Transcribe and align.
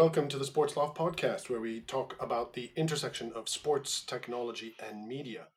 welcome 0.00 0.28
to 0.28 0.38
the 0.38 0.46
Sports 0.46 0.78
Loft 0.78 0.96
podcast, 0.96 1.50
where 1.50 1.60
we 1.60 1.82
talk 1.82 2.16
about 2.20 2.54
the 2.54 2.70
intersection 2.74 3.30
of 3.34 3.50
sports, 3.50 4.00
technology, 4.00 4.74
and 4.82 5.06
media. 5.06 5.48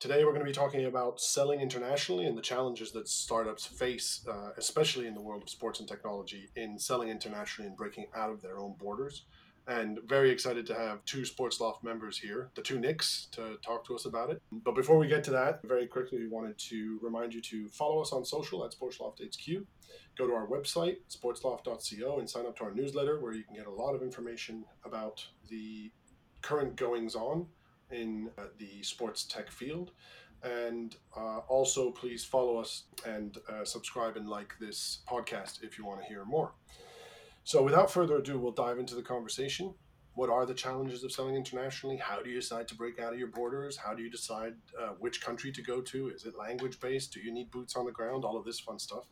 Today, 0.00 0.24
we're 0.24 0.32
going 0.32 0.44
to 0.44 0.44
be 0.44 0.50
talking 0.50 0.86
about 0.86 1.20
selling 1.20 1.60
internationally 1.60 2.26
and 2.26 2.36
the 2.36 2.42
challenges 2.42 2.90
that 2.90 3.06
startups 3.06 3.64
face, 3.64 4.26
uh, 4.28 4.50
especially 4.56 5.06
in 5.06 5.14
the 5.14 5.20
world 5.20 5.44
of 5.44 5.48
sports 5.48 5.78
and 5.78 5.88
technology, 5.88 6.48
in 6.56 6.80
selling 6.80 7.10
internationally 7.10 7.68
and 7.68 7.76
breaking 7.76 8.06
out 8.16 8.28
of 8.28 8.42
their 8.42 8.58
own 8.58 8.74
borders. 8.76 9.22
And 9.68 10.00
very 10.04 10.30
excited 10.30 10.66
to 10.66 10.74
have 10.74 11.04
two 11.04 11.24
Sports 11.24 11.60
Loft 11.60 11.84
members 11.84 12.18
here, 12.18 12.50
the 12.56 12.62
two 12.62 12.80
Nicks, 12.80 13.28
to 13.32 13.56
talk 13.64 13.86
to 13.86 13.94
us 13.94 14.04
about 14.04 14.30
it. 14.30 14.42
But 14.50 14.74
before 14.74 14.98
we 14.98 15.06
get 15.06 15.22
to 15.24 15.30
that, 15.30 15.60
very 15.62 15.86
quickly, 15.86 16.18
we 16.18 16.26
wanted 16.26 16.58
to 16.70 16.98
remind 17.02 17.34
you 17.34 17.40
to 17.42 17.68
follow 17.68 18.02
us 18.02 18.12
on 18.12 18.24
social 18.24 18.64
at 18.64 18.72
Sports 18.72 18.98
Loft 18.98 19.22
HQ. 19.22 19.64
Go 20.16 20.26
to 20.26 20.34
our 20.34 20.46
website, 20.46 20.96
sportsloft.co, 21.10 22.18
and 22.18 22.28
sign 22.28 22.46
up 22.46 22.56
to 22.58 22.64
our 22.64 22.74
newsletter 22.74 23.20
where 23.20 23.32
you 23.32 23.44
can 23.44 23.54
get 23.54 23.66
a 23.66 23.70
lot 23.70 23.94
of 23.94 24.02
information 24.02 24.64
about 24.84 25.24
the 25.48 25.90
current 26.42 26.76
goings 26.76 27.14
on 27.14 27.46
in 27.90 28.30
uh, 28.38 28.44
the 28.58 28.82
sports 28.82 29.24
tech 29.24 29.50
field. 29.50 29.92
And 30.42 30.94
uh, 31.16 31.38
also, 31.48 31.90
please 31.90 32.24
follow 32.24 32.58
us 32.58 32.84
and 33.06 33.38
uh, 33.48 33.64
subscribe 33.64 34.16
and 34.16 34.28
like 34.28 34.54
this 34.60 35.00
podcast 35.08 35.62
if 35.62 35.78
you 35.78 35.84
want 35.84 36.02
to 36.02 36.06
hear 36.06 36.24
more. 36.24 36.52
So, 37.44 37.62
without 37.62 37.90
further 37.90 38.16
ado, 38.16 38.38
we'll 38.38 38.52
dive 38.52 38.78
into 38.78 38.94
the 38.94 39.02
conversation. 39.02 39.74
What 40.14 40.30
are 40.30 40.46
the 40.46 40.54
challenges 40.54 41.04
of 41.04 41.12
selling 41.12 41.36
internationally? 41.36 41.96
How 41.96 42.22
do 42.22 42.30
you 42.30 42.36
decide 42.36 42.68
to 42.68 42.74
break 42.74 42.98
out 42.98 43.12
of 43.12 43.18
your 43.18 43.28
borders? 43.28 43.76
How 43.76 43.92
do 43.92 44.02
you 44.02 44.10
decide 44.10 44.54
uh, 44.80 44.94
which 44.98 45.20
country 45.20 45.52
to 45.52 45.62
go 45.62 45.80
to? 45.82 46.08
Is 46.08 46.24
it 46.24 46.38
language 46.38 46.80
based? 46.80 47.12
Do 47.12 47.20
you 47.20 47.32
need 47.32 47.50
boots 47.50 47.76
on 47.76 47.84
the 47.84 47.92
ground? 47.92 48.24
All 48.24 48.36
of 48.36 48.44
this 48.44 48.58
fun 48.58 48.78
stuff. 48.78 49.04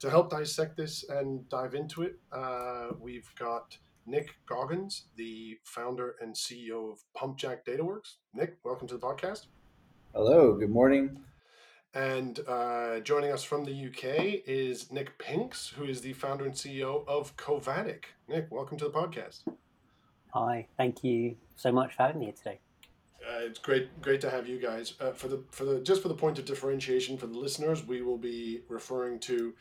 To 0.00 0.08
help 0.08 0.30
dissect 0.30 0.78
this 0.78 1.04
and 1.10 1.46
dive 1.50 1.74
into 1.74 2.00
it, 2.00 2.18
uh, 2.32 2.92
we've 2.98 3.30
got 3.38 3.76
Nick 4.06 4.34
Goggans, 4.48 5.02
the 5.16 5.58
founder 5.62 6.16
and 6.22 6.34
CEO 6.34 6.90
of 6.90 7.00
PumpJack 7.14 7.66
DataWorks. 7.66 8.14
Nick, 8.32 8.56
welcome 8.64 8.88
to 8.88 8.94
the 8.94 9.06
podcast. 9.06 9.48
Hello, 10.14 10.56
good 10.56 10.70
morning. 10.70 11.20
And 11.92 12.40
uh, 12.48 13.00
joining 13.00 13.30
us 13.30 13.44
from 13.44 13.66
the 13.66 13.88
UK 13.88 14.40
is 14.46 14.90
Nick 14.90 15.18
Pinks, 15.18 15.68
who 15.68 15.84
is 15.84 16.00
the 16.00 16.14
founder 16.14 16.46
and 16.46 16.54
CEO 16.54 17.06
of 17.06 17.36
Covatic. 17.36 18.04
Nick, 18.26 18.46
welcome 18.50 18.78
to 18.78 18.86
the 18.86 18.90
podcast. 18.90 19.42
Hi, 20.32 20.66
thank 20.78 21.04
you 21.04 21.36
so 21.56 21.72
much 21.72 21.94
for 21.94 22.04
having 22.04 22.20
me 22.20 22.26
here 22.26 22.34
today. 22.34 22.60
Uh, 23.22 23.40
it's 23.40 23.58
great, 23.58 24.00
great 24.00 24.22
to 24.22 24.30
have 24.30 24.48
you 24.48 24.58
guys. 24.58 24.94
Uh, 24.98 25.12
for 25.12 25.28
the 25.28 25.44
for 25.50 25.66
the 25.66 25.78
just 25.80 26.00
for 26.00 26.08
the 26.08 26.14
point 26.14 26.38
of 26.38 26.46
differentiation 26.46 27.18
for 27.18 27.26
the 27.26 27.36
listeners, 27.36 27.86
we 27.86 28.00
will 28.00 28.16
be 28.16 28.62
referring 28.70 29.18
to 29.20 29.52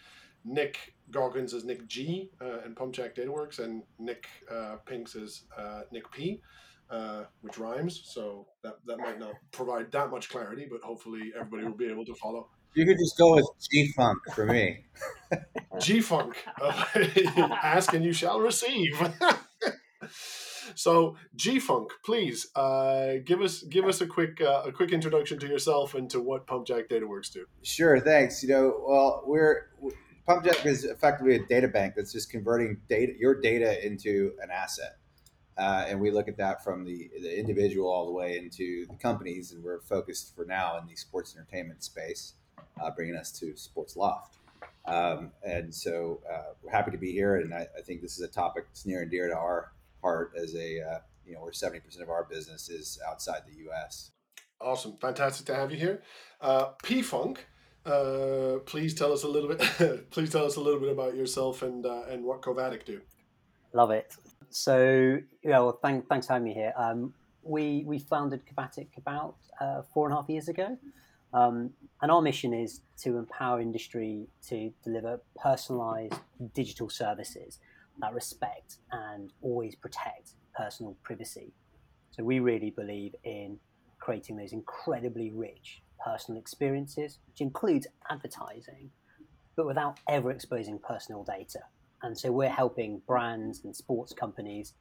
Nick 0.46 0.94
Goggans 1.12 1.54
as 1.54 1.66
Nick 1.66 1.88
G 1.88 2.32
uh, 2.42 2.60
and 2.66 2.76
PumpJack 2.76 3.16
DataWorks, 3.16 3.60
and 3.60 3.84
Nick 3.98 4.28
uh, 4.52 4.78
Pinks 4.86 5.16
as 5.16 5.44
uh, 5.58 5.82
Nick 5.92 6.10
P, 6.12 6.42
uh, 6.90 7.24
which 7.42 7.58
rhymes. 7.58 8.02
So 8.06 8.48
that, 8.64 8.78
that 8.86 9.00
might 9.00 9.20
not 9.20 9.34
provide 9.52 9.92
that 9.92 10.10
much 10.12 10.30
clarity, 10.30 10.68
but 10.70 10.82
hopefully 10.82 11.32
everybody 11.36 11.64
will 11.64 11.78
be 11.78 11.90
able 11.90 12.06
to 12.06 12.16
follow. 12.16 12.50
You 12.76 12.86
could 12.86 12.98
just 12.98 13.18
go 13.18 13.36
with 13.36 13.48
G 13.72 13.92
Funk 13.96 14.20
for 14.36 14.46
me. 14.46 14.86
G 15.80 16.02
Funk. 16.02 16.36
Ask 16.62 17.94
and 17.94 18.06
you 18.06 18.14
shall 18.14 18.40
receive. 18.40 19.00
so 20.76 21.16
G 21.36 21.60
Funk, 21.60 21.90
please 22.06 22.48
uh, 22.56 23.16
give 23.26 23.42
us 23.42 23.64
give 23.64 23.86
us 23.86 24.02
a 24.02 24.08
quick 24.08 24.40
uh, 24.40 24.64
a 24.68 24.72
quick 24.72 24.92
introduction 24.92 25.40
to 25.40 25.48
yourself 25.48 25.96
and 25.96 26.10
to 26.12 26.20
what 26.20 26.46
PumpJack 26.46 26.90
DataWorks 26.90 27.34
do. 27.34 27.46
Sure, 27.64 28.00
thanks. 28.00 28.44
You 28.44 28.50
know, 28.50 28.84
well, 28.88 29.24
we're 29.26 29.70
PumpJack 30.28 30.66
is 30.66 30.84
effectively 30.84 31.36
a 31.36 31.46
data 31.46 31.68
bank 31.68 31.94
that's 31.96 32.12
just 32.12 32.30
converting 32.30 32.78
data, 32.88 33.14
your 33.18 33.40
data 33.40 33.86
into 33.86 34.34
an 34.42 34.50
asset. 34.52 34.98
Uh, 35.58 35.86
and 35.88 36.00
we 36.00 36.10
look 36.10 36.30
at 36.30 36.38
that 36.38 36.64
from 36.64 36.86
the, 36.86 37.10
the 37.22 37.38
individual 37.38 37.90
all 37.90 38.06
the 38.06 38.12
way 38.12 38.38
into 38.38 38.86
the 38.88 38.96
companies, 38.96 39.52
and 39.52 39.62
we're 39.62 39.82
focused 39.82 40.34
for 40.34 40.46
now 40.46 40.78
in 40.78 40.88
the 40.88 40.96
sports 40.96 41.36
entertainment 41.36 41.84
space, 41.84 42.34
uh, 42.82 42.90
bringing 42.92 43.16
us 43.16 43.32
to 43.32 43.56
Sports 43.58 43.98
Loft. 43.98 44.38
Um, 44.86 45.32
and 45.44 45.74
so 45.74 46.22
uh, 46.32 46.54
we're 46.64 46.72
happy 46.72 46.92
to 46.92 46.98
be 46.98 47.12
here, 47.12 47.36
and 47.36 47.54
I, 47.54 47.68
I, 47.78 47.82
think 47.82 48.02
this 48.02 48.18
is 48.18 48.22
a 48.22 48.28
topic 48.28 48.66
that's 48.68 48.86
near 48.86 49.02
and 49.02 49.12
dear 49.12 49.28
to 49.28 49.36
our 49.36 49.74
heart 50.02 50.32
as 50.36 50.56
a 50.56 50.82
uh, 50.82 51.00
you 51.26 51.36
know 51.36 51.42
where 51.42 51.52
seventy 51.52 51.80
percent 51.80 52.04
of 52.04 52.10
our 52.10 52.24
business 52.24 52.70
is 52.70 52.98
outside 53.08 53.42
the 53.46 53.56
U.S. 53.66 54.12
Awesome, 54.62 54.98
fantastic 55.00 55.46
to 55.48 55.56
have 55.56 55.72
you 55.72 55.78
here, 55.78 56.02
uh, 56.42 56.70
P 56.82 57.02
Funk. 57.02 57.46
Uh, 57.86 58.60
please 58.66 58.94
tell 58.94 59.12
us 59.14 59.24
a 59.24 59.28
little 59.28 59.50
bit. 59.50 60.10
please 60.12 60.30
tell 60.30 60.46
us 60.46 60.58
a 60.58 60.62
little 60.62 60.80
bit 60.80 60.92
about 60.92 61.16
yourself 61.16 61.62
and 61.62 61.86
uh, 61.86 62.04
and 62.10 62.24
what 62.24 62.42
Covatic 62.42 62.86
do. 62.86 63.02
Love 63.74 63.92
it. 63.92 64.16
So 64.50 65.20
yeah, 65.44 65.60
well, 65.60 65.80
thank, 65.82 66.08
thanks 66.08 66.28
for 66.28 66.34
having 66.34 66.48
me 66.48 66.54
here. 66.54 66.74
Um, 66.76 67.14
we 67.44 67.84
we 67.86 68.00
founded 68.00 68.42
Covatic 68.46 68.90
about 68.98 69.36
uh, 69.62 69.82
four 69.94 70.08
and 70.08 70.14
a 70.14 70.22
half 70.22 70.30
years 70.30 70.50
ago, 70.50 70.78
um, 71.34 71.72
and 72.02 72.12
our 72.12 72.22
mission 72.22 72.54
is 72.54 72.82
to 73.04 73.18
empower 73.18 73.62
industry 73.62 74.28
to 74.50 74.72
deliver 74.84 75.22
personalized 75.42 76.16
digital 76.54 76.90
services 76.90 77.60
that 78.02 78.14
respect 78.14 78.78
and 78.92 79.32
always 79.42 79.76
protect 79.76 80.32
personal 80.56 80.96
privacy. 81.04 81.54
So 82.12 82.24
we 82.24 82.40
really 82.40 82.72
believe 82.72 83.16
in 83.24 83.60
creating 84.00 84.38
those 84.38 84.54
incredibly 84.54 85.32
rich 85.32 85.82
personal 86.04 86.40
experiences, 86.40 87.20
which 87.28 87.42
includes 87.42 87.88
advertising, 88.10 88.92
but 89.56 89.66
without 89.66 90.00
ever 90.08 90.32
exposing 90.32 90.80
personal 90.80 91.24
data. 91.24 91.60
And 92.02 92.18
so 92.18 92.32
we're 92.32 92.50
helping 92.50 93.02
brands 93.08 93.64
and 93.64 93.76
sports 93.76 94.14
companies 94.14 94.74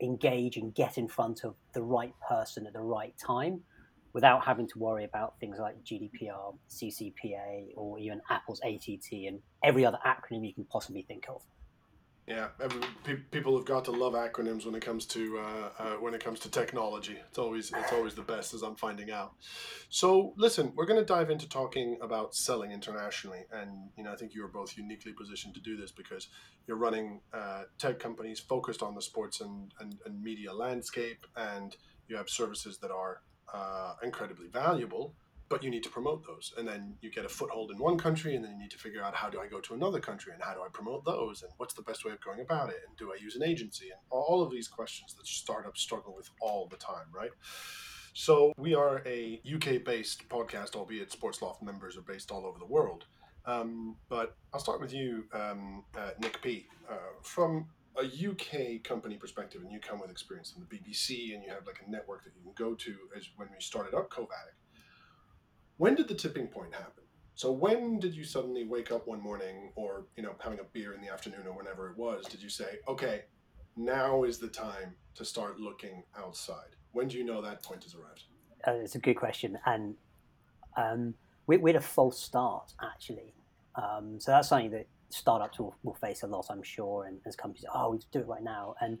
engage 0.00 0.56
and 0.56 0.74
get 0.74 0.98
in 0.98 1.08
front 1.08 1.44
of 1.44 1.54
the 1.74 1.82
right 1.82 2.14
person 2.28 2.66
at 2.66 2.72
the 2.72 2.80
right 2.80 3.14
time 3.18 3.62
without 4.12 4.44
having 4.44 4.68
to 4.68 4.78
worry 4.78 5.04
about 5.04 5.38
things 5.40 5.58
like 5.58 5.82
GDPR, 5.84 6.54
CCPA, 6.68 7.68
or 7.76 7.98
even 7.98 8.20
Apple's 8.30 8.60
ATT 8.62 9.12
and 9.26 9.40
every 9.64 9.86
other 9.86 9.98
acronym 10.06 10.46
you 10.46 10.52
can 10.52 10.64
possibly 10.64 11.02
think 11.02 11.24
of. 11.28 11.42
Yeah, 12.26 12.48
every, 12.62 12.80
pe- 13.02 13.16
people 13.32 13.56
have 13.56 13.66
got 13.66 13.84
to 13.86 13.90
love 13.90 14.12
acronyms 14.12 14.64
when 14.64 14.76
it 14.76 14.82
comes 14.82 15.06
to 15.06 15.38
uh, 15.38 15.70
uh, 15.78 15.92
when 15.94 16.14
it 16.14 16.22
comes 16.22 16.38
to 16.40 16.50
technology. 16.50 17.18
It's 17.28 17.38
always 17.38 17.72
it's 17.72 17.92
always 17.92 18.14
the 18.14 18.22
best, 18.22 18.54
as 18.54 18.62
I'm 18.62 18.76
finding 18.76 19.10
out. 19.10 19.32
So, 19.88 20.32
listen, 20.36 20.72
we're 20.76 20.86
going 20.86 21.00
to 21.00 21.04
dive 21.04 21.30
into 21.30 21.48
talking 21.48 21.98
about 22.00 22.36
selling 22.36 22.70
internationally, 22.70 23.40
and 23.52 23.90
you 23.96 24.04
know, 24.04 24.12
I 24.12 24.16
think 24.16 24.34
you 24.34 24.44
are 24.44 24.48
both 24.48 24.76
uniquely 24.76 25.12
positioned 25.12 25.54
to 25.54 25.60
do 25.60 25.76
this 25.76 25.90
because 25.90 26.28
you're 26.68 26.76
running 26.76 27.22
uh, 27.34 27.64
tech 27.78 27.98
companies 27.98 28.38
focused 28.38 28.84
on 28.84 28.94
the 28.94 29.02
sports 29.02 29.40
and, 29.40 29.72
and, 29.80 29.96
and 30.06 30.22
media 30.22 30.52
landscape, 30.52 31.26
and 31.36 31.76
you 32.06 32.16
have 32.16 32.30
services 32.30 32.78
that 32.78 32.92
are 32.92 33.22
uh, 33.52 33.94
incredibly 34.02 34.46
valuable 34.46 35.14
but 35.52 35.62
you 35.62 35.70
need 35.70 35.82
to 35.82 35.90
promote 35.90 36.26
those. 36.26 36.54
And 36.56 36.66
then 36.66 36.94
you 37.02 37.10
get 37.10 37.26
a 37.26 37.28
foothold 37.28 37.70
in 37.72 37.76
one 37.76 37.98
country 37.98 38.34
and 38.34 38.42
then 38.42 38.52
you 38.52 38.58
need 38.58 38.70
to 38.70 38.78
figure 38.78 39.02
out 39.02 39.14
how 39.14 39.28
do 39.28 39.38
i 39.38 39.46
go 39.46 39.60
to 39.60 39.74
another 39.74 40.00
country 40.00 40.32
and 40.32 40.42
how 40.42 40.54
do 40.54 40.62
i 40.62 40.68
promote 40.72 41.04
those 41.04 41.42
and 41.42 41.52
what's 41.58 41.74
the 41.74 41.82
best 41.82 42.06
way 42.06 42.12
of 42.12 42.20
going 42.22 42.40
about 42.40 42.70
it 42.70 42.80
and 42.88 42.96
do 42.96 43.12
i 43.12 43.22
use 43.22 43.36
an 43.36 43.42
agency 43.42 43.90
and 43.90 44.00
all 44.08 44.42
of 44.42 44.50
these 44.50 44.66
questions 44.66 45.14
that 45.14 45.26
startups 45.26 45.82
struggle 45.82 46.14
with 46.16 46.30
all 46.40 46.66
the 46.70 46.78
time 46.78 47.04
right? 47.14 47.32
So 48.14 48.54
we 48.56 48.74
are 48.74 49.02
a 49.04 49.42
uk 49.54 49.84
based 49.84 50.26
podcast 50.30 50.74
albeit 50.74 51.12
sports 51.12 51.42
loft 51.42 51.62
members 51.62 51.98
are 51.98 52.06
based 52.12 52.30
all 52.30 52.46
over 52.46 52.58
the 52.58 52.72
world. 52.78 53.04
Um, 53.44 53.96
but 54.08 54.34
i'll 54.54 54.60
start 54.60 54.80
with 54.80 54.94
you 54.94 55.24
um, 55.34 55.84
uh, 55.94 56.12
nick 56.18 56.40
p. 56.40 56.66
Uh, 56.90 56.94
from 57.22 57.66
a 57.98 58.04
UK 58.04 58.82
company 58.82 59.16
perspective, 59.16 59.60
and 59.60 59.70
you 59.70 59.78
come 59.78 60.00
with 60.00 60.10
experience 60.10 60.54
in 60.56 60.62
the 60.62 60.66
BBC, 60.74 61.34
and 61.34 61.44
you 61.44 61.50
have 61.50 61.66
like 61.66 61.82
a 61.86 61.90
network 61.90 62.24
that 62.24 62.32
you 62.34 62.42
can 62.42 62.54
go 62.56 62.74
to 62.74 62.94
as 63.14 63.28
when 63.36 63.48
we 63.50 63.60
started 63.60 63.92
up 63.92 64.08
Covatic 64.08 64.54
when 65.82 65.96
did 65.96 66.06
the 66.06 66.14
tipping 66.14 66.46
point 66.46 66.72
happen? 66.72 67.02
So 67.34 67.50
when 67.50 67.98
did 67.98 68.14
you 68.14 68.22
suddenly 68.22 68.62
wake 68.62 68.92
up 68.92 69.08
one 69.08 69.20
morning 69.20 69.72
or, 69.74 70.06
you 70.16 70.22
know, 70.22 70.36
having 70.38 70.60
a 70.60 70.64
beer 70.72 70.92
in 70.92 71.00
the 71.00 71.08
afternoon 71.08 71.44
or 71.44 71.56
whenever 71.56 71.90
it 71.90 71.98
was, 71.98 72.24
did 72.26 72.40
you 72.40 72.48
say, 72.48 72.78
okay, 72.86 73.22
now 73.76 74.22
is 74.22 74.38
the 74.38 74.46
time 74.46 74.94
to 75.16 75.24
start 75.24 75.58
looking 75.58 76.04
outside? 76.16 76.76
When 76.92 77.08
do 77.08 77.18
you 77.18 77.24
know 77.24 77.42
that 77.42 77.64
point 77.64 77.82
has 77.82 77.96
arrived? 77.96 78.22
Uh, 78.64 78.84
it's 78.84 78.94
a 78.94 79.00
good 79.00 79.16
question. 79.16 79.58
And 79.66 79.96
um, 80.76 81.14
we, 81.48 81.56
we, 81.56 81.70
had 81.70 81.82
a 81.82 81.84
false 81.84 82.22
start, 82.22 82.74
actually. 82.80 83.34
Um, 83.74 84.20
so 84.20 84.30
that's 84.30 84.50
something 84.50 84.70
that 84.70 84.86
startups 85.08 85.58
will, 85.58 85.74
will, 85.82 85.94
face 85.94 86.22
a 86.22 86.28
lot, 86.28 86.46
I'm 86.48 86.62
sure. 86.62 87.06
And 87.06 87.18
as 87.26 87.34
companies, 87.34 87.64
oh, 87.74 87.90
we 87.90 87.98
do 88.12 88.20
it 88.20 88.28
right 88.28 88.44
now. 88.44 88.76
And 88.80 88.98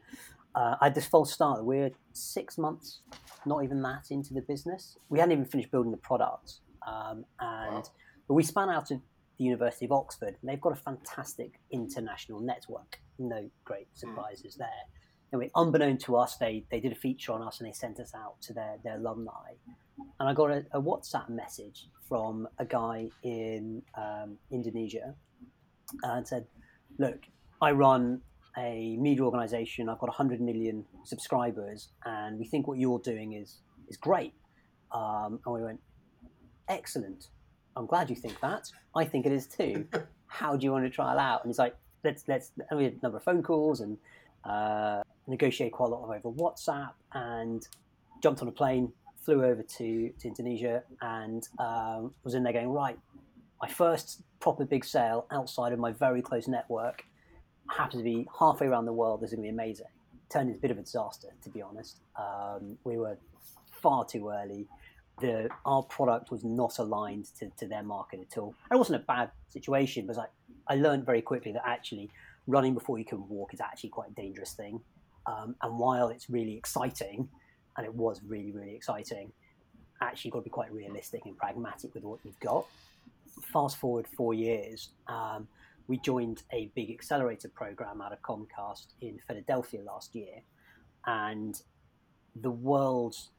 uh, 0.56 0.74
I 0.80 0.86
had 0.86 0.96
this 0.96 1.06
false 1.06 1.32
start. 1.32 1.64
We're 1.64 1.92
six 2.12 2.58
months, 2.58 3.02
not 3.46 3.62
even 3.62 3.82
that, 3.82 4.06
into 4.10 4.34
the 4.34 4.42
business. 4.42 4.98
We 5.10 5.20
hadn't 5.20 5.30
even 5.30 5.44
finished 5.44 5.70
building 5.70 5.92
the 5.92 5.96
product. 5.96 6.54
Um, 6.86 7.24
and 7.40 7.74
wow. 7.74 7.82
but 8.28 8.34
we 8.34 8.42
span 8.42 8.68
out 8.68 8.90
of 8.90 9.00
the 9.38 9.44
University 9.44 9.84
of 9.84 9.92
Oxford, 9.92 10.36
and 10.40 10.50
they've 10.50 10.60
got 10.60 10.72
a 10.72 10.76
fantastic 10.76 11.60
international 11.70 12.40
network. 12.40 13.00
No 13.18 13.50
great 13.64 13.88
hmm. 13.94 13.98
surprises 13.98 14.54
mm. 14.54 14.58
there. 14.58 14.68
Anyway, 15.32 15.50
unbeknown 15.56 15.96
to 15.96 16.16
us, 16.16 16.36
they, 16.36 16.64
they 16.70 16.78
did 16.78 16.92
a 16.92 16.96
feature 16.96 17.32
on 17.32 17.42
us 17.42 17.58
and 17.58 17.66
they 17.66 17.72
sent 17.72 17.98
us 17.98 18.12
out 18.14 18.34
to 18.42 18.52
their, 18.52 18.76
their 18.84 18.96
alumni. 18.98 19.52
And 20.20 20.28
I 20.28 20.34
got 20.34 20.50
a, 20.50 20.66
a 20.72 20.82
WhatsApp 20.82 21.30
message 21.30 21.88
from 22.06 22.46
a 22.58 22.66
guy 22.66 23.08
in 23.22 23.82
um, 23.96 24.36
Indonesia 24.50 25.14
and 26.02 26.28
said, 26.28 26.46
Look, 26.98 27.20
I 27.62 27.70
run 27.70 28.20
a 28.58 28.96
media 28.98 29.24
organization. 29.24 29.88
I've 29.88 29.98
got 29.98 30.08
100 30.08 30.40
million 30.40 30.84
subscribers, 31.04 31.88
and 32.04 32.38
we 32.38 32.44
think 32.44 32.66
what 32.68 32.78
you're 32.78 32.98
doing 32.98 33.32
is 33.32 33.60
is 33.88 33.96
great. 33.96 34.34
Um, 34.92 35.40
and 35.46 35.54
we 35.54 35.62
went, 35.62 35.80
excellent. 36.68 37.28
I'm 37.76 37.86
glad 37.86 38.10
you 38.10 38.16
think 38.16 38.40
that. 38.40 38.70
I 38.94 39.04
think 39.04 39.26
it 39.26 39.32
is 39.32 39.46
too. 39.46 39.86
How 40.26 40.56
do 40.56 40.64
you 40.64 40.72
want 40.72 40.84
to 40.84 40.90
trial 40.90 41.18
out? 41.18 41.42
And 41.42 41.50
he's 41.50 41.58
like, 41.58 41.76
let's 42.04 42.24
let's. 42.28 42.52
And 42.70 42.78
we 42.78 42.84
had 42.84 42.94
a 42.94 43.02
number 43.02 43.18
of 43.18 43.24
phone 43.24 43.42
calls 43.42 43.80
and 43.80 43.98
uh, 44.44 45.02
negotiated 45.26 45.72
quite 45.72 45.86
a 45.86 45.94
lot 45.94 46.04
over 46.04 46.30
WhatsApp, 46.30 46.92
and 47.12 47.66
jumped 48.22 48.42
on 48.42 48.48
a 48.48 48.52
plane, 48.52 48.92
flew 49.24 49.44
over 49.44 49.62
to 49.62 50.12
to 50.18 50.28
Indonesia, 50.28 50.82
and 51.00 51.48
um, 51.58 52.12
was 52.24 52.34
in 52.34 52.42
there 52.42 52.52
going 52.52 52.70
right. 52.70 52.98
My 53.60 53.68
first 53.68 54.22
proper 54.40 54.64
big 54.64 54.84
sale 54.84 55.26
outside 55.30 55.72
of 55.72 55.78
my 55.78 55.92
very 55.92 56.20
close 56.20 56.48
network 56.48 57.04
happens 57.70 58.00
to 58.00 58.04
be 58.04 58.26
halfway 58.38 58.66
around 58.66 58.86
the 58.86 58.92
world. 58.92 59.20
This 59.20 59.30
is 59.30 59.36
going 59.36 59.46
to 59.46 59.52
be 59.52 59.54
amazing. 59.54 59.86
Turned 60.30 60.48
into 60.48 60.58
a 60.58 60.62
bit 60.62 60.70
of 60.70 60.78
a 60.78 60.82
disaster, 60.82 61.28
to 61.44 61.50
be 61.50 61.62
honest. 61.62 62.00
Um, 62.16 62.76
we 62.84 62.98
were 62.98 63.18
far 63.70 64.04
too 64.04 64.30
early. 64.30 64.66
The 65.20 65.48
our 65.64 65.82
product 65.82 66.30
was 66.30 66.42
not 66.44 66.78
aligned 66.78 67.26
to, 67.38 67.50
to 67.58 67.66
their 67.66 67.82
market 67.82 68.20
at 68.20 68.38
all. 68.38 68.54
And 68.70 68.76
it 68.76 68.78
wasn't 68.78 69.02
a 69.02 69.04
bad 69.06 69.30
situation, 69.50 70.06
but 70.06 70.16
like 70.16 70.30
I 70.68 70.76
learned 70.76 71.06
very 71.06 71.22
quickly 71.22 71.52
that 71.52 71.62
actually 71.66 72.10
running 72.46 72.74
before 72.74 72.98
you 72.98 73.04
can 73.04 73.28
walk 73.28 73.54
is 73.54 73.60
actually 73.60 73.90
quite 73.90 74.10
a 74.10 74.14
dangerous 74.14 74.52
thing. 74.52 74.80
Um, 75.26 75.54
and 75.62 75.78
while 75.78 76.08
it's 76.08 76.28
really 76.28 76.56
exciting, 76.56 77.28
and 77.76 77.86
it 77.86 77.94
was 77.94 78.20
really 78.26 78.52
really 78.52 78.74
exciting, 78.74 79.32
actually 80.00 80.28
you've 80.28 80.32
got 80.32 80.40
to 80.40 80.44
be 80.44 80.50
quite 80.50 80.72
realistic 80.72 81.22
and 81.26 81.36
pragmatic 81.36 81.94
with 81.94 82.04
what 82.04 82.18
you've 82.24 82.40
got. 82.40 82.66
Fast 83.52 83.76
forward 83.76 84.06
four 84.16 84.34
years. 84.34 84.90
Um, 85.08 85.46
we 85.88 85.98
joined 85.98 86.42
a 86.52 86.70
big 86.74 86.90
accelerator 86.90 87.48
program 87.48 88.00
out 88.00 88.12
of 88.12 88.22
Comcast 88.22 88.86
in 89.00 89.18
Philadelphia 89.26 89.82
last 89.82 90.14
year, 90.14 90.42
and 91.06 91.60
the 92.36 92.50
world's 92.50 93.30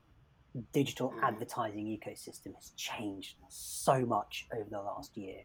digital 0.73 1.11
mm. 1.11 1.23
advertising 1.23 1.85
ecosystem 1.85 2.55
has 2.55 2.71
changed 2.75 3.35
so 3.49 4.05
much 4.05 4.47
over 4.53 4.69
the 4.69 4.79
last 4.79 5.17
year. 5.17 5.41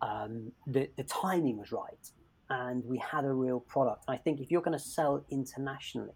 Um, 0.00 0.52
the, 0.66 0.88
the 0.96 1.04
timing 1.04 1.58
was 1.58 1.72
right, 1.72 2.10
and 2.50 2.84
we 2.84 2.98
had 2.98 3.24
a 3.24 3.32
real 3.32 3.60
product. 3.60 4.04
I 4.08 4.16
think 4.16 4.40
if 4.40 4.50
you're 4.50 4.62
going 4.62 4.78
to 4.78 4.84
sell 4.84 5.24
internationally, 5.30 6.14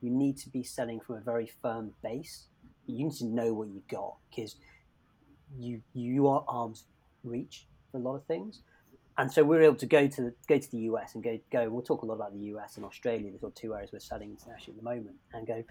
you 0.00 0.10
need 0.10 0.36
to 0.38 0.50
be 0.50 0.62
selling 0.62 1.00
from 1.00 1.16
a 1.16 1.20
very 1.20 1.50
firm 1.62 1.92
base. 2.02 2.46
You 2.86 3.06
need 3.06 3.14
to 3.14 3.26
know 3.26 3.54
what 3.54 3.68
you've 3.68 3.88
got 3.88 4.16
because 4.30 4.56
you 5.58 5.80
you 5.94 6.26
are 6.28 6.44
arm's 6.48 6.84
reach 7.22 7.66
for 7.90 7.98
a 7.98 8.00
lot 8.00 8.16
of 8.16 8.24
things 8.26 8.60
and 9.16 9.30
so 9.30 9.44
we 9.44 9.56
are 9.56 9.62
able 9.62 9.76
to 9.76 9.86
go 9.86 10.06
to 10.06 10.22
the, 10.22 10.34
go 10.48 10.58
to 10.58 10.70
the 10.70 10.78
US 10.78 11.14
and 11.14 11.22
go 11.22 11.38
go. 11.52 11.68
We'll 11.68 11.82
talk 11.82 12.02
a 12.02 12.06
lot 12.06 12.14
about 12.14 12.32
the 12.32 12.46
US 12.46 12.76
and 12.76 12.84
Australia, 12.84 13.30
the 13.30 13.38
sort 13.38 13.52
of 13.52 13.54
two 13.54 13.74
areas 13.74 13.90
we're 13.92 14.00
selling 14.00 14.30
internationally 14.30 14.78
at 14.78 14.84
the 14.84 14.90
moment, 14.90 15.16
and 15.32 15.46
go. 15.46 15.64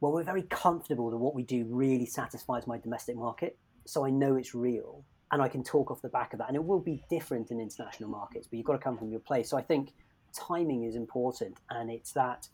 Well, 0.00 0.12
we're 0.12 0.24
very 0.24 0.42
comfortable 0.42 1.10
that 1.10 1.16
what 1.16 1.34
we 1.34 1.42
do 1.42 1.64
really 1.68 2.06
satisfies 2.06 2.66
my 2.66 2.78
domestic 2.78 3.16
market, 3.16 3.56
so 3.86 4.04
I 4.04 4.10
know 4.10 4.36
it's 4.36 4.54
real, 4.54 5.04
and 5.32 5.40
I 5.40 5.48
can 5.48 5.62
talk 5.62 5.90
off 5.90 6.02
the 6.02 6.08
back 6.08 6.32
of 6.32 6.38
that. 6.38 6.48
And 6.48 6.56
it 6.56 6.64
will 6.64 6.80
be 6.80 7.02
different 7.08 7.50
in 7.50 7.60
international 7.60 8.10
markets, 8.10 8.46
but 8.46 8.58
you've 8.58 8.66
got 8.66 8.74
to 8.74 8.78
come 8.78 8.98
from 8.98 9.10
your 9.10 9.20
place. 9.20 9.48
So 9.50 9.56
I 9.56 9.62
think 9.62 9.94
timing 10.34 10.84
is 10.84 10.96
important, 10.96 11.58
and 11.70 11.90
it's 11.90 12.12
that 12.12 12.48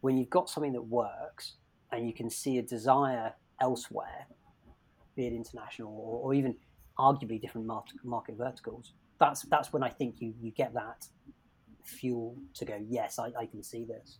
when 0.00 0.16
you've 0.16 0.30
got 0.30 0.48
something 0.48 0.72
that 0.72 0.82
works 0.82 1.54
and 1.92 2.06
you 2.06 2.14
can 2.14 2.30
see 2.30 2.58
a 2.58 2.62
desire 2.62 3.34
elsewhere, 3.60 4.26
be 5.14 5.26
it 5.26 5.32
international 5.32 5.92
or, 5.92 6.20
or 6.20 6.34
even 6.34 6.56
arguably 6.98 7.40
different 7.40 7.66
market, 7.66 7.96
market 8.04 8.36
verticals, 8.36 8.92
that's 9.18 9.42
that's 9.42 9.72
when 9.72 9.82
I 9.82 9.88
think 9.90 10.16
you 10.20 10.34
you 10.40 10.50
get 10.50 10.72
that 10.74 11.06
fuel 11.82 12.36
to 12.54 12.64
go. 12.64 12.78
Yes, 12.88 13.18
I, 13.18 13.32
I 13.38 13.46
can 13.46 13.62
see 13.62 13.84
this. 13.84 14.18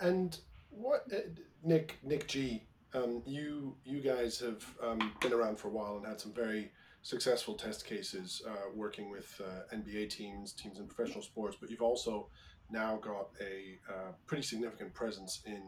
And 0.00 0.38
what 0.76 1.04
uh, 1.12 1.18
Nick 1.62 1.98
Nick 2.02 2.28
G, 2.28 2.62
um, 2.94 3.22
you 3.26 3.76
you 3.84 4.00
guys 4.00 4.38
have 4.40 4.64
um, 4.82 5.12
been 5.20 5.32
around 5.32 5.58
for 5.58 5.68
a 5.68 5.70
while 5.70 5.96
and 5.96 6.06
had 6.06 6.20
some 6.20 6.32
very 6.32 6.70
successful 7.02 7.54
test 7.54 7.86
cases 7.86 8.42
uh, 8.48 8.68
working 8.74 9.10
with 9.10 9.40
uh, 9.40 9.74
NBA 9.74 10.10
teams, 10.10 10.52
teams 10.52 10.78
in 10.78 10.86
professional 10.86 11.22
sports, 11.22 11.56
but 11.60 11.70
you've 11.70 11.82
also 11.82 12.28
now 12.70 12.96
got 12.96 13.28
a 13.40 13.78
uh, 13.88 14.12
pretty 14.26 14.42
significant 14.42 14.92
presence 14.92 15.42
in 15.46 15.62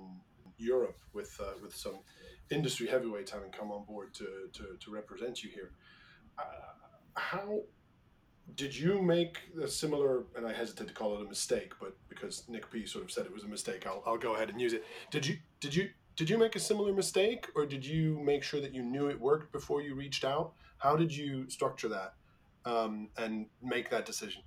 Europe 0.57 0.99
with 1.13 1.39
uh, 1.41 1.53
with 1.63 1.75
some 1.75 2.01
industry 2.51 2.87
heavyweights 2.87 3.31
having 3.31 3.51
come 3.51 3.71
on 3.71 3.85
board 3.85 4.13
to 4.15 4.49
to, 4.53 4.77
to 4.81 4.91
represent 4.91 5.43
you 5.43 5.51
here. 5.51 5.71
Uh, 6.39 6.43
how 7.15 7.61
did 8.57 8.77
you 8.77 9.01
make 9.03 9.39
a 9.63 9.69
similar 9.69 10.25
and 10.37 10.47
i 10.47 10.53
hesitate 10.53 10.89
to 10.89 10.95
call 10.95 11.15
it 11.15 11.25
a 11.25 11.29
mistake 11.29 11.73
but 11.81 11.97
because 12.09 12.45
nick 12.49 12.71
p 12.71 12.87
sort 12.87 13.05
of 13.05 13.11
said 13.11 13.27
it 13.27 13.33
was 13.33 13.45
a 13.45 13.49
mistake 13.49 13.87
i'll, 13.87 14.03
I'll 14.07 14.19
go 14.19 14.35
ahead 14.35 14.51
and 14.51 14.61
use 14.61 14.73
it. 14.73 14.85
Did 15.11 15.27
you 15.27 15.37
did 15.61 15.75
you 15.75 15.91
did 16.17 16.29
you 16.29 16.39
make 16.39 16.57
a 16.57 16.61
similar 16.61 16.93
mistake 16.93 17.47
or 17.55 17.65
did 17.65 17.85
you 17.85 18.19
make 18.21 18.43
sure 18.43 18.61
that 18.61 18.75
you 18.75 18.83
knew 18.83 19.09
it 19.09 19.21
worked 19.21 19.53
before 19.53 19.83
you 19.83 19.95
reached 19.95 20.25
out? 20.25 20.53
How 20.79 20.97
did 20.97 21.15
you 21.15 21.49
structure 21.49 21.89
that 21.89 22.15
um, 22.65 23.09
and 23.17 23.47
make 23.63 23.91
that 23.91 24.05
decision? 24.05 24.43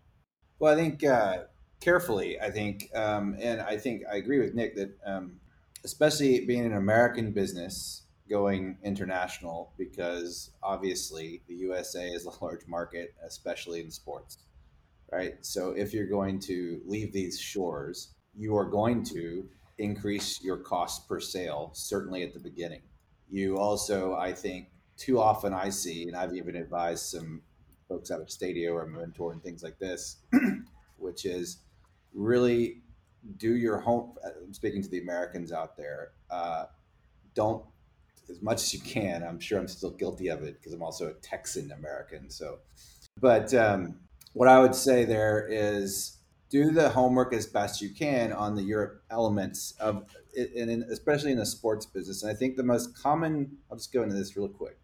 Well 0.59 0.73
i 0.73 0.75
think 0.75 1.03
uh, 1.03 1.43
carefully 1.79 2.39
i 2.39 2.51
think 2.51 2.89
um, 2.95 3.35
and 3.39 3.61
i 3.61 3.77
think 3.77 4.03
i 4.11 4.17
agree 4.17 4.39
with 4.39 4.53
nick 4.53 4.75
that 4.75 4.91
um, 5.05 5.39
especially 5.83 6.45
being 6.45 6.65
an 6.65 6.73
american 6.73 7.31
business 7.31 8.03
going 8.31 8.77
international 8.83 9.73
because 9.77 10.51
obviously 10.63 11.43
the 11.47 11.53
USA 11.55 12.07
is 12.07 12.25
a 12.25 12.43
large 12.43 12.65
market, 12.65 13.13
especially 13.27 13.81
in 13.81 13.91
sports, 13.91 14.37
right? 15.11 15.33
So 15.41 15.71
if 15.71 15.93
you're 15.93 16.07
going 16.07 16.39
to 16.41 16.81
leave 16.85 17.11
these 17.11 17.39
shores, 17.39 18.13
you 18.33 18.55
are 18.55 18.65
going 18.65 19.03
to 19.05 19.47
increase 19.77 20.41
your 20.41 20.57
cost 20.57 21.07
per 21.09 21.19
sale, 21.19 21.71
certainly 21.73 22.23
at 22.23 22.33
the 22.33 22.39
beginning. 22.39 22.81
You 23.29 23.57
also, 23.57 24.15
I 24.15 24.31
think, 24.31 24.69
too 24.97 25.19
often 25.19 25.53
I 25.53 25.69
see, 25.69 26.07
and 26.07 26.15
I've 26.15 26.33
even 26.33 26.55
advised 26.55 27.05
some 27.05 27.41
folks 27.89 28.11
out 28.11 28.21
of 28.21 28.27
Stadio 28.27 28.73
or 28.73 28.85
Mentor 28.85 29.33
and 29.33 29.43
things 29.43 29.61
like 29.61 29.77
this, 29.77 30.17
which 30.97 31.25
is 31.25 31.57
really 32.13 32.81
do 33.37 33.55
your 33.55 33.79
home. 33.79 34.13
I'm 34.23 34.53
speaking 34.53 34.81
to 34.81 34.89
the 34.89 34.99
Americans 34.99 35.51
out 35.51 35.75
there. 35.75 36.11
Uh, 36.29 36.65
don't 37.33 37.63
as 38.31 38.41
much 38.41 38.61
as 38.61 38.73
you 38.73 38.79
can. 38.79 39.23
I'm 39.23 39.39
sure 39.39 39.59
I'm 39.59 39.67
still 39.67 39.91
guilty 39.91 40.29
of 40.29 40.43
it 40.43 40.55
because 40.59 40.73
I'm 40.73 40.81
also 40.81 41.07
a 41.09 41.13
Texan 41.13 41.71
American. 41.71 42.29
So, 42.29 42.59
but 43.19 43.53
um, 43.53 43.99
what 44.33 44.47
I 44.47 44.59
would 44.59 44.75
say 44.75 45.05
there 45.05 45.47
is 45.49 46.17
do 46.49 46.71
the 46.71 46.89
homework 46.89 47.33
as 47.33 47.45
best 47.45 47.81
you 47.81 47.89
can 47.89 48.33
on 48.33 48.55
the 48.55 48.63
Europe 48.63 49.03
elements 49.09 49.73
of 49.79 50.05
and 50.35 50.83
especially 50.83 51.31
in 51.31 51.37
the 51.37 51.45
sports 51.45 51.85
business. 51.85 52.23
And 52.23 52.31
I 52.31 52.35
think 52.35 52.55
the 52.55 52.63
most 52.63 52.97
common, 52.97 53.57
I'll 53.69 53.77
just 53.77 53.91
go 53.91 54.03
into 54.03 54.15
this 54.15 54.35
real 54.37 54.47
quick. 54.47 54.77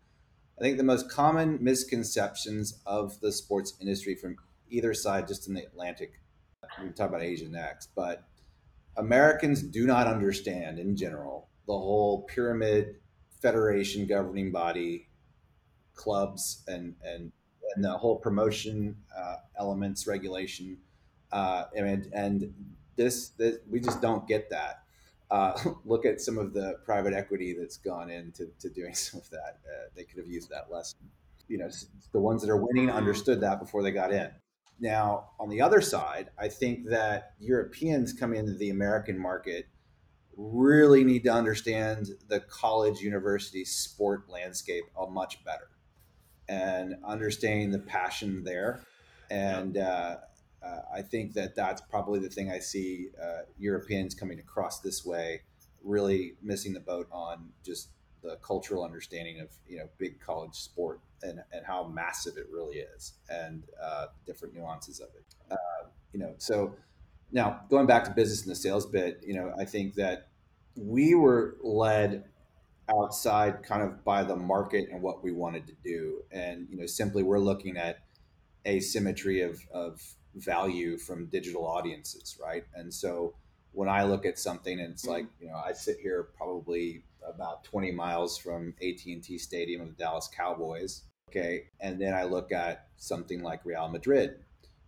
I 0.57 0.61
think 0.61 0.77
the 0.77 0.83
most 0.83 1.09
common 1.09 1.57
misconceptions 1.61 2.81
of 2.85 3.19
the 3.21 3.31
sports 3.31 3.75
industry 3.79 4.15
from 4.15 4.37
either 4.69 4.93
side, 4.93 5.27
just 5.27 5.47
in 5.47 5.53
the 5.53 5.63
Atlantic, 5.63 6.13
we 6.81 6.89
talk 6.89 7.09
about 7.09 7.21
Asia 7.21 7.47
next, 7.47 7.89
but 7.95 8.27
Americans 8.97 9.61
do 9.61 9.85
not 9.85 10.07
understand 10.07 10.79
in 10.79 10.95
general 10.95 11.49
the 11.67 11.73
whole 11.73 12.23
pyramid 12.23 12.95
federation 13.41 14.07
governing 14.07 14.51
body, 14.51 15.07
clubs, 15.95 16.63
and 16.67 16.95
and 17.03 17.31
and 17.75 17.83
the 17.83 17.97
whole 17.97 18.17
promotion 18.17 18.95
uh, 19.17 19.35
elements 19.59 20.07
regulation. 20.07 20.77
Uh, 21.31 21.65
and 21.75 22.09
and 22.13 22.53
this, 22.95 23.29
this 23.29 23.57
we 23.69 23.79
just 23.79 24.01
don't 24.01 24.27
get 24.27 24.49
that. 24.49 24.83
Uh, 25.29 25.57
look 25.85 26.05
at 26.05 26.21
some 26.21 26.37
of 26.37 26.53
the 26.53 26.75
private 26.85 27.13
equity 27.13 27.55
that's 27.57 27.77
gone 27.77 28.09
into 28.09 28.47
to 28.59 28.69
doing 28.69 28.93
some 28.95 29.19
of 29.19 29.29
that. 29.29 29.59
Uh, 29.65 29.89
they 29.95 30.03
could 30.03 30.17
have 30.17 30.27
used 30.27 30.49
that 30.49 30.71
lesson. 30.71 30.99
You 31.47 31.59
know, 31.59 31.69
the 32.11 32.19
ones 32.19 32.41
that 32.41 32.49
are 32.49 32.57
winning 32.57 32.89
understood 32.89 33.39
that 33.41 33.59
before 33.59 33.81
they 33.81 33.91
got 33.91 34.11
in. 34.11 34.29
Now, 34.79 35.29
on 35.39 35.49
the 35.49 35.61
other 35.61 35.81
side, 35.81 36.29
I 36.37 36.49
think 36.49 36.87
that 36.89 37.33
Europeans 37.39 38.13
coming 38.13 38.39
into 38.39 38.53
the 38.53 38.69
American 38.69 39.17
market 39.17 39.67
really 40.37 41.03
need 41.03 41.23
to 41.23 41.33
understand 41.33 42.09
the 42.27 42.39
college 42.39 43.01
university 43.01 43.65
sport 43.65 44.29
landscape 44.29 44.83
a 44.97 45.07
much 45.07 45.43
better 45.43 45.69
and 46.47 46.95
understanding 47.03 47.71
the 47.71 47.79
passion 47.79 48.43
there. 48.43 48.81
And 49.29 49.77
uh, 49.77 50.17
uh, 50.63 50.81
i 50.93 51.01
think 51.01 51.33
that 51.33 51.55
that's 51.55 51.81
probably 51.81 52.19
the 52.19 52.29
thing 52.29 52.51
i 52.51 52.59
see 52.59 53.09
uh, 53.21 53.41
europeans 53.57 54.13
coming 54.13 54.39
across 54.39 54.79
this 54.79 55.05
way 55.05 55.41
really 55.83 56.33
missing 56.41 56.73
the 56.73 56.79
boat 56.79 57.07
on 57.11 57.49
just 57.63 57.89
the 58.23 58.37
cultural 58.37 58.83
understanding 58.83 59.39
of 59.39 59.49
you 59.67 59.77
know 59.77 59.87
big 59.97 60.19
college 60.19 60.55
sport 60.55 60.99
and, 61.23 61.39
and 61.51 61.65
how 61.65 61.87
massive 61.87 62.37
it 62.37 62.47
really 62.51 62.77
is 62.77 63.13
and 63.29 63.63
uh, 63.81 64.07
different 64.25 64.53
nuances 64.53 64.99
of 64.99 65.07
it. 65.15 65.35
Uh, 65.51 65.87
you 66.13 66.19
know 66.19 66.33
so 66.37 66.75
now, 67.31 67.61
going 67.69 67.87
back 67.87 68.05
to 68.05 68.11
business 68.11 68.43
and 68.43 68.51
the 68.51 68.55
sales 68.55 68.85
bit, 68.85 69.21
you 69.25 69.33
know, 69.33 69.53
I 69.59 69.65
think 69.65 69.95
that 69.95 70.29
we 70.75 71.15
were 71.15 71.57
led 71.61 72.25
outside 72.89 73.63
kind 73.63 73.81
of 73.81 74.03
by 74.03 74.23
the 74.23 74.35
market 74.35 74.89
and 74.91 75.01
what 75.01 75.23
we 75.23 75.31
wanted 75.31 75.67
to 75.67 75.73
do. 75.83 76.23
And, 76.31 76.67
you 76.69 76.77
know, 76.77 76.85
simply 76.85 77.23
we're 77.23 77.39
looking 77.39 77.77
at 77.77 77.99
asymmetry 78.65 79.41
of, 79.41 79.59
of 79.73 80.01
value 80.35 80.97
from 80.97 81.27
digital 81.27 81.65
audiences, 81.65 82.37
right? 82.41 82.63
And 82.75 82.93
so 82.93 83.35
when 83.71 83.89
I 83.89 84.03
look 84.03 84.25
at 84.25 84.39
something 84.39 84.79
and 84.79 84.93
it's 84.93 85.03
mm-hmm. 85.03 85.11
like, 85.11 85.25
you 85.39 85.47
know, 85.47 85.55
I 85.55 85.73
sit 85.73 85.97
here 86.01 86.29
probably 86.37 87.03
about 87.27 87.63
20 87.65 87.91
miles 87.91 88.37
from 88.37 88.73
AT&T 88.81 89.37
Stadium 89.37 89.81
of 89.81 89.89
the 89.89 89.93
Dallas 89.93 90.29
Cowboys, 90.35 91.03
okay? 91.29 91.65
And 91.79 91.99
then 91.99 92.13
I 92.13 92.23
look 92.23 92.51
at 92.51 92.87
something 92.97 93.41
like 93.41 93.65
Real 93.65 93.89
Madrid. 93.89 94.39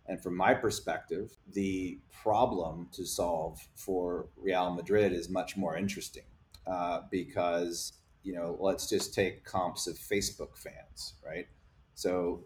And 0.06 0.20
from 0.20 0.36
my 0.36 0.54
perspective, 0.54 1.36
the 1.52 1.98
problem 2.22 2.88
to 2.92 3.06
solve 3.06 3.58
for 3.74 4.28
Real 4.36 4.74
Madrid 4.74 5.12
is 5.12 5.28
much 5.28 5.56
more 5.56 5.76
interesting 5.76 6.24
uh, 6.66 7.00
because, 7.10 7.94
you 8.22 8.34
know, 8.34 8.56
let's 8.60 8.88
just 8.88 9.14
take 9.14 9.44
comps 9.44 9.86
of 9.86 9.96
Facebook 9.96 10.56
fans, 10.56 11.14
right? 11.24 11.46
So 11.94 12.44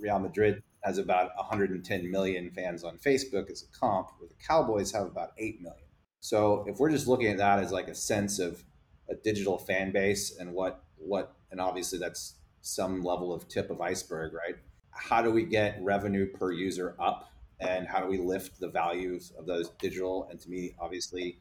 Real 0.00 0.18
Madrid 0.18 0.62
has 0.82 0.98
about 0.98 1.30
110 1.36 2.10
million 2.10 2.50
fans 2.50 2.84
on 2.84 2.98
Facebook 2.98 3.50
as 3.50 3.62
a 3.62 3.78
comp, 3.78 4.10
where 4.18 4.28
the 4.28 4.44
Cowboys 4.46 4.92
have 4.92 5.06
about 5.06 5.30
8 5.38 5.60
million. 5.60 5.86
So 6.20 6.64
if 6.68 6.78
we're 6.78 6.90
just 6.90 7.06
looking 7.06 7.28
at 7.28 7.38
that 7.38 7.58
as 7.58 7.72
like 7.72 7.88
a 7.88 7.94
sense 7.94 8.38
of 8.38 8.62
a 9.08 9.14
digital 9.14 9.58
fan 9.58 9.92
base 9.92 10.36
and 10.38 10.52
what 10.52 10.82
what 10.96 11.36
and 11.50 11.60
obviously 11.60 11.98
that's 11.98 12.36
some 12.62 13.02
level 13.02 13.32
of 13.32 13.48
tip 13.48 13.70
of 13.70 13.80
iceberg, 13.80 14.32
right? 14.32 14.56
How 14.90 15.22
do 15.22 15.30
we 15.30 15.44
get 15.44 15.78
revenue 15.80 16.26
per 16.26 16.50
user 16.50 16.96
up 16.98 17.30
and 17.60 17.86
how 17.86 18.00
do 18.00 18.06
we 18.06 18.18
lift 18.18 18.60
the 18.60 18.68
values 18.68 19.32
of 19.38 19.46
those 19.46 19.70
digital 19.78 20.28
and 20.30 20.40
to 20.40 20.48
me 20.50 20.74
obviously 20.78 21.40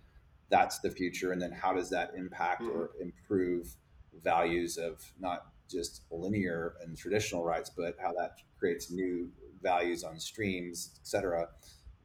that's 0.49 0.79
the 0.79 0.89
future 0.89 1.31
and 1.31 1.41
then 1.41 1.51
how 1.51 1.73
does 1.73 1.89
that 1.89 2.11
impact 2.17 2.61
mm-hmm. 2.61 2.77
or 2.77 2.91
improve 3.01 3.75
values 4.23 4.77
of 4.77 5.01
not 5.19 5.47
just 5.69 6.03
linear 6.11 6.75
and 6.81 6.97
traditional 6.97 7.43
rights 7.43 7.71
but 7.75 7.95
how 8.01 8.13
that 8.13 8.37
creates 8.57 8.91
new 8.91 9.29
values 9.61 10.03
on 10.03 10.19
streams 10.19 10.91
etc 11.01 11.47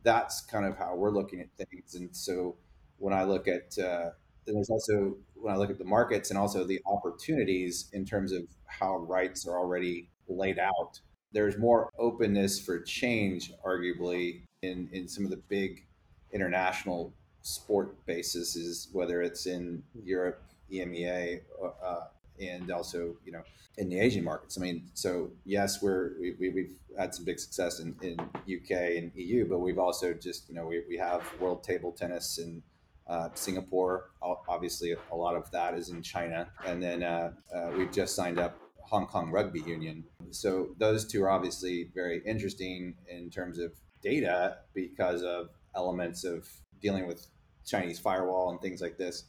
that's 0.03 0.41
kind 0.41 0.65
of 0.65 0.77
how 0.77 0.95
we're 0.97 1.11
looking 1.11 1.41
at 1.41 1.49
things 1.57 1.95
and 1.95 2.15
so 2.15 2.57
when 2.99 3.13
i 3.13 3.23
look 3.23 3.47
at 3.47 3.79
uh, 3.79 4.11
there's 4.47 4.71
also 4.71 5.17
when 5.35 5.55
i 5.55 5.57
look 5.57 5.71
at 5.71 5.79
the 5.79 5.85
markets 5.85 6.31
and 6.31 6.39
also 6.39 6.65
the 6.65 6.81
opportunities 6.87 7.89
in 7.93 8.05
terms 8.05 8.33
of 8.33 8.43
how 8.67 8.97
rights 8.97 9.47
are 9.47 9.59
already 9.59 10.11
laid 10.27 10.59
out 10.59 11.01
there's 11.33 11.57
more 11.59 11.91
openness 11.99 12.61
for 12.61 12.81
change 12.81 13.53
arguably 13.65 14.43
in 14.63 14.89
in 14.93 15.09
some 15.09 15.25
of 15.25 15.31
the 15.31 15.43
big 15.49 15.85
international 16.33 17.13
sport 17.43 17.95
bases 18.07 18.89
whether 18.93 19.23
it's 19.23 19.47
in 19.47 19.83
europe 20.05 20.43
emea 20.73 21.41
uh, 21.83 22.01
and 22.41 22.71
also 22.71 23.17
you 23.25 23.33
know 23.33 23.43
in 23.79 23.89
the 23.89 23.99
Asian 23.99 24.23
markets. 24.23 24.59
I 24.59 24.61
mean, 24.61 24.91
so 24.95 25.31
yes, 25.45 25.83
we're 25.83 26.13
we, 26.21 26.35
we, 26.39 26.69
have 26.91 26.99
had 26.99 27.15
some 27.15 27.25
big 27.25 27.39
success 27.39 27.81
in, 27.81 27.97
in 28.03 28.19
UK 28.21 28.99
and 28.99 29.11
EU, 29.15 29.49
but 29.49 29.59
we've 29.59 29.79
also 29.79 30.13
just 30.13 30.49
you 30.49 30.55
know 30.55 30.67
we, 30.67 30.83
we 30.89 30.97
have 30.99 31.23
world 31.41 31.65
table 31.65 31.93
tennis 31.93 32.39
in 32.39 32.63
uh, 33.07 33.29
Singapore. 33.35 34.11
Obviously, 34.23 34.95
a 35.11 35.17
lot 35.17 35.35
of 35.35 35.51
that 35.51 35.75
is 35.75 35.89
in 35.89 36.03
China, 36.03 36.49
and 36.67 36.83
then 36.83 37.03
uh, 37.03 37.33
uh, 37.55 37.71
we've 37.77 37.93
just 37.93 38.15
signed 38.15 38.39
up 38.39 38.59
Hong 38.91 39.07
Kong 39.07 39.31
Rugby 39.31 39.61
Union. 39.61 40.05
So 40.33 40.71
those 40.79 41.07
two 41.07 41.23
are 41.23 41.31
obviously 41.31 41.89
very 41.95 42.21
interesting 42.27 42.97
in 43.09 43.31
terms 43.31 43.61
of 43.61 43.73
data 44.03 44.59
because 44.75 45.23
of 45.23 45.51
elements 45.77 46.25
of 46.25 46.49
dealing 46.83 47.07
with 47.07 47.25
Chinese 47.65 48.01
firewall 48.01 48.51
and 48.51 48.61
things 48.61 48.81
like 48.81 48.99
this. 48.99 49.25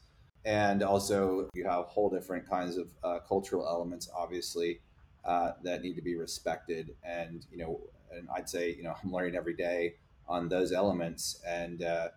And 0.45 0.81
also 0.81 1.47
you 1.53 1.63
have 1.65 1.85
whole 1.85 2.09
different 2.09 2.49
kinds 2.49 2.75
of 2.75 2.87
uh, 3.03 3.19
cultural 3.19 3.67
elements 3.67 4.09
obviously 4.15 4.81
uh, 5.23 5.51
that 5.63 5.83
need 5.83 5.95
to 5.95 6.01
be 6.01 6.15
respected. 6.15 6.95
And 7.03 7.45
you 7.51 7.59
know 7.59 7.79
and 8.13 8.27
i'd 8.35 8.49
say 8.49 8.75
you 8.75 8.83
know 8.83 8.93
i'm 9.03 9.13
learning 9.13 9.35
every 9.35 9.53
day 9.53 9.93
on 10.27 10.49
those 10.49 10.71
elements. 10.71 11.39
And 11.47 11.83
uh, 11.83 12.07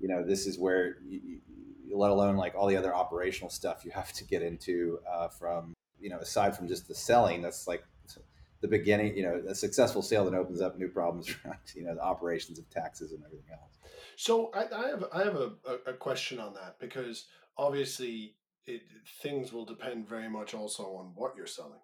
you 0.00 0.08
know 0.08 0.24
this 0.24 0.46
is 0.46 0.58
where 0.58 0.96
you, 1.06 1.20
you, 1.86 1.98
let 1.98 2.10
alone 2.10 2.36
like 2.36 2.54
all 2.54 2.68
the 2.68 2.76
other 2.76 2.94
operational 2.94 3.50
stuff 3.50 3.84
you 3.84 3.90
have 3.90 4.12
to 4.12 4.24
get 4.24 4.42
into 4.42 5.00
uh, 5.10 5.28
from 5.28 5.74
you 6.00 6.10
know 6.10 6.18
aside 6.18 6.56
from 6.56 6.68
just 6.68 6.88
the 6.88 6.94
selling 6.94 7.42
that's 7.42 7.66
like 7.68 7.84
the 8.60 8.68
beginning 8.68 9.16
you 9.16 9.22
know 9.22 9.42
a 9.48 9.54
successful 9.54 10.02
sale 10.02 10.24
that 10.24 10.34
opens 10.34 10.60
up 10.60 10.78
new 10.78 10.88
problems 10.88 11.34
around 11.44 11.58
you 11.74 11.84
know 11.84 11.94
the 11.94 12.02
operations 12.02 12.58
of 12.58 12.68
taxes 12.70 13.12
and 13.12 13.22
everything 13.24 13.52
else. 13.52 13.78
So 14.16 14.50
I, 14.54 14.66
I 14.74 14.88
have 14.88 15.04
I 15.12 15.24
have 15.24 15.36
a, 15.36 15.52
a, 15.86 15.92
question 15.94 16.38
on 16.38 16.52
that 16.54 16.78
because 16.78 17.26
obviously 17.56 18.34
it, 18.66 18.82
things 19.22 19.52
will 19.52 19.64
depend 19.64 20.06
very 20.06 20.28
much 20.28 20.52
also 20.52 20.84
on 20.96 21.12
what 21.14 21.34
you're 21.36 21.46
selling 21.46 21.80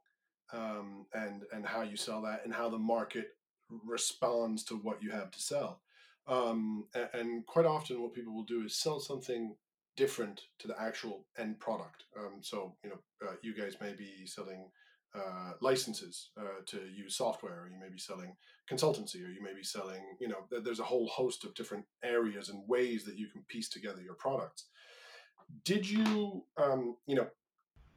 um, 0.52 1.06
and 1.14 1.44
and 1.52 1.64
how 1.64 1.82
you 1.82 1.96
sell 1.96 2.20
that 2.22 2.42
and 2.44 2.52
how 2.52 2.68
the 2.68 2.78
market 2.78 3.36
responds 3.86 4.64
to 4.64 4.74
what 4.74 5.02
you 5.02 5.10
have 5.10 5.30
to 5.30 5.40
sell. 5.40 5.80
Um, 6.28 6.86
and, 6.94 7.08
and, 7.14 7.46
quite 7.46 7.66
often 7.66 8.02
what 8.02 8.12
people 8.12 8.34
will 8.34 8.42
do 8.42 8.64
is 8.64 8.74
sell 8.74 8.98
something 8.98 9.54
different 9.96 10.42
to 10.58 10.68
the 10.68 10.80
actual 10.80 11.24
end 11.38 11.58
product 11.58 12.04
um, 12.18 12.38
so 12.40 12.74
you 12.84 12.90
know 12.90 12.98
uh, 13.26 13.32
you 13.42 13.54
guys 13.54 13.76
may 13.80 13.92
be 13.92 14.26
selling 14.26 14.66
uh, 15.16 15.52
licenses 15.60 16.30
uh, 16.38 16.60
to 16.66 16.78
use 16.94 17.16
software, 17.16 17.62
or 17.62 17.70
you 17.72 17.80
may 17.80 17.88
be 17.88 17.98
selling 17.98 18.36
consultancy, 18.70 19.24
or 19.24 19.30
you 19.30 19.42
may 19.42 19.54
be 19.54 19.62
selling, 19.62 20.02
you 20.20 20.28
know, 20.28 20.44
there's 20.62 20.80
a 20.80 20.84
whole 20.84 21.06
host 21.08 21.44
of 21.44 21.54
different 21.54 21.84
areas 22.04 22.48
and 22.48 22.62
ways 22.68 23.04
that 23.04 23.16
you 23.16 23.28
can 23.28 23.42
piece 23.48 23.68
together 23.68 24.02
your 24.02 24.14
products. 24.14 24.66
Did 25.64 25.88
you, 25.88 26.44
um, 26.58 26.96
you 27.06 27.14
know, 27.14 27.28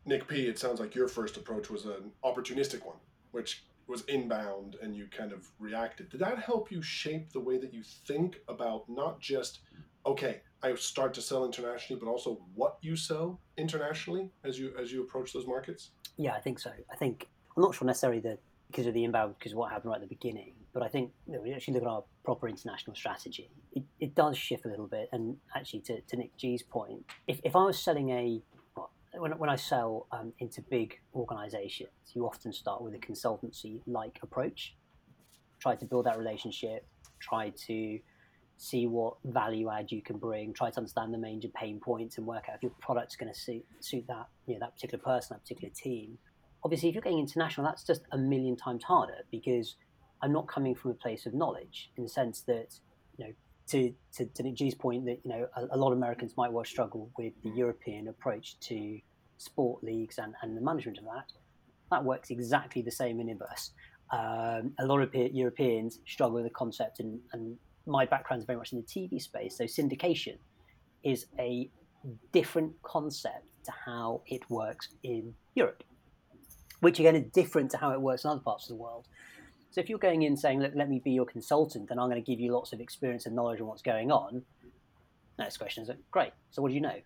Nick 0.06 0.28
P, 0.28 0.48
it 0.48 0.60
sounds 0.60 0.80
like 0.80 0.96
your 0.96 1.08
first 1.08 1.36
approach 1.36 1.70
was 1.70 1.86
an 1.86 2.12
opportunistic 2.24 2.86
one, 2.86 2.98
which 3.32 3.64
was 3.88 4.04
inbound 4.06 4.78
and 4.82 4.96
you 4.96 5.08
kind 5.08 5.34
of 5.34 5.50
reacted. 5.60 6.10
Did 6.10 6.22
that 6.22 6.40
help 6.40 6.72
you 6.72 6.82
shape 6.82 7.34
the 7.34 7.40
way 7.40 7.58
that 7.58 7.74
you 7.74 7.84
think 7.84 8.40
about 8.48 8.88
not 8.88 9.20
just, 9.20 9.60
okay, 10.06 10.42
I 10.62 10.76
start 10.76 11.14
to 11.16 11.22
sell 11.22 11.46
internationally, 11.46 12.00
but 12.00 12.10
also 12.10 12.42
what 12.54 12.78
you 12.82 12.96
sell 12.96 13.40
internationally 13.58 14.30
as 14.44 14.60
you 14.60 14.74
as 14.80 14.92
you 14.92 15.02
approach 15.02 15.34
those 15.34 15.48
markets? 15.48 15.92
Yeah, 16.18 16.34
I 16.34 16.40
think 16.40 16.60
so. 16.60 16.72
I 16.92 16.96
think 16.96 17.28
I'm 17.56 17.64
not 17.64 17.76
sure 17.76 17.86
necessarily 17.86 18.20
that 18.22 18.40
because 18.70 18.86
of 18.86 18.94
the 18.94 19.04
inbound, 19.04 19.36
because 19.40 19.54
of 19.54 19.58
what 19.58 19.72
happened 19.72 19.90
right 19.90 19.96
at 19.96 20.02
the 20.02 20.16
beginning, 20.16 20.54
but 20.74 20.84
I 20.84 20.88
think 20.88 21.12
you 21.26 21.34
know, 21.34 21.42
we 21.42 21.54
actually 21.54 21.76
look 21.76 21.84
at 21.84 21.90
our 21.90 22.04
proper 22.24 22.48
international 22.48 22.96
strategy. 22.96 23.50
It, 23.74 23.84
it 24.00 24.16
does 24.16 24.38
shift 24.38 24.66
a 24.66 24.68
little 24.68 24.88
bit, 24.88 25.10
and 25.12 25.38
actually, 25.56 25.80
to, 25.82 26.02
to 26.02 26.18
Nick 26.18 26.38
G's 26.38 26.62
point, 26.62 27.06
if, 27.28 27.40
if 27.44 27.56
I 27.56 27.64
was 27.64 27.80
selling 27.80 28.10
a 28.12 28.42
when, 29.18 29.32
when 29.40 29.50
I 29.50 29.56
sell 29.56 30.08
um, 30.12 30.34
into 30.40 30.62
big 30.62 31.00
organizations, 31.16 31.90
you 32.14 32.26
often 32.26 32.54
start 32.54 32.82
with 32.82 32.94
a 32.94 33.00
consultancy 33.00 33.82
like 33.88 34.20
approach. 34.22 34.76
Try 35.60 35.76
to 35.76 35.86
build 35.86 36.06
that 36.06 36.18
relationship, 36.18 36.86
try 37.20 37.52
to 37.68 38.00
see 38.62 38.88
what 38.88 39.16
value 39.24 39.70
add 39.70 39.90
you 39.90 40.02
can 40.02 40.18
bring, 40.18 40.54
try 40.54 40.70
to 40.70 40.78
understand 40.78 41.14
the 41.14 41.18
major 41.18 41.48
pain 41.48 41.80
points 41.80 42.18
and 42.18 42.28
work 42.28 42.44
out 42.50 42.56
if 42.58 42.62
your 42.62 42.74
product's 42.82 43.16
going 43.16 43.32
to 43.32 43.40
suit, 43.40 43.66
suit 43.80 44.06
that, 44.08 44.28
you 44.48 44.54
know, 44.54 44.60
that 44.60 44.76
particular 44.76 45.02
person, 45.02 45.34
that 45.34 45.42
particular 45.42 45.74
team. 45.74 46.18
Obviously, 46.66 46.90
if 46.90 46.96
you're 46.96 47.02
getting 47.02 47.20
international, 47.20 47.66
that's 47.66 47.86
just 47.86 48.02
a 48.12 48.18
million 48.18 48.58
times 48.58 48.84
harder 48.84 49.24
because 49.32 49.78
I'm 50.22 50.34
not 50.34 50.50
coming 50.50 50.76
from 50.76 50.92
a 50.92 50.94
place 50.94 51.26
of 51.26 51.34
knowledge 51.34 51.90
in 51.96 52.04
the 52.04 52.10
sense 52.10 52.42
that, 52.48 52.78
you 53.18 53.28
know, 53.28 53.34
to, 53.70 53.94
to, 54.18 54.26
to 54.26 54.44
Nick 54.44 54.56
G's 54.56 54.76
point 54.76 55.06
that, 55.06 55.20
you 55.24 55.32
know, 55.32 55.48
a, 55.56 55.76
a 55.76 55.78
lot 55.78 55.94
of 55.94 55.98
Americans 55.98 56.34
might 56.36 56.52
well 56.52 56.66
struggle 56.66 57.10
with 57.18 57.32
the 57.44 57.52
European 57.52 58.10
approach 58.10 58.60
to 58.60 59.00
sport 59.38 59.82
leagues 59.86 60.18
and, 60.18 60.34
and 60.42 60.58
the 60.58 60.62
management 60.62 60.98
of 60.98 61.06
that. 61.06 61.32
That 61.92 62.04
works 62.04 62.30
exactly 62.30 62.82
the 62.82 62.92
same 62.92 63.22
in 63.22 63.30
Inverse. 63.30 63.72
Um, 64.12 64.74
a 64.80 64.86
lot 64.86 65.02
of 65.02 65.16
Europeans 65.16 66.00
struggle 66.06 66.36
with 66.36 66.44
the 66.44 66.50
concept 66.50 67.00
and, 67.00 67.22
and 67.32 67.58
my 67.90 68.06
background 68.06 68.42
is 68.42 68.46
very 68.46 68.58
much 68.58 68.72
in 68.72 68.78
the 68.80 68.86
TV 68.86 69.22
space, 69.22 69.58
so 69.58 69.66
syndication 69.66 70.38
is 71.04 71.26
a 71.38 71.70
different 72.32 72.74
concept 72.84 73.46
to 73.66 73.72
how 73.86 74.22
it 74.28 74.50
works 74.50 74.90
in 75.04 75.34
Europe, 75.56 75.84
which 76.80 77.00
again 77.00 77.16
is 77.16 77.26
different 77.34 77.72
to 77.72 77.78
how 77.78 77.92
it 77.92 78.02
works 78.02 78.24
in 78.24 78.30
other 78.30 78.40
parts 78.40 78.66
of 78.66 78.70
the 78.70 78.82
world. 78.82 79.08
So 79.72 79.82
if 79.82 79.90
you're 79.90 80.00
going 80.00 80.24
in 80.24 80.38
saying, 80.38 80.62
"Look, 80.62 80.74
let 80.76 80.90
me 80.90 81.00
be 81.04 81.12
your 81.12 81.26
consultant, 81.26 81.90
and 81.92 82.00
I'm 82.00 82.10
going 82.10 82.24
to 82.24 82.32
give 82.32 82.40
you 82.40 82.54
lots 82.54 82.74
of 82.74 82.80
experience 82.80 83.26
and 83.26 83.36
knowledge 83.36 83.60
on 83.60 83.68
what's 83.68 83.82
going 83.82 84.12
on," 84.12 84.44
next 85.38 85.58
question 85.58 85.84
is, 85.84 85.92
"Great. 86.12 86.32
So 86.52 86.62
what 86.62 86.70
do 86.70 86.76
you 86.76 86.82
know?" 86.82 87.00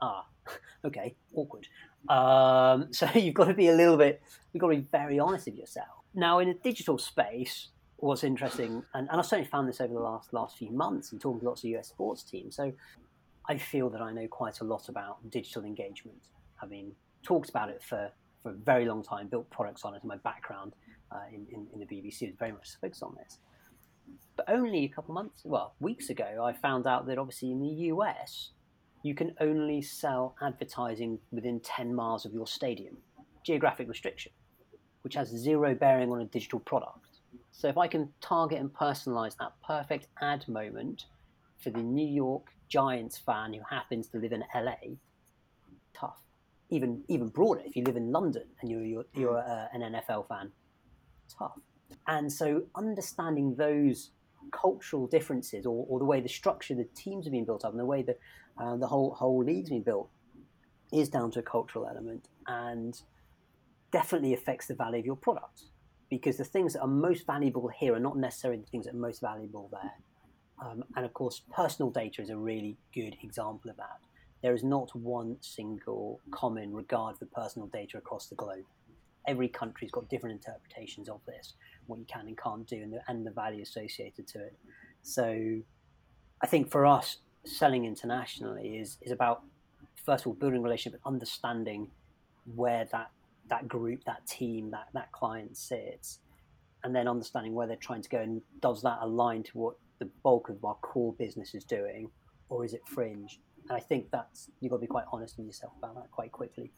Ah, 0.00 0.26
okay, 0.84 1.16
awkward. 1.34 1.66
Um, 2.08 2.88
so 2.92 3.08
you've 3.14 3.34
got 3.34 3.46
to 3.46 3.54
be 3.54 3.68
a 3.68 3.74
little 3.74 3.96
bit. 3.96 4.22
You've 4.52 4.60
got 4.60 4.68
to 4.68 4.76
be 4.76 4.86
very 4.92 5.18
honest 5.18 5.46
with 5.46 5.56
yourself. 5.56 5.88
Now, 6.14 6.38
in 6.38 6.48
a 6.48 6.54
digital 6.54 6.98
space, 6.98 7.68
what's 8.00 8.24
interesting, 8.24 8.82
and, 8.94 9.08
and 9.10 9.20
I've 9.20 9.26
certainly 9.26 9.48
found 9.50 9.68
this 9.68 9.80
over 9.80 9.92
the 9.92 10.00
last 10.00 10.32
last 10.32 10.56
few 10.56 10.70
months 10.70 11.12
and 11.12 11.20
talking 11.20 11.40
to 11.40 11.46
lots 11.46 11.64
of 11.64 11.70
US 11.70 11.88
sports 11.88 12.22
teams. 12.22 12.56
So 12.56 12.72
I 13.48 13.58
feel 13.58 13.90
that 13.90 14.00
I 14.00 14.12
know 14.12 14.26
quite 14.28 14.60
a 14.60 14.64
lot 14.64 14.88
about 14.88 15.18
digital 15.30 15.64
engagement, 15.64 16.28
having 16.60 16.92
talked 17.22 17.50
about 17.50 17.68
it 17.68 17.82
for, 17.82 18.10
for 18.42 18.50
a 18.50 18.54
very 18.54 18.86
long 18.86 19.02
time, 19.02 19.28
built 19.28 19.48
products 19.50 19.84
on 19.84 19.94
it. 19.94 20.04
My 20.04 20.16
background 20.18 20.74
uh, 21.12 21.18
in, 21.32 21.46
in, 21.52 21.66
in, 21.72 21.80
the 21.80 21.86
BBC 21.86 22.28
is 22.28 22.34
very 22.38 22.52
much 22.52 22.68
focused 22.80 23.02
on 23.02 23.16
this. 23.16 23.38
But 24.36 24.48
only 24.48 24.84
a 24.84 24.88
couple 24.88 25.14
months, 25.14 25.42
well, 25.44 25.74
weeks 25.80 26.10
ago, 26.10 26.44
I 26.44 26.52
found 26.52 26.86
out 26.86 27.06
that 27.06 27.18
obviously 27.18 27.50
in 27.50 27.60
the 27.60 27.86
US, 27.92 28.50
you 29.02 29.14
can 29.14 29.34
only 29.40 29.82
sell 29.82 30.36
advertising 30.42 31.18
within 31.32 31.60
10 31.60 31.94
miles 31.94 32.24
of 32.24 32.32
your 32.32 32.46
stadium. 32.46 32.96
Geographic 33.44 33.88
restriction, 33.88 34.32
which 35.02 35.14
has 35.14 35.28
zero 35.28 35.74
bearing 35.74 36.12
on 36.12 36.20
a 36.20 36.26
digital 36.26 36.60
product. 36.60 37.09
So 37.52 37.68
if 37.68 37.76
I 37.76 37.88
can 37.88 38.08
target 38.20 38.60
and 38.60 38.72
personalize 38.72 39.36
that 39.38 39.52
perfect 39.66 40.08
ad 40.20 40.48
moment 40.48 41.06
for 41.58 41.70
the 41.70 41.82
New 41.82 42.06
York 42.06 42.46
Giants 42.68 43.18
fan 43.18 43.52
who 43.52 43.60
happens 43.68 44.08
to 44.08 44.18
live 44.18 44.32
in 44.32 44.44
LA, 44.54 44.96
tough. 45.92 46.20
Even 46.70 47.02
even 47.08 47.28
broader, 47.28 47.62
if 47.66 47.74
you 47.74 47.82
live 47.82 47.96
in 47.96 48.12
London 48.12 48.44
and 48.60 48.70
you're 48.70 48.84
you're, 48.84 49.04
you're 49.14 49.38
uh, 49.38 49.66
an 49.72 49.80
NFL 49.80 50.28
fan, 50.28 50.52
tough. 51.36 51.58
And 52.06 52.32
so 52.32 52.62
understanding 52.76 53.56
those 53.56 54.10
cultural 54.52 55.06
differences 55.06 55.66
or, 55.66 55.84
or 55.88 55.98
the 55.98 56.04
way 56.04 56.20
the 56.20 56.28
structure 56.28 56.74
the 56.74 56.88
teams 56.94 57.26
have 57.26 57.32
been 57.32 57.44
built 57.44 57.64
up 57.64 57.72
and 57.72 57.80
the 57.80 57.84
way 57.84 58.02
that 58.02 58.18
uh, 58.58 58.76
the 58.76 58.86
whole 58.86 59.12
whole 59.12 59.44
league's 59.44 59.70
been 59.70 59.82
built 59.82 60.08
is 60.92 61.08
down 61.08 61.30
to 61.30 61.40
a 61.40 61.42
cultural 61.42 61.86
element 61.86 62.28
and 62.46 63.02
definitely 63.92 64.32
affects 64.32 64.66
the 64.66 64.74
value 64.74 65.00
of 65.00 65.06
your 65.06 65.16
product 65.16 65.64
because 66.10 66.36
the 66.36 66.44
things 66.44 66.72
that 66.72 66.82
are 66.82 66.88
most 66.88 67.26
valuable 67.26 67.68
here 67.68 67.94
are 67.94 68.00
not 68.00 68.18
necessarily 68.18 68.60
the 68.60 68.66
things 68.66 68.84
that 68.86 68.94
are 68.94 68.98
most 68.98 69.20
valuable 69.20 69.70
there. 69.72 69.92
Um, 70.62 70.84
and 70.96 71.06
of 71.06 71.14
course, 71.14 71.42
personal 71.54 71.90
data 71.90 72.20
is 72.20 72.28
a 72.28 72.36
really 72.36 72.76
good 72.92 73.16
example 73.22 73.70
of 73.70 73.76
that. 73.76 74.00
There 74.42 74.54
is 74.54 74.64
not 74.64 74.94
one 74.94 75.36
single 75.40 76.20
common 76.30 76.74
regard 76.74 77.18
for 77.18 77.26
personal 77.26 77.68
data 77.68 77.98
across 77.98 78.26
the 78.26 78.34
globe. 78.34 78.64
Every 79.26 79.48
country's 79.48 79.90
got 79.90 80.08
different 80.08 80.44
interpretations 80.44 81.08
of 81.08 81.20
this, 81.26 81.54
what 81.86 81.98
you 81.98 82.06
can 82.06 82.26
and 82.26 82.36
can't 82.36 82.66
do, 82.66 82.76
and 82.76 82.92
the, 82.92 83.00
and 83.06 83.24
the 83.24 83.30
value 83.30 83.62
associated 83.62 84.26
to 84.28 84.40
it. 84.40 84.58
So, 85.02 85.60
I 86.42 86.46
think 86.46 86.70
for 86.70 86.86
us, 86.86 87.18
selling 87.44 87.84
internationally 87.84 88.78
is 88.78 88.98
is 89.00 89.12
about 89.12 89.42
first 90.04 90.22
of 90.22 90.28
all 90.28 90.34
building 90.34 90.62
relationship 90.62 91.00
and 91.04 91.14
understanding 91.14 91.90
where 92.54 92.86
that 92.92 93.10
that 93.50 93.68
group, 93.68 94.04
that 94.04 94.26
team, 94.26 94.70
that 94.70 94.88
that 94.94 95.12
client 95.12 95.56
sits, 95.56 96.20
and 96.82 96.94
then 96.94 97.06
understanding 97.06 97.52
where 97.52 97.66
they're 97.66 97.76
trying 97.76 98.02
to 98.02 98.08
go 98.08 98.18
and 98.18 98.40
does 98.60 98.82
that 98.82 98.98
align 99.02 99.42
to 99.42 99.58
what 99.58 99.74
the 99.98 100.08
bulk 100.22 100.48
of 100.48 100.64
our 100.64 100.76
core 100.76 101.12
business 101.12 101.54
is 101.54 101.64
doing, 101.64 102.10
or 102.48 102.64
is 102.64 102.72
it 102.72 102.80
fringe? 102.86 103.40
And 103.68 103.76
I 103.76 103.80
think 103.80 104.10
that's 104.10 104.50
you've 104.60 104.70
got 104.70 104.78
to 104.78 104.80
be 104.80 104.86
quite 104.86 105.04
honest 105.12 105.36
with 105.36 105.46
yourself 105.46 105.72
about 105.78 105.94
that 105.96 106.10
quite 106.10 106.32
quickly. 106.32 106.72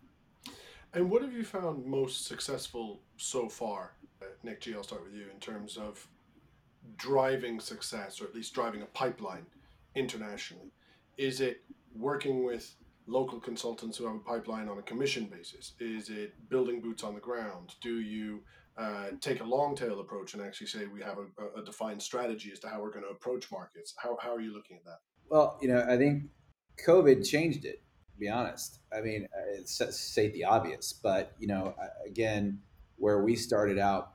And 0.94 1.08
what 1.10 1.22
have 1.22 1.32
you 1.32 1.44
found 1.44 1.86
most 1.86 2.26
successful 2.26 3.00
so 3.16 3.48
far, 3.48 3.92
uh, 4.20 4.26
Nick 4.42 4.60
G? 4.60 4.74
I'll 4.74 4.82
start 4.82 5.04
with 5.04 5.14
you 5.14 5.26
in 5.32 5.40
terms 5.40 5.78
of 5.78 6.06
driving 6.96 7.60
success, 7.60 8.20
or 8.20 8.24
at 8.24 8.34
least 8.34 8.52
driving 8.52 8.82
a 8.82 8.86
pipeline 8.86 9.46
internationally. 9.94 10.72
Is 11.16 11.40
it 11.40 11.62
working 11.94 12.44
with 12.44 12.74
local 13.06 13.40
consultants 13.40 13.98
who 13.98 14.06
have 14.06 14.16
a 14.16 14.20
pipeline 14.20 14.68
on 14.68 14.78
a 14.78 14.82
commission 14.82 15.26
basis? 15.26 15.72
Is 15.80 16.08
it 16.08 16.34
building 16.48 16.80
boots 16.80 17.04
on 17.04 17.14
the 17.14 17.20
ground? 17.20 17.74
Do 17.80 18.00
you 18.00 18.40
uh, 18.76 19.08
take 19.20 19.40
a 19.40 19.44
long 19.44 19.74
tail 19.76 20.00
approach 20.00 20.34
and 20.34 20.42
actually 20.42 20.66
say 20.66 20.86
we 20.86 21.02
have 21.02 21.18
a, 21.18 21.60
a, 21.60 21.64
defined 21.64 22.00
strategy 22.00 22.50
as 22.50 22.58
to 22.60 22.68
how 22.68 22.80
we're 22.80 22.90
going 22.90 23.04
to 23.04 23.10
approach 23.10 23.50
markets? 23.52 23.94
How, 24.02 24.16
how 24.20 24.34
are 24.34 24.40
you 24.40 24.54
looking 24.54 24.76
at 24.76 24.84
that? 24.84 24.98
Well, 25.28 25.58
you 25.60 25.68
know, 25.68 25.84
I 25.88 25.96
think 25.96 26.24
COVID 26.86 27.28
changed 27.28 27.64
it. 27.64 27.82
To 28.12 28.18
be 28.18 28.28
honest, 28.28 28.80
I 28.96 29.00
mean, 29.00 29.26
uh, 29.34 29.62
state 29.64 30.34
the 30.34 30.44
obvious, 30.44 30.92
but 30.92 31.32
you 31.38 31.46
know, 31.46 31.74
again, 32.06 32.60
where 32.96 33.22
we 33.22 33.34
started 33.34 33.78
out 33.78 34.12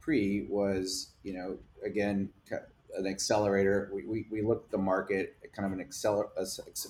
pre 0.00 0.46
was, 0.48 1.12
you 1.22 1.32
know, 1.32 1.58
again, 1.84 2.28
an 2.98 3.06
accelerator. 3.06 3.90
We, 3.94 4.04
we, 4.04 4.26
we 4.30 4.42
looked 4.42 4.66
at 4.66 4.70
the 4.72 4.78
market, 4.78 5.36
kind 5.54 5.66
of 5.66 5.72
an 5.72 5.80
accelerator. 5.80 6.30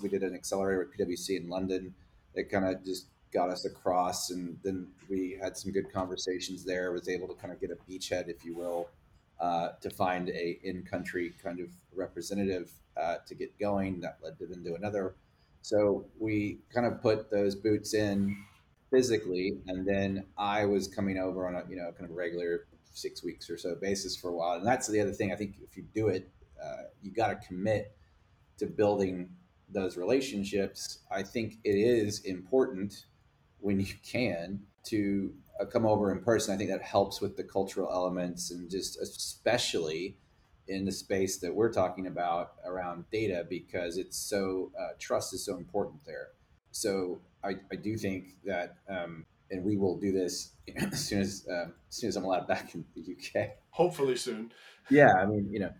We 0.02 0.08
did 0.08 0.22
an 0.22 0.34
accelerator 0.34 0.80
with 0.80 1.08
PwC 1.08 1.40
in 1.40 1.48
London 1.48 1.94
that 2.34 2.50
kind 2.50 2.64
of 2.64 2.84
just 2.84 3.06
got 3.32 3.50
us 3.50 3.64
across, 3.64 4.30
and 4.30 4.58
then 4.64 4.88
we 5.08 5.38
had 5.40 5.56
some 5.56 5.70
good 5.72 5.92
conversations 5.92 6.64
there. 6.64 6.92
Was 6.92 7.08
able 7.08 7.28
to 7.28 7.34
kind 7.34 7.52
of 7.52 7.60
get 7.60 7.70
a 7.70 7.76
beachhead, 7.90 8.28
if 8.28 8.44
you 8.44 8.54
will, 8.54 8.88
uh, 9.38 9.70
to 9.80 9.90
find 9.90 10.30
a 10.30 10.58
in-country 10.62 11.34
kind 11.42 11.60
of 11.60 11.68
representative 11.94 12.70
uh, 12.96 13.16
to 13.26 13.34
get 13.34 13.56
going. 13.58 14.00
That 14.00 14.18
led 14.22 14.38
to 14.38 14.52
into 14.52 14.74
another. 14.74 15.14
So 15.62 16.06
we 16.18 16.58
kind 16.72 16.86
of 16.86 17.02
put 17.02 17.30
those 17.30 17.54
boots 17.54 17.92
in 17.92 18.36
physically, 18.90 19.58
and 19.66 19.86
then 19.86 20.24
I 20.36 20.64
was 20.64 20.88
coming 20.88 21.18
over 21.18 21.46
on 21.46 21.54
a 21.54 21.64
you 21.68 21.76
know 21.76 21.92
kind 21.92 22.10
of 22.10 22.16
regular 22.16 22.66
six 22.92 23.22
weeks 23.22 23.48
or 23.48 23.56
so 23.56 23.74
basis 23.74 24.16
for 24.16 24.28
a 24.28 24.32
while. 24.32 24.58
And 24.58 24.66
that's 24.66 24.88
the 24.88 25.00
other 25.00 25.12
thing. 25.12 25.32
I 25.32 25.36
think 25.36 25.56
if 25.62 25.76
you 25.76 25.84
do 25.94 26.08
it, 26.08 26.28
uh, 26.62 26.84
you 27.02 27.12
got 27.12 27.28
to 27.28 27.46
commit 27.46 27.96
to 28.58 28.66
building 28.66 29.30
those 29.68 29.96
relationships. 29.96 31.00
I 31.10 31.22
think 31.22 31.58
it 31.64 31.76
is 31.76 32.20
important 32.20 33.06
when 33.60 33.80
you 33.80 33.94
can 34.04 34.60
to 34.84 35.32
uh, 35.60 35.64
come 35.64 35.86
over 35.86 36.10
in 36.12 36.20
person. 36.20 36.54
I 36.54 36.56
think 36.56 36.70
that 36.70 36.82
helps 36.82 37.20
with 37.20 37.36
the 37.36 37.44
cultural 37.44 37.90
elements 37.92 38.50
and 38.50 38.70
just 38.70 39.00
especially 39.00 40.16
in 40.66 40.84
the 40.84 40.92
space 40.92 41.38
that 41.38 41.54
we're 41.54 41.72
talking 41.72 42.06
about 42.06 42.52
around 42.64 43.04
data 43.10 43.46
because 43.48 43.96
it's 43.96 44.16
so 44.16 44.70
uh, 44.78 44.88
trust 44.98 45.32
is 45.32 45.44
so 45.44 45.56
important 45.56 46.04
there. 46.04 46.28
So 46.72 47.20
I, 47.44 47.56
I 47.72 47.76
do 47.76 47.96
think 47.96 48.34
that 48.44 48.76
um, 48.88 49.26
and 49.50 49.64
we 49.64 49.76
will 49.76 49.96
do 49.98 50.12
this 50.12 50.52
as 50.76 51.06
soon 51.06 51.20
as 51.20 51.46
uh, 51.50 51.66
as 51.88 51.96
soon 51.96 52.08
as 52.08 52.16
I'm 52.16 52.24
allowed 52.24 52.46
back 52.46 52.74
in 52.74 52.84
the 52.94 53.02
UK. 53.02 53.50
Hopefully 53.70 54.16
soon. 54.16 54.52
Yeah, 54.90 55.12
I 55.20 55.26
mean, 55.26 55.48
you 55.50 55.60
know, 55.60 55.70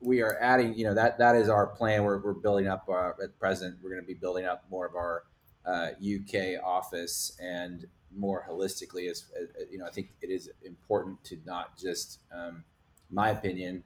we 0.00 0.22
are 0.22 0.38
adding. 0.40 0.74
You 0.74 0.84
know, 0.84 0.94
that 0.94 1.18
that 1.18 1.36
is 1.36 1.48
our 1.48 1.66
plan. 1.66 2.04
We're 2.04 2.18
we're 2.18 2.34
building 2.34 2.68
up 2.68 2.86
our, 2.88 3.14
uh, 3.20 3.24
at 3.24 3.38
present. 3.38 3.76
We're 3.82 3.90
going 3.90 4.02
to 4.02 4.06
be 4.06 4.14
building 4.14 4.46
up 4.46 4.64
more 4.70 4.86
of 4.86 4.94
our 4.94 5.24
uh, 5.66 5.90
UK 5.98 6.62
office 6.64 7.36
and 7.40 7.86
more 8.14 8.44
holistically. 8.48 9.10
As, 9.10 9.26
as, 9.40 9.66
you 9.70 9.78
know, 9.78 9.86
I 9.86 9.90
think 9.90 10.10
it 10.20 10.30
is 10.30 10.50
important 10.64 11.22
to 11.24 11.38
not 11.44 11.78
just, 11.78 12.20
um, 12.32 12.64
my 13.10 13.30
opinion. 13.30 13.84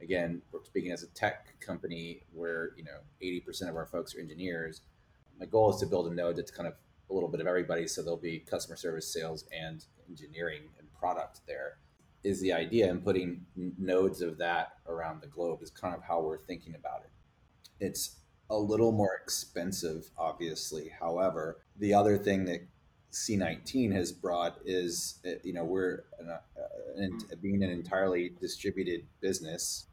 Again, 0.00 0.42
we're 0.52 0.62
speaking 0.64 0.92
as 0.92 1.02
a 1.02 1.08
tech 1.08 1.58
company 1.58 2.22
where 2.32 2.70
you 2.76 2.84
know 2.84 3.00
80% 3.20 3.68
of 3.68 3.74
our 3.74 3.86
folks 3.86 4.14
are 4.14 4.20
engineers. 4.20 4.82
My 5.38 5.46
goal 5.46 5.70
is 5.70 5.80
to 5.80 5.86
build 5.86 6.10
a 6.10 6.14
node 6.14 6.36
that's 6.36 6.50
kind 6.50 6.66
of 6.66 6.74
a 7.10 7.14
little 7.14 7.28
bit 7.28 7.40
of 7.40 7.46
everybody. 7.46 7.86
So 7.86 8.02
there'll 8.02 8.16
be 8.16 8.40
customer 8.40 8.76
service, 8.76 9.12
sales, 9.12 9.44
and 9.52 9.84
engineering 10.08 10.62
and 10.78 10.88
product 10.98 11.40
there. 11.46 11.78
Is 12.24 12.40
the 12.40 12.52
idea 12.52 12.90
and 12.90 13.02
putting 13.02 13.46
nodes 13.78 14.20
of 14.20 14.38
that 14.38 14.72
around 14.88 15.22
the 15.22 15.28
globe 15.28 15.62
is 15.62 15.70
kind 15.70 15.94
of 15.94 16.02
how 16.02 16.20
we're 16.20 16.38
thinking 16.38 16.74
about 16.74 17.02
it. 17.04 17.10
It's 17.84 18.16
a 18.50 18.56
little 18.56 18.92
more 18.92 19.14
expensive, 19.22 20.10
obviously. 20.18 20.90
However, 20.98 21.58
the 21.78 21.94
other 21.94 22.18
thing 22.18 22.44
that 22.46 22.66
C19 23.12 23.92
has 23.92 24.12
brought 24.12 24.58
is, 24.64 25.20
uh, 25.26 25.32
you 25.42 25.52
know, 25.52 25.64
we're 25.64 26.04
an, 26.18 26.28
uh, 26.30 26.38
an, 26.96 27.18
being 27.40 27.62
an 27.62 27.70
entirely 27.70 28.32
distributed 28.40 29.06
business 29.20 29.86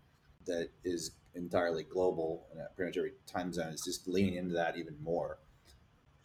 that 0.46 0.70
is 0.84 1.12
entirely 1.36 1.84
global 1.84 2.48
and 2.52 2.62
pretty 2.76 2.90
much 2.90 2.98
every 2.98 3.14
time 3.28 3.52
zone 3.52 3.74
is 3.74 3.82
just 3.84 4.08
leaning 4.08 4.36
into 4.36 4.54
that 4.54 4.78
even 4.78 4.96
more 5.04 5.38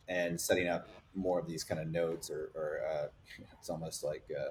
and 0.09 0.40
setting 0.40 0.68
up 0.68 0.88
more 1.14 1.38
of 1.38 1.46
these 1.46 1.64
kind 1.64 1.81
of 1.81 1.88
nodes 1.88 2.31
or, 2.31 2.51
or 2.55 2.81
uh, 2.90 3.07
it's 3.59 3.70
almost 3.70 4.05
like 4.05 4.25
uh, 4.38 4.51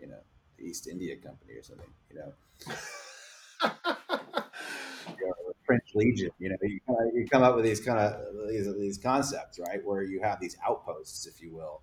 you 0.00 0.06
know 0.06 0.20
the 0.58 0.64
East 0.64 0.88
India 0.88 1.16
Company 1.16 1.54
or 1.54 1.62
something 1.62 1.86
you 2.10 2.16
know, 2.18 2.32
you 5.18 5.26
know 5.26 5.34
French 5.66 5.84
Legion 5.94 6.30
you 6.38 6.50
know 6.50 6.56
you, 6.62 6.80
kinda, 6.86 7.10
you 7.14 7.26
come 7.26 7.42
up 7.42 7.56
with 7.56 7.64
these 7.64 7.80
kind 7.80 7.98
of 7.98 8.48
these, 8.48 8.72
these 8.74 8.98
concepts 8.98 9.58
right? 9.58 9.84
Where 9.84 10.02
you 10.02 10.20
have 10.22 10.40
these 10.40 10.56
outposts 10.66 11.26
if 11.26 11.40
you 11.40 11.54
will 11.54 11.82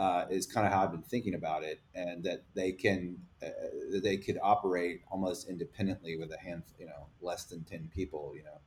uh, 0.00 0.24
is 0.30 0.46
kind 0.46 0.66
of 0.66 0.72
how 0.72 0.82
I've 0.82 0.92
been 0.92 1.02
thinking 1.02 1.34
about 1.34 1.62
it 1.62 1.80
and 1.94 2.24
that 2.24 2.44
they 2.54 2.72
can 2.72 3.18
uh, 3.42 3.48
they 4.02 4.16
could 4.16 4.38
operate 4.42 5.02
almost 5.10 5.48
independently 5.48 6.16
with 6.16 6.32
a 6.32 6.38
handful 6.38 6.74
you 6.78 6.86
know 6.86 7.06
less 7.20 7.44
than 7.44 7.64
10 7.64 7.90
people 7.94 8.32
you 8.34 8.44
know 8.44 8.58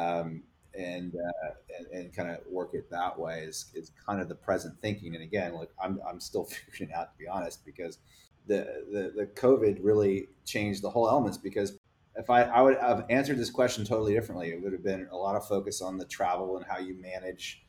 um, 0.00 0.42
and 0.78 1.14
uh, 1.14 1.50
and, 1.78 1.86
and 1.88 2.14
kind 2.14 2.30
of 2.30 2.38
work 2.50 2.70
it 2.74 2.90
that 2.90 3.18
way 3.18 3.40
is, 3.40 3.72
is 3.74 3.92
kind 4.06 4.20
of 4.20 4.28
the 4.28 4.34
present 4.34 4.78
thinking. 4.80 5.14
And 5.14 5.24
again, 5.24 5.54
like 5.54 5.70
I'm, 5.82 6.00
I'm 6.08 6.20
still 6.20 6.44
figuring 6.70 6.92
out 6.92 7.12
to 7.12 7.18
be 7.18 7.26
honest, 7.26 7.64
because 7.64 7.98
the, 8.46 8.84
the, 8.92 9.12
the 9.16 9.26
COVID 9.26 9.78
really 9.82 10.28
changed 10.44 10.82
the 10.82 10.90
whole 10.90 11.08
elements 11.08 11.38
because 11.38 11.78
if 12.14 12.30
I, 12.30 12.42
I 12.42 12.62
would 12.62 12.78
have 12.78 13.04
answered 13.10 13.38
this 13.38 13.50
question 13.50 13.84
totally 13.84 14.14
differently, 14.14 14.50
it 14.50 14.62
would 14.62 14.72
have 14.72 14.84
been 14.84 15.08
a 15.10 15.16
lot 15.16 15.34
of 15.36 15.46
focus 15.46 15.82
on 15.82 15.98
the 15.98 16.04
travel 16.04 16.56
and 16.56 16.64
how 16.64 16.78
you 16.78 16.94
manage, 17.00 17.65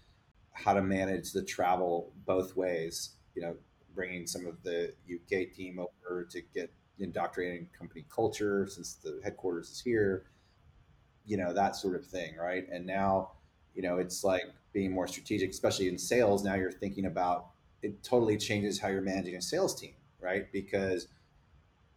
how 0.57 0.73
to 0.73 0.81
manage 0.81 1.31
the 1.31 1.43
travel 1.43 2.11
both 2.25 2.55
ways, 2.55 3.11
you 3.35 3.41
know, 3.41 3.55
bringing 3.93 4.27
some 4.27 4.45
of 4.45 4.61
the 4.63 4.93
UK 5.11 5.53
team 5.53 5.79
over 5.79 6.23
to 6.23 6.41
get 6.53 6.71
indoctrinating 6.99 7.67
company 7.77 8.05
culture 8.13 8.67
since 8.67 8.95
the 8.95 9.19
headquarters 9.23 9.69
is 9.69 9.79
here 9.79 10.25
you 11.27 11.37
know 11.37 11.53
that 11.53 11.75
sort 11.75 11.95
of 11.95 12.05
thing 12.05 12.35
right? 12.37 12.67
And 12.71 12.85
now 12.85 13.31
you 13.75 13.83
know 13.83 13.97
it's 13.97 14.23
like 14.23 14.45
being 14.73 14.91
more 14.91 15.07
strategic 15.07 15.51
especially 15.51 15.89
in 15.89 15.97
sales. 15.97 16.43
Now 16.43 16.55
you're 16.55 16.71
thinking 16.71 17.05
about 17.05 17.49
it 17.83 18.01
totally 18.01 18.37
changes 18.37 18.79
how 18.79 18.87
you're 18.87 19.01
managing 19.01 19.35
a 19.35 19.41
sales 19.41 19.79
team 19.79 19.93
right? 20.19 20.51
Because 20.51 21.07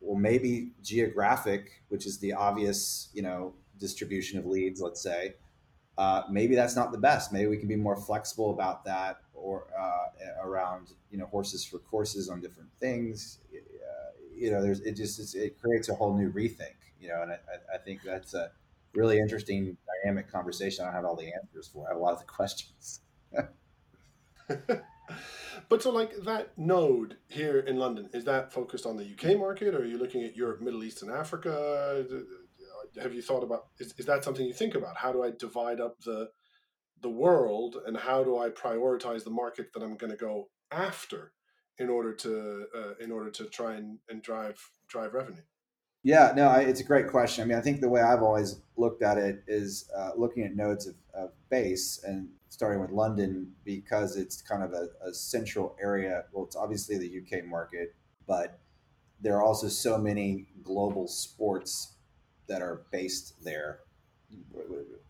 well 0.00 0.18
maybe 0.18 0.72
geographic 0.82 1.82
which 1.88 2.04
is 2.04 2.18
the 2.18 2.32
obvious 2.32 3.08
you 3.14 3.22
know 3.22 3.54
distribution 3.78 4.38
of 4.38 4.44
leads 4.44 4.80
let's 4.80 5.02
say 5.02 5.34
uh, 6.00 6.22
maybe 6.30 6.54
that's 6.54 6.76
not 6.76 6.92
the 6.92 6.98
best 6.98 7.32
maybe 7.32 7.48
we 7.54 7.56
can 7.56 7.68
be 7.68 7.76
more 7.76 7.96
flexible 7.96 8.50
about 8.50 8.84
that 8.84 9.20
or 9.34 9.66
uh, 9.78 10.46
around 10.46 10.92
you 11.10 11.18
know 11.18 11.26
horses 11.26 11.64
for 11.64 11.78
courses 11.78 12.28
on 12.28 12.40
different 12.40 12.70
things 12.80 13.38
uh, 13.90 14.00
you 14.40 14.50
know, 14.50 14.62
there's 14.62 14.80
it 14.80 14.96
just 14.96 15.36
it 15.36 15.60
creates 15.60 15.90
a 15.90 15.94
whole 15.94 16.16
new 16.16 16.32
rethink, 16.32 16.76
you 16.98 17.08
know, 17.08 17.20
and 17.22 17.32
I, 17.32 17.36
I 17.74 17.78
think 17.78 18.02
that's 18.02 18.32
a 18.32 18.50
really 18.94 19.18
interesting 19.18 19.76
dynamic 20.02 20.32
conversation. 20.32 20.82
I 20.82 20.86
don't 20.86 20.94
have 20.94 21.04
all 21.04 21.16
the 21.16 21.30
answers 21.34 21.68
for. 21.68 21.86
I 21.86 21.90
have 21.90 21.98
a 21.98 22.00
lot 22.00 22.14
of 22.14 22.20
the 22.20 22.24
questions. 22.24 23.00
but 25.68 25.82
so 25.82 25.90
like 25.90 26.12
that 26.24 26.56
node 26.56 27.18
here 27.28 27.58
in 27.58 27.76
London, 27.76 28.08
is 28.14 28.24
that 28.24 28.50
focused 28.50 28.86
on 28.86 28.96
the 28.96 29.04
UK 29.04 29.38
market 29.38 29.74
or 29.74 29.80
are 29.80 29.84
you 29.84 29.98
looking 29.98 30.24
at 30.24 30.34
Europe, 30.34 30.62
Middle 30.62 30.82
East 30.82 31.02
and 31.02 31.10
Africa? 31.10 32.06
Have 33.00 33.14
you 33.14 33.22
thought 33.22 33.42
about 33.42 33.66
is, 33.78 33.94
is 33.98 34.06
that 34.06 34.24
something 34.24 34.46
you 34.46 34.52
think 34.52 34.74
about? 34.74 34.96
How 34.96 35.12
do 35.12 35.22
I 35.22 35.30
divide 35.30 35.80
up 35.80 36.00
the 36.00 36.30
the 37.02 37.08
world 37.08 37.76
and 37.86 37.96
how 37.96 38.22
do 38.22 38.38
I 38.38 38.50
prioritize 38.50 39.24
the 39.24 39.30
market 39.30 39.72
that 39.72 39.82
I'm 39.82 39.96
going 39.96 40.10
to 40.10 40.16
go 40.16 40.48
after 40.70 41.32
in 41.78 41.88
order 41.88 42.12
to 42.14 42.66
uh, 42.76 42.94
in 43.02 43.10
order 43.10 43.30
to 43.30 43.44
try 43.46 43.74
and, 43.74 43.98
and 44.08 44.22
drive 44.22 44.60
drive 44.88 45.14
revenue? 45.14 45.42
Yeah, 46.02 46.32
no, 46.34 46.48
I, 46.48 46.60
it's 46.60 46.80
a 46.80 46.84
great 46.84 47.08
question. 47.08 47.42
I 47.42 47.46
mean, 47.46 47.58
I 47.58 47.60
think 47.60 47.80
the 47.80 47.88
way 47.88 48.00
I've 48.00 48.22
always 48.22 48.60
looked 48.76 49.02
at 49.02 49.18
it 49.18 49.42
is 49.46 49.90
uh, 49.96 50.10
looking 50.16 50.44
at 50.44 50.56
nodes 50.56 50.86
of, 50.86 50.94
of, 51.12 51.30
base 51.50 52.02
and 52.06 52.28
starting 52.48 52.80
with 52.80 52.90
London 52.90 53.52
because 53.64 54.16
it's 54.16 54.40
kind 54.40 54.62
of 54.62 54.72
a, 54.72 54.88
a, 55.06 55.12
central 55.12 55.76
area. 55.82 56.24
Well, 56.32 56.44
it's 56.46 56.56
obviously 56.56 56.96
the 56.96 57.20
UK 57.20 57.44
market, 57.44 57.94
but 58.26 58.60
there 59.20 59.36
are 59.36 59.42
also 59.42 59.68
so 59.68 59.98
many 59.98 60.46
global 60.62 61.06
sports 61.06 61.96
that 62.50 62.60
are 62.62 62.82
based 62.90 63.42
there. 63.42 63.78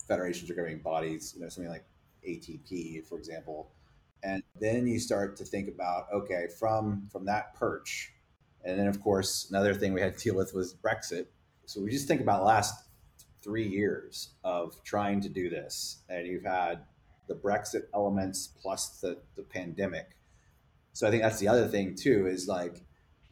Federations 0.06 0.50
are 0.50 0.54
governing 0.54 0.78
bodies, 0.78 1.32
you 1.34 1.42
know, 1.42 1.48
something 1.48 1.72
like 1.72 1.84
ATP, 2.26 3.06
for 3.06 3.18
example. 3.18 3.72
And 4.22 4.42
then 4.60 4.86
you 4.86 5.00
start 5.00 5.36
to 5.36 5.44
think 5.44 5.68
about, 5.68 6.04
okay, 6.12 6.46
from 6.58 7.08
from 7.10 7.24
that 7.24 7.54
perch, 7.54 8.12
and 8.64 8.78
then, 8.78 8.86
of 8.86 9.00
course, 9.00 9.46
another 9.48 9.72
thing 9.72 9.94
we 9.94 10.02
had 10.02 10.18
to 10.18 10.22
deal 10.22 10.36
with 10.36 10.52
was 10.54 10.74
Brexit. 10.74 11.26
So 11.64 11.80
we 11.80 11.90
just 11.90 12.06
think 12.06 12.20
about 12.20 12.44
last 12.44 12.74
three 13.42 13.66
years 13.66 14.34
of 14.44 14.82
trying 14.84 15.22
to 15.22 15.30
do 15.30 15.48
this, 15.48 16.02
and 16.10 16.26
you've 16.26 16.44
had 16.44 16.80
the 17.26 17.34
Brexit 17.34 17.84
elements 17.94 18.48
plus 18.60 19.00
the, 19.00 19.16
the 19.36 19.42
pandemic. 19.42 20.10
So 20.92 21.08
I 21.08 21.10
think 21.10 21.22
that's 21.22 21.38
the 21.38 21.48
other 21.48 21.68
thing 21.68 21.94
too 21.94 22.26
is 22.26 22.46
like 22.48 22.82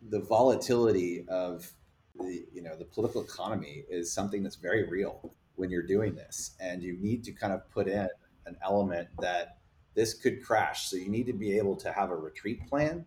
the 0.00 0.20
volatility 0.20 1.26
of 1.28 1.70
the 2.18 2.46
you 2.52 2.62
know 2.62 2.76
the 2.76 2.84
political 2.84 3.22
economy 3.22 3.84
is 3.88 4.12
something 4.12 4.42
that's 4.42 4.56
very 4.56 4.88
real 4.88 5.32
when 5.56 5.70
you're 5.70 5.86
doing 5.86 6.14
this, 6.14 6.56
and 6.60 6.82
you 6.82 6.96
need 7.00 7.24
to 7.24 7.32
kind 7.32 7.52
of 7.52 7.68
put 7.70 7.88
in 7.88 8.08
an 8.46 8.56
element 8.62 9.08
that 9.20 9.58
this 9.94 10.14
could 10.14 10.44
crash. 10.44 10.88
So 10.88 10.96
you 10.96 11.08
need 11.08 11.26
to 11.26 11.32
be 11.32 11.58
able 11.58 11.76
to 11.76 11.92
have 11.92 12.10
a 12.10 12.16
retreat 12.16 12.66
plan. 12.68 13.04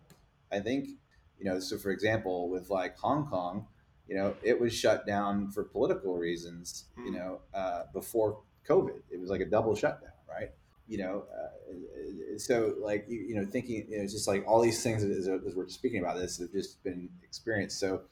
I 0.50 0.60
think 0.60 0.90
you 1.38 1.50
know, 1.50 1.58
so 1.58 1.76
for 1.76 1.90
example, 1.90 2.48
with 2.48 2.70
like 2.70 2.96
Hong 2.98 3.26
Kong, 3.26 3.66
you 4.08 4.16
know, 4.16 4.34
it 4.42 4.60
was 4.60 4.74
shut 4.74 5.06
down 5.06 5.50
for 5.50 5.64
political 5.64 6.16
reasons, 6.16 6.84
you 6.96 7.04
hmm. 7.04 7.14
know, 7.14 7.40
uh, 7.54 7.84
before 7.92 8.40
COVID. 8.68 9.00
It 9.10 9.20
was 9.20 9.30
like 9.30 9.40
a 9.40 9.46
double 9.46 9.74
shutdown, 9.74 10.12
right? 10.28 10.50
You 10.86 10.98
know, 10.98 11.24
uh, 11.32 12.38
so 12.38 12.74
like, 12.80 13.06
you, 13.08 13.20
you, 13.20 13.34
know, 13.34 13.46
thinking, 13.46 13.86
you 13.88 13.98
know, 13.98 14.04
just 14.04 14.28
like 14.28 14.44
all 14.46 14.60
these 14.60 14.82
things 14.82 15.02
as, 15.02 15.28
as, 15.28 15.54
we're 15.54 15.68
speaking 15.68 16.00
about 16.00 16.18
this 16.18 16.38
have 16.38 16.52
just 16.52 16.82
been 16.84 17.08
experienced. 17.22 17.80
So 17.80 18.02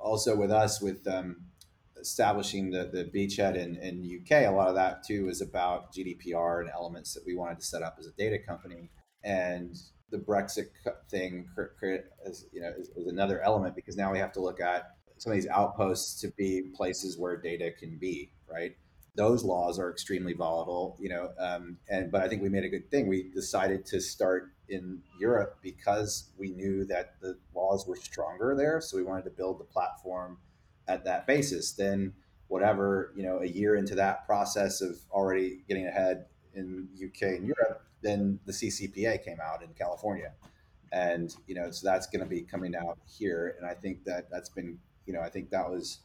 also 0.00 0.36
with 0.36 0.50
us, 0.50 0.80
with 0.80 1.06
um, 1.06 1.36
establishing 2.00 2.70
the, 2.70 2.90
the 2.92 3.04
beachhead 3.04 3.56
in, 3.56 3.76
in 3.76 4.20
UK, 4.20 4.48
a 4.48 4.50
lot 4.50 4.68
of 4.68 4.74
that 4.74 5.04
too 5.04 5.28
is 5.28 5.40
about 5.40 5.92
GDPR 5.94 6.60
and 6.60 6.70
elements 6.70 7.14
that 7.14 7.24
we 7.26 7.34
wanted 7.34 7.60
to 7.60 7.66
set 7.66 7.82
up 7.82 7.96
as 7.98 8.06
a 8.06 8.12
data 8.12 8.38
company. 8.38 8.90
And 9.22 9.76
the 10.10 10.18
Brexit 10.18 10.68
thing, 11.10 11.46
is, 12.26 12.46
you 12.52 12.60
know, 12.60 12.72
is, 12.78 12.88
is 12.96 13.06
another 13.06 13.40
element 13.42 13.76
because 13.76 13.96
now 13.96 14.12
we 14.12 14.18
have 14.18 14.32
to 14.32 14.40
look 14.40 14.60
at 14.60 14.96
some 15.18 15.32
of 15.32 15.36
these 15.36 15.48
outposts 15.48 16.20
to 16.22 16.28
be 16.36 16.62
places 16.74 17.18
where 17.18 17.36
data 17.36 17.70
can 17.78 17.98
be, 17.98 18.32
right? 18.50 18.72
Those 19.16 19.44
laws 19.44 19.78
are 19.78 19.90
extremely 19.90 20.32
volatile, 20.32 20.96
you 20.98 21.10
know, 21.10 21.30
um, 21.38 21.76
and 21.88 22.10
but 22.10 22.22
I 22.22 22.28
think 22.28 22.42
we 22.42 22.48
made 22.48 22.64
a 22.64 22.68
good 22.68 22.90
thing. 22.90 23.06
We 23.06 23.30
decided 23.34 23.84
to 23.86 24.00
start 24.00 24.52
in 24.70 25.02
Europe 25.18 25.58
because 25.62 26.30
we 26.38 26.50
knew 26.50 26.84
that 26.86 27.20
the 27.20 27.36
laws 27.54 27.86
were 27.86 27.96
stronger 27.96 28.54
there, 28.56 28.80
so 28.80 28.96
we 28.96 29.02
wanted 29.02 29.24
to 29.24 29.30
build 29.30 29.58
the 29.58 29.64
platform 29.64 30.38
at 30.88 31.04
that 31.04 31.26
basis. 31.26 31.72
Then, 31.72 32.12
whatever, 32.48 33.12
you 33.16 33.22
know, 33.22 33.40
a 33.40 33.46
year 33.46 33.76
into 33.76 33.94
that 33.96 34.26
process 34.26 34.80
of 34.80 34.98
already 35.10 35.62
getting 35.68 35.86
ahead 35.86 36.26
in 36.54 36.88
UK 36.94 37.22
and 37.22 37.46
Europe, 37.46 37.84
then 38.02 38.40
the 38.46 38.52
CCPA 38.52 39.24
came 39.24 39.38
out 39.42 39.62
in 39.62 39.68
California, 39.74 40.32
and 40.92 41.34
you 41.46 41.54
know, 41.54 41.70
so 41.70 41.86
that's 41.86 42.06
going 42.06 42.22
to 42.22 42.28
be 42.28 42.42
coming 42.42 42.74
out 42.74 42.98
here. 43.06 43.56
And 43.58 43.68
I 43.68 43.74
think 43.74 44.04
that 44.04 44.30
that's 44.30 44.48
been, 44.48 44.78
you 45.06 45.12
know, 45.12 45.20
I 45.20 45.28
think 45.28 45.50
that 45.50 45.68
was 45.68 45.98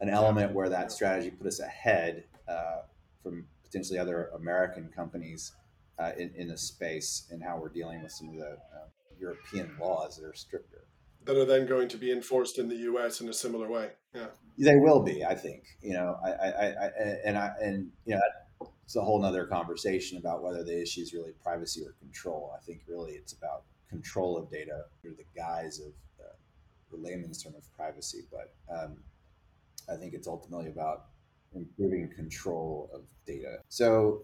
an 0.00 0.08
element 0.08 0.52
where 0.52 0.68
that 0.68 0.92
strategy 0.92 1.30
put 1.30 1.46
us 1.46 1.60
ahead 1.60 2.24
uh, 2.48 2.82
from 3.22 3.46
potentially 3.64 3.98
other 3.98 4.30
American 4.34 4.88
companies 4.94 5.52
uh, 5.98 6.12
in, 6.18 6.32
in 6.36 6.48
the 6.48 6.58
space 6.58 7.26
and 7.30 7.42
how 7.42 7.58
we're 7.58 7.68
dealing 7.70 8.02
with 8.02 8.12
some 8.12 8.28
of 8.28 8.36
the 8.36 8.50
uh, 8.50 8.86
European 9.18 9.70
laws 9.80 10.16
that 10.16 10.26
are 10.26 10.34
stricter. 10.34 10.84
That 11.24 11.36
are 11.36 11.44
then 11.44 11.66
going 11.66 11.88
to 11.88 11.96
be 11.96 12.12
enforced 12.12 12.58
in 12.58 12.68
the 12.68 12.76
U.S. 12.76 13.20
in 13.20 13.28
a 13.28 13.32
similar 13.32 13.68
way. 13.68 13.90
Yeah, 14.14 14.26
they 14.58 14.76
will 14.76 15.02
be. 15.02 15.24
I 15.24 15.34
think. 15.34 15.64
You 15.82 15.94
know, 15.94 16.16
I, 16.24 16.30
I, 16.30 16.66
I 16.68 16.90
and 17.24 17.36
I, 17.36 17.50
and 17.60 17.90
you 18.04 18.14
know, 18.14 18.68
it's 18.84 18.94
a 18.94 19.00
whole 19.00 19.20
nother 19.20 19.44
conversation 19.46 20.18
about 20.18 20.42
whether 20.42 20.62
the 20.62 20.80
issue 20.80 21.00
is 21.00 21.12
really 21.12 21.32
privacy 21.42 21.82
or 21.84 21.94
control. 21.98 22.54
I 22.56 22.64
think 22.64 22.82
really 22.86 23.12
it's 23.12 23.32
about 23.32 23.64
control 23.90 24.38
of 24.38 24.50
data 24.50 24.84
under 25.04 25.16
the 25.16 25.24
guise 25.34 25.80
of 25.80 25.92
uh, 26.20 26.34
the 26.92 26.96
layman's 26.96 27.42
term 27.42 27.54
of 27.56 27.64
privacy. 27.76 28.20
But 28.30 28.54
um, 28.72 28.98
I 29.92 29.96
think 29.96 30.14
it's 30.14 30.28
ultimately 30.28 30.68
about 30.68 31.06
improving 31.54 32.08
control 32.14 32.90
of 32.94 33.02
data. 33.26 33.58
So, 33.68 34.22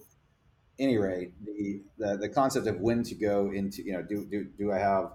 any 0.79 0.97
rate, 0.99 1.33
the, 1.45 1.83
the 1.99 2.17
the 2.17 2.29
concept 2.29 2.67
of 2.67 2.81
when 2.81 3.03
to 3.05 3.15
go 3.15 3.51
into, 3.51 3.83
you 3.83 3.93
know, 3.93 4.03
do 4.03 4.25
do 4.25 4.45
do 4.45 4.73
I 4.73 4.79
have 4.79 5.13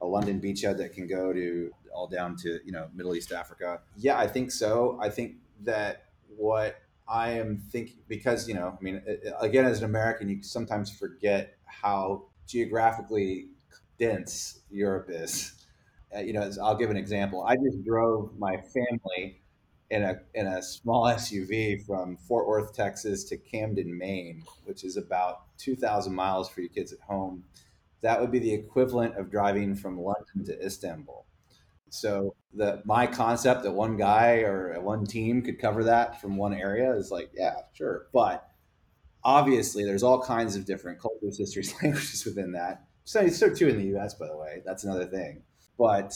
a 0.00 0.06
London 0.06 0.40
beachhead 0.40 0.76
that 0.78 0.92
can 0.92 1.06
go 1.06 1.32
to 1.32 1.72
all 1.94 2.06
down 2.06 2.36
to 2.36 2.60
you 2.64 2.72
know 2.72 2.88
Middle 2.94 3.14
East 3.14 3.32
Africa? 3.32 3.80
Yeah, 3.96 4.18
I 4.18 4.26
think 4.26 4.50
so. 4.50 4.98
I 5.00 5.08
think 5.10 5.36
that 5.62 6.06
what 6.36 6.76
I 7.08 7.30
am 7.32 7.58
thinking 7.58 7.98
because 8.08 8.48
you 8.48 8.54
know, 8.54 8.76
I 8.78 8.82
mean, 8.82 9.02
again, 9.40 9.64
as 9.64 9.78
an 9.78 9.84
American, 9.84 10.28
you 10.28 10.42
sometimes 10.42 10.90
forget 10.90 11.56
how 11.64 12.26
geographically 12.46 13.50
dense 13.98 14.60
Europe 14.70 15.06
is. 15.08 15.52
Uh, 16.14 16.20
you 16.20 16.32
know, 16.32 16.50
I'll 16.62 16.76
give 16.76 16.90
an 16.90 16.96
example. 16.96 17.42
I 17.42 17.56
just 17.56 17.84
drove 17.84 18.38
my 18.38 18.56
family 18.58 19.42
in 19.90 20.02
a 20.02 20.20
in 20.34 20.46
a 20.46 20.62
small 20.62 21.04
SUV 21.06 21.84
from 21.84 22.16
Fort 22.16 22.46
Worth, 22.46 22.74
Texas, 22.74 23.24
to 23.24 23.36
Camden, 23.36 23.96
Maine, 23.96 24.42
which 24.64 24.84
is 24.84 24.96
about 24.96 25.42
two 25.58 25.76
thousand 25.76 26.14
miles 26.14 26.48
for 26.48 26.60
you 26.60 26.68
kids 26.68 26.92
at 26.92 27.00
home. 27.00 27.44
That 28.02 28.20
would 28.20 28.30
be 28.30 28.38
the 28.38 28.52
equivalent 28.52 29.16
of 29.16 29.30
driving 29.30 29.74
from 29.74 30.00
London 30.00 30.44
to 30.46 30.64
Istanbul. 30.64 31.24
So 31.88 32.34
the 32.52 32.82
my 32.84 33.06
concept 33.06 33.62
that 33.62 33.72
one 33.72 33.96
guy 33.96 34.38
or 34.40 34.80
one 34.80 35.06
team 35.06 35.42
could 35.42 35.58
cover 35.58 35.84
that 35.84 36.20
from 36.20 36.36
one 36.36 36.54
area 36.54 36.92
is 36.94 37.10
like, 37.10 37.30
yeah, 37.34 37.54
sure. 37.72 38.08
But 38.12 38.48
obviously, 39.24 39.84
there's 39.84 40.02
all 40.02 40.22
kinds 40.22 40.56
of 40.56 40.64
different 40.64 41.00
cultures, 41.00 41.38
histories, 41.40 41.74
languages 41.82 42.24
within 42.24 42.52
that. 42.52 42.84
So, 43.04 43.28
so 43.28 43.52
too 43.54 43.68
in 43.68 43.78
the 43.78 43.86
U.S. 43.88 44.14
By 44.14 44.26
the 44.26 44.36
way, 44.36 44.62
that's 44.64 44.84
another 44.84 45.06
thing. 45.06 45.42
But 45.78 46.14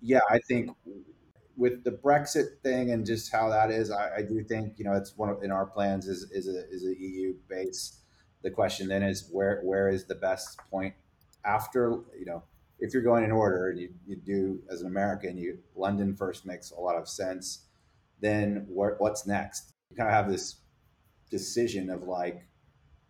yeah, 0.00 0.20
I 0.30 0.38
think 0.38 0.70
with 1.60 1.84
the 1.84 1.90
Brexit 1.90 2.58
thing 2.62 2.90
and 2.90 3.04
just 3.04 3.30
how 3.30 3.50
that 3.50 3.70
is, 3.70 3.90
I, 3.90 4.16
I 4.16 4.22
do 4.22 4.42
think 4.42 4.78
you 4.78 4.84
know 4.86 4.94
it's 4.94 5.16
one 5.16 5.28
of, 5.28 5.42
in 5.42 5.52
our 5.52 5.66
plans 5.66 6.08
is 6.08 6.22
is 6.32 6.48
a 6.48 6.66
is 6.70 6.86
a 6.86 6.98
EU 6.98 7.34
base. 7.48 8.00
The 8.42 8.50
question 8.50 8.88
then 8.88 9.02
is 9.02 9.28
where 9.30 9.60
where 9.62 9.90
is 9.90 10.06
the 10.06 10.14
best 10.14 10.58
point 10.70 10.94
after 11.44 12.00
you 12.18 12.24
know 12.24 12.42
if 12.78 12.94
you're 12.94 13.02
going 13.02 13.24
in 13.24 13.30
order 13.30 13.68
and 13.68 13.78
you, 13.78 13.90
you 14.06 14.16
do 14.16 14.62
as 14.70 14.80
an 14.80 14.86
American, 14.86 15.36
you 15.36 15.58
London 15.76 16.16
first 16.16 16.46
makes 16.46 16.70
a 16.70 16.80
lot 16.80 16.96
of 16.96 17.06
sense. 17.06 17.66
Then 18.20 18.64
what, 18.66 18.98
what's 18.98 19.26
next? 19.26 19.74
You 19.90 19.96
kind 19.96 20.08
of 20.08 20.14
have 20.14 20.30
this 20.30 20.56
decision 21.30 21.90
of 21.90 22.04
like 22.04 22.46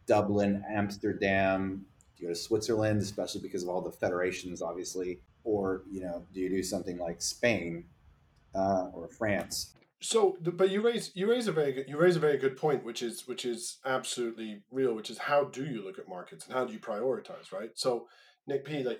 Dublin, 0.06 0.64
Amsterdam. 0.68 1.86
Do 2.16 2.22
you 2.22 2.28
go 2.28 2.34
to 2.34 2.40
Switzerland, 2.40 3.00
especially 3.00 3.42
because 3.42 3.62
of 3.62 3.68
all 3.68 3.80
the 3.80 3.92
federations, 3.92 4.60
obviously, 4.60 5.20
or 5.44 5.82
you 5.88 6.00
know, 6.00 6.26
do 6.34 6.40
you 6.40 6.48
do 6.48 6.64
something 6.64 6.98
like 6.98 7.22
Spain 7.22 7.84
uh, 8.54 8.88
or 8.92 9.08
France? 9.08 9.74
So, 10.02 10.38
but 10.40 10.70
you 10.70 10.80
raise 10.80 11.12
you 11.14 11.30
raise 11.30 11.46
a 11.46 11.52
very 11.52 11.72
good 11.72 11.84
you 11.86 11.98
raise 11.98 12.16
a 12.16 12.20
very 12.20 12.38
good 12.38 12.56
point, 12.56 12.84
which 12.84 13.02
is 13.02 13.26
which 13.26 13.44
is 13.44 13.78
absolutely 13.84 14.62
real, 14.70 14.94
which 14.94 15.10
is 15.10 15.18
how 15.18 15.44
do 15.44 15.64
you 15.64 15.84
look 15.84 15.98
at 15.98 16.08
markets 16.08 16.46
and 16.46 16.54
how 16.54 16.64
do 16.64 16.72
you 16.72 16.78
prioritize, 16.80 17.52
right? 17.52 17.70
So, 17.74 18.06
Nick 18.46 18.64
P, 18.64 18.82
like 18.82 18.98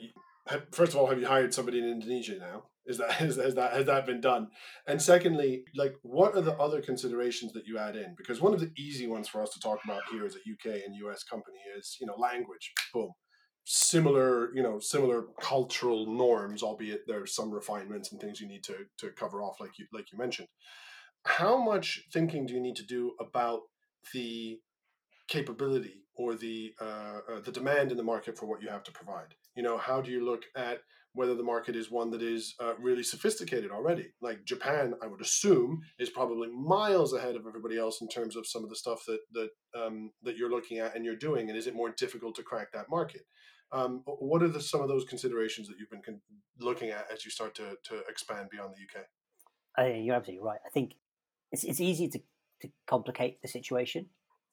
first 0.73 0.93
of 0.93 0.99
all, 0.99 1.07
have 1.07 1.19
you 1.19 1.27
hired 1.27 1.55
somebody 1.55 1.79
in 1.79 1.89
Indonesia 1.89 2.37
now? 2.39 2.65
Is 2.87 2.99
that 2.99 3.21
is, 3.21 3.37
has 3.37 3.55
that 3.55 3.73
has 3.73 3.87
that 3.87 4.07
been 4.07 4.21
done? 4.21 4.49
And 4.87 5.01
secondly, 5.01 5.65
like 5.75 5.95
what 6.03 6.37
are 6.37 6.41
the 6.43 6.57
other 6.59 6.81
considerations 6.81 7.53
that 7.53 7.67
you 7.67 7.79
add 7.79 7.97
in? 7.97 8.15
Because 8.17 8.41
one 8.41 8.55
of 8.55 8.61
the 8.61 8.73
easy 8.77 9.07
ones 9.07 9.29
for 9.29 9.43
us 9.43 9.51
to 9.51 9.61
talk 9.61 9.79
about 9.85 10.03
here 10.11 10.25
as 10.27 10.35
a 10.35 10.39
UK 10.39 10.83
and 10.85 10.95
US 11.07 11.23
company 11.23 11.59
is 11.79 11.97
you 12.01 12.07
know 12.07 12.17
language. 12.17 12.73
Boom, 12.93 13.13
similar 13.65 14.55
you 14.55 14.63
know 14.63 14.81
similar 14.81 15.27
cultural 15.41 16.07
norms 16.07 16.63
albeit 16.63 17.03
there's 17.07 17.35
some 17.35 17.51
refinements 17.51 18.11
and 18.11 18.21
things 18.21 18.41
you 18.41 18.49
need 18.49 18.65
to 18.65 18.75
to 18.99 19.11
cover 19.11 19.43
off 19.43 19.61
like 19.61 19.79
you 19.79 19.87
like 19.93 20.13
you 20.13 20.19
mentioned. 20.19 20.49
How 21.25 21.63
much 21.63 22.03
thinking 22.13 22.47
do 22.47 22.55
you 22.55 22.61
need 22.61 22.77
to 22.77 22.87
do 22.87 23.13
about 23.21 23.61
the 24.15 24.59
capability 25.29 26.05
or 26.15 26.35
the 26.35 26.73
uh, 26.81 27.21
uh, 27.31 27.41
the 27.45 27.53
demand 27.53 27.91
in 27.91 27.97
the 27.97 28.03
market 28.03 28.39
for 28.39 28.47
what 28.47 28.63
you 28.63 28.69
have 28.69 28.85
to 28.85 28.93
provide? 28.93 29.35
You 29.55 29.63
know 29.63 29.79
how 29.79 30.01
do 30.01 30.11
you 30.11 30.25
look 30.25 30.45
at 30.57 30.79
whether 31.13 31.35
the 31.35 31.43
market 31.43 31.75
is 31.75 31.91
one 31.91 32.11
that 32.13 32.23
is 32.23 32.55
uh, 32.61 32.75
really 32.79 33.03
sophisticated 33.03 33.71
already? 33.71 34.07
Like 34.23 34.45
japan 34.45 34.95
i 35.03 35.07
would 35.07 35.21
assume 35.21 35.81
is 35.99 36.09
probably 36.09 36.49
miles 36.49 37.13
ahead 37.13 37.37
of 37.37 37.47
everybody 37.47 37.79
else 37.79 38.01
in 38.01 38.09
terms 38.09 38.37
of 38.37 38.47
some 38.47 38.65
of 38.65 38.71
the 38.71 38.77
stuff 38.77 39.03
that 39.07 39.21
that 39.33 39.51
um, 39.81 40.11
that 40.23 40.37
you're 40.37 40.51
looking 40.51 40.79
at 40.79 40.97
and 40.97 41.05
you're 41.05 41.17
doing 41.17 41.49
and 41.49 41.59
is 41.59 41.67
it 41.67 41.75
more 41.75 41.91
difficult 41.91 42.35
to 42.37 42.43
crack 42.43 42.73
that 42.73 42.89
market 42.89 43.23
um, 43.73 44.03
what 44.05 44.43
are 44.43 44.49
the, 44.49 44.61
some 44.61 44.81
of 44.81 44.89
those 44.89 45.05
considerations 45.05 45.69
that 45.69 45.79
you've 45.79 45.91
been 45.91 46.03
con- 46.03 46.21
looking 46.59 46.91
at 46.91 47.07
as 47.13 47.25
you 47.25 47.31
start 47.31 47.55
to, 47.55 47.77
to 47.85 47.99
expand 48.09 48.49
beyond 48.51 48.75
the 48.75 48.83
uk 48.83 49.07
uh, 49.79 49.97
you're 49.97 50.15
absolutely 50.15 50.45
right 50.45 50.61
i 50.67 50.71
think 50.71 50.95
it's, 51.53 51.65
it's 51.65 51.81
easy 51.81 52.09
to, 52.09 52.21
to 52.61 52.69
complicate 52.87 53.41
the 53.43 53.49
situation 53.49 54.07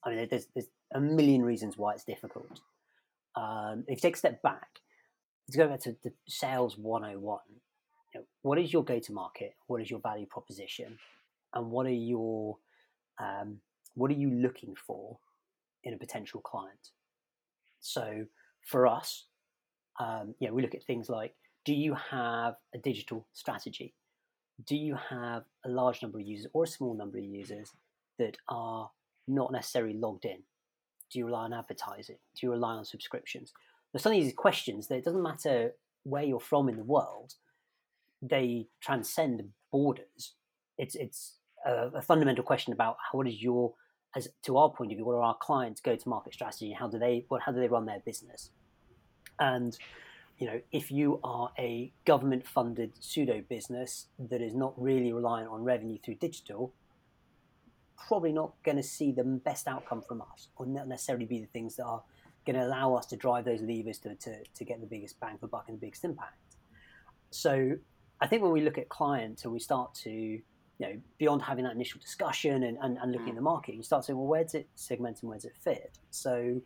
I 0.04 0.10
mean, 0.10 0.28
there's, 0.30 0.46
there's 0.54 0.68
a 0.94 1.00
million 1.00 1.42
reasons 1.42 1.76
why 1.76 1.94
it's 1.94 2.04
difficult. 2.04 2.60
Um, 3.36 3.84
if 3.86 3.98
you 3.98 4.00
take 4.00 4.16
a 4.16 4.18
step 4.18 4.42
back, 4.42 4.80
let's 5.46 5.56
go 5.56 5.68
back 5.68 5.80
to 5.80 5.96
the 6.02 6.12
sales 6.28 6.76
101. 6.78 7.38
You 8.14 8.20
know, 8.20 8.26
what 8.42 8.58
is 8.58 8.72
your 8.72 8.84
go 8.84 8.98
to 8.98 9.12
market? 9.12 9.54
What 9.66 9.82
is 9.82 9.90
your 9.90 10.00
value 10.00 10.26
proposition? 10.26 10.98
And 11.54 11.70
what 11.70 11.86
are 11.86 11.90
your 11.90 12.58
um, 13.20 13.58
what 13.94 14.10
are 14.10 14.14
you 14.14 14.30
looking 14.30 14.74
for 14.76 15.18
in 15.82 15.92
a 15.92 15.98
potential 15.98 16.40
client? 16.40 16.90
So 17.80 18.24
for 18.68 18.86
us, 18.86 19.24
um, 19.98 20.34
yeah, 20.38 20.50
we 20.50 20.62
look 20.62 20.74
at 20.74 20.84
things 20.84 21.08
like: 21.08 21.34
Do 21.64 21.74
you 21.74 21.94
have 21.94 22.54
a 22.74 22.78
digital 22.78 23.26
strategy? 23.32 23.94
Do 24.66 24.76
you 24.76 24.96
have 25.10 25.44
a 25.64 25.68
large 25.68 26.02
number 26.02 26.18
of 26.18 26.26
users 26.26 26.50
or 26.52 26.64
a 26.64 26.68
small 26.68 26.94
number 26.94 27.18
of 27.18 27.24
users 27.24 27.72
that 28.18 28.36
are 28.48 28.90
not 29.26 29.52
necessarily 29.52 29.94
logged 29.94 30.24
in? 30.24 30.38
Do 31.10 31.18
you 31.18 31.26
rely 31.26 31.44
on 31.44 31.52
advertising? 31.52 32.16
Do 32.34 32.46
you 32.46 32.50
rely 32.50 32.74
on 32.74 32.84
subscriptions? 32.84 33.52
There's 33.92 34.02
some 34.02 34.12
of 34.12 34.20
these 34.20 34.34
questions 34.34 34.88
that 34.88 34.96
it 34.96 35.04
doesn't 35.04 35.22
matter 35.22 35.72
where 36.02 36.22
you're 36.22 36.40
from 36.40 36.68
in 36.68 36.76
the 36.76 36.84
world, 36.84 37.34
they 38.20 38.66
transcend 38.80 39.42
borders. 39.70 40.34
It's 40.76 40.94
it's 40.94 41.36
a, 41.64 41.90
a 41.94 42.02
fundamental 42.02 42.44
question 42.44 42.72
about 42.72 42.96
how, 43.00 43.18
what 43.18 43.28
is 43.28 43.42
your 43.42 43.74
as 44.16 44.28
to 44.42 44.56
our 44.56 44.70
point 44.70 44.90
of 44.90 44.96
view, 44.96 45.04
what 45.04 45.14
are 45.14 45.22
our 45.22 45.36
clients' 45.36 45.80
go-to-market 45.80 46.32
strategy, 46.32 46.72
how 46.72 46.88
do 46.88 46.98
they 46.98 47.24
what 47.28 47.42
how 47.42 47.52
do 47.52 47.60
they 47.60 47.68
run 47.68 47.86
their 47.86 48.00
business? 48.04 48.50
And 49.38 49.76
you 50.38 50.46
know, 50.46 50.60
if 50.70 50.90
you 50.90 51.18
are 51.24 51.50
a 51.58 51.92
government-funded 52.04 52.92
pseudo 53.00 53.42
business 53.48 54.06
that 54.18 54.40
is 54.40 54.54
not 54.54 54.72
really 54.80 55.12
reliant 55.12 55.50
on 55.50 55.64
revenue 55.64 55.98
through 55.98 56.14
digital, 56.14 56.72
probably 58.06 58.32
not 58.32 58.54
going 58.64 58.76
to 58.76 58.82
see 58.82 59.10
the 59.10 59.24
best 59.24 59.66
outcome 59.66 60.00
from 60.00 60.22
us, 60.22 60.48
or 60.56 60.66
not 60.66 60.86
necessarily 60.86 61.24
be 61.24 61.40
the 61.40 61.46
things 61.46 61.74
that 61.76 61.84
are 61.84 62.02
going 62.46 62.56
to 62.56 62.64
allow 62.64 62.94
us 62.94 63.04
to 63.06 63.16
drive 63.16 63.44
those 63.44 63.60
levers 63.60 63.98
to, 63.98 64.14
to, 64.14 64.36
to 64.54 64.64
get 64.64 64.80
the 64.80 64.86
biggest 64.86 65.18
bang 65.18 65.36
for 65.38 65.48
buck 65.48 65.64
and 65.66 65.76
the 65.76 65.80
biggest 65.80 66.04
impact. 66.04 66.38
So 67.30 67.72
I 68.20 68.26
think 68.28 68.42
when 68.42 68.52
we 68.52 68.60
look 68.60 68.78
at 68.78 68.88
clients 68.88 69.44
and 69.44 69.52
we 69.52 69.58
start 69.58 69.92
to, 70.04 70.10
you 70.10 70.42
know, 70.80 70.96
beyond 71.18 71.42
having 71.42 71.64
that 71.64 71.74
initial 71.74 72.00
discussion 72.00 72.62
and, 72.62 72.78
and, 72.80 72.96
and 72.98 73.10
looking 73.10 73.26
hmm. 73.26 73.30
at 73.30 73.36
the 73.36 73.42
market, 73.42 73.74
you 73.74 73.82
start 73.82 74.04
saying, 74.04 74.16
well, 74.16 74.28
where 74.28 74.44
does 74.44 74.54
it 74.54 74.68
segment 74.76 75.20
and 75.20 75.28
where 75.28 75.36
does 75.36 75.46
it 75.46 75.56
fit? 75.60 75.98
So 76.10 76.62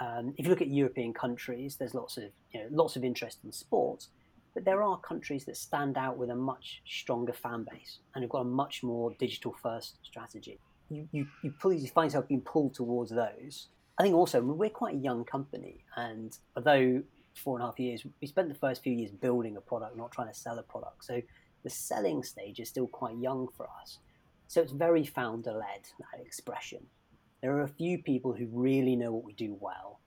um, 0.00 0.34
if 0.36 0.44
you 0.44 0.50
look 0.50 0.60
at 0.62 0.68
European 0.68 1.12
countries, 1.12 1.76
there's 1.76 1.94
lots 1.94 2.16
of, 2.16 2.24
you 2.52 2.60
know, 2.60 2.66
lots 2.70 2.96
of 2.96 3.04
interest 3.04 3.38
in 3.44 3.52
sports, 3.52 4.08
but 4.54 4.64
there 4.64 4.82
are 4.82 4.98
countries 4.98 5.44
that 5.44 5.56
stand 5.56 5.96
out 5.96 6.16
with 6.16 6.30
a 6.30 6.34
much 6.34 6.82
stronger 6.86 7.32
fan 7.32 7.66
base 7.70 7.98
and 8.14 8.22
have 8.22 8.30
got 8.30 8.40
a 8.40 8.44
much 8.44 8.82
more 8.82 9.12
digital 9.18 9.54
first 9.62 9.98
strategy. 10.02 10.58
You, 10.90 11.08
you, 11.12 11.26
you, 11.42 11.52
pull, 11.58 11.72
you 11.72 11.88
find 11.88 12.10
yourself 12.10 12.28
being 12.28 12.40
pulled 12.40 12.74
towards 12.74 13.10
those. 13.10 13.68
I 13.98 14.02
think 14.02 14.14
also 14.14 14.40
we're 14.40 14.70
quite 14.70 14.94
a 14.94 14.98
young 14.98 15.24
company, 15.24 15.84
and 15.96 16.36
although 16.56 17.02
four 17.34 17.56
and 17.56 17.62
a 17.62 17.66
half 17.66 17.78
years, 17.78 18.04
we 18.20 18.26
spent 18.26 18.48
the 18.48 18.54
first 18.54 18.82
few 18.82 18.92
years 18.92 19.10
building 19.10 19.56
a 19.56 19.60
product, 19.60 19.96
not 19.96 20.12
trying 20.12 20.28
to 20.28 20.34
sell 20.34 20.58
a 20.58 20.62
product. 20.62 21.04
So 21.04 21.22
the 21.64 21.70
selling 21.70 22.22
stage 22.22 22.60
is 22.60 22.68
still 22.68 22.86
quite 22.86 23.16
young 23.16 23.48
for 23.56 23.66
us. 23.82 23.98
So 24.48 24.60
it's 24.60 24.72
very 24.72 25.04
founder 25.04 25.52
led, 25.52 25.82
that 25.98 26.24
expression. 26.24 26.86
There 27.42 27.56
are 27.56 27.62
a 27.62 27.68
few 27.68 28.02
people 28.02 28.32
who 28.32 28.46
really 28.50 28.96
know 28.96 29.12
what 29.12 29.24
we 29.24 29.32
do 29.32 29.56
well 29.60 30.00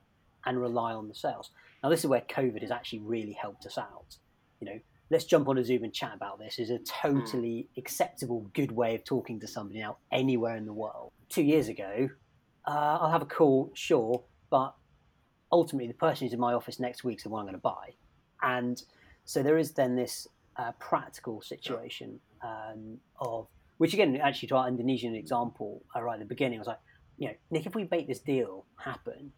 and 0.45 0.59
rely 0.59 0.93
on 0.93 1.07
the 1.07 1.15
sales. 1.15 1.51
Now, 1.83 1.89
this 1.89 1.99
is 1.99 2.07
where 2.07 2.21
COVID 2.21 2.61
has 2.61 2.71
actually 2.71 2.99
really 2.99 3.33
helped 3.33 3.65
us 3.65 3.77
out 3.77 4.17
you 4.59 4.65
know, 4.65 4.79
let's 5.09 5.25
jump 5.25 5.47
on 5.47 5.57
a 5.57 5.63
Zoom 5.63 5.83
and 5.83 5.93
chat 5.93 6.11
about 6.13 6.39
this 6.39 6.59
is 6.59 6.69
a 6.69 6.79
totally 6.79 7.67
mm. 7.71 7.77
acceptable, 7.77 8.49
good 8.53 8.71
way 8.71 8.95
of 8.95 9.03
talking 9.03 9.39
to 9.39 9.47
somebody 9.47 9.79
now 9.79 9.97
anywhere 10.11 10.55
in 10.55 10.65
the 10.65 10.73
world. 10.73 11.11
Two 11.29 11.43
years 11.43 11.67
ago, 11.67 12.09
uh, 12.67 12.97
I'll 13.01 13.11
have 13.11 13.21
a 13.21 13.25
call, 13.25 13.71
sure, 13.73 14.23
but 14.49 14.75
ultimately 15.51 15.87
the 15.87 15.93
person 15.93 16.25
who's 16.25 16.33
in 16.33 16.39
my 16.39 16.53
office 16.53 16.79
next 16.79 17.03
week 17.03 17.17
is 17.17 17.23
the 17.23 17.29
one 17.29 17.41
I'm 17.41 17.45
going 17.45 17.55
to 17.55 17.61
buy. 17.61 17.93
And 18.41 18.81
so 19.25 19.41
there 19.41 19.57
is 19.57 19.71
then 19.71 19.95
this 19.95 20.27
uh, 20.57 20.71
practical 20.79 21.41
situation 21.41 22.19
um, 22.43 22.97
of, 23.19 23.47
which 23.77 23.93
again, 23.93 24.17
actually 24.17 24.49
to 24.49 24.55
our 24.57 24.67
Indonesian 24.67 25.15
example 25.15 25.81
uh, 25.95 26.01
right 26.01 26.13
at 26.15 26.19
the 26.19 26.25
beginning, 26.25 26.59
I 26.59 26.61
was 26.61 26.67
like, 26.67 26.79
you 27.19 27.27
know, 27.27 27.33
Nick, 27.51 27.65
if 27.65 27.75
we 27.75 27.87
make 27.91 28.07
this 28.07 28.19
deal 28.19 28.65
happen, 28.77 29.33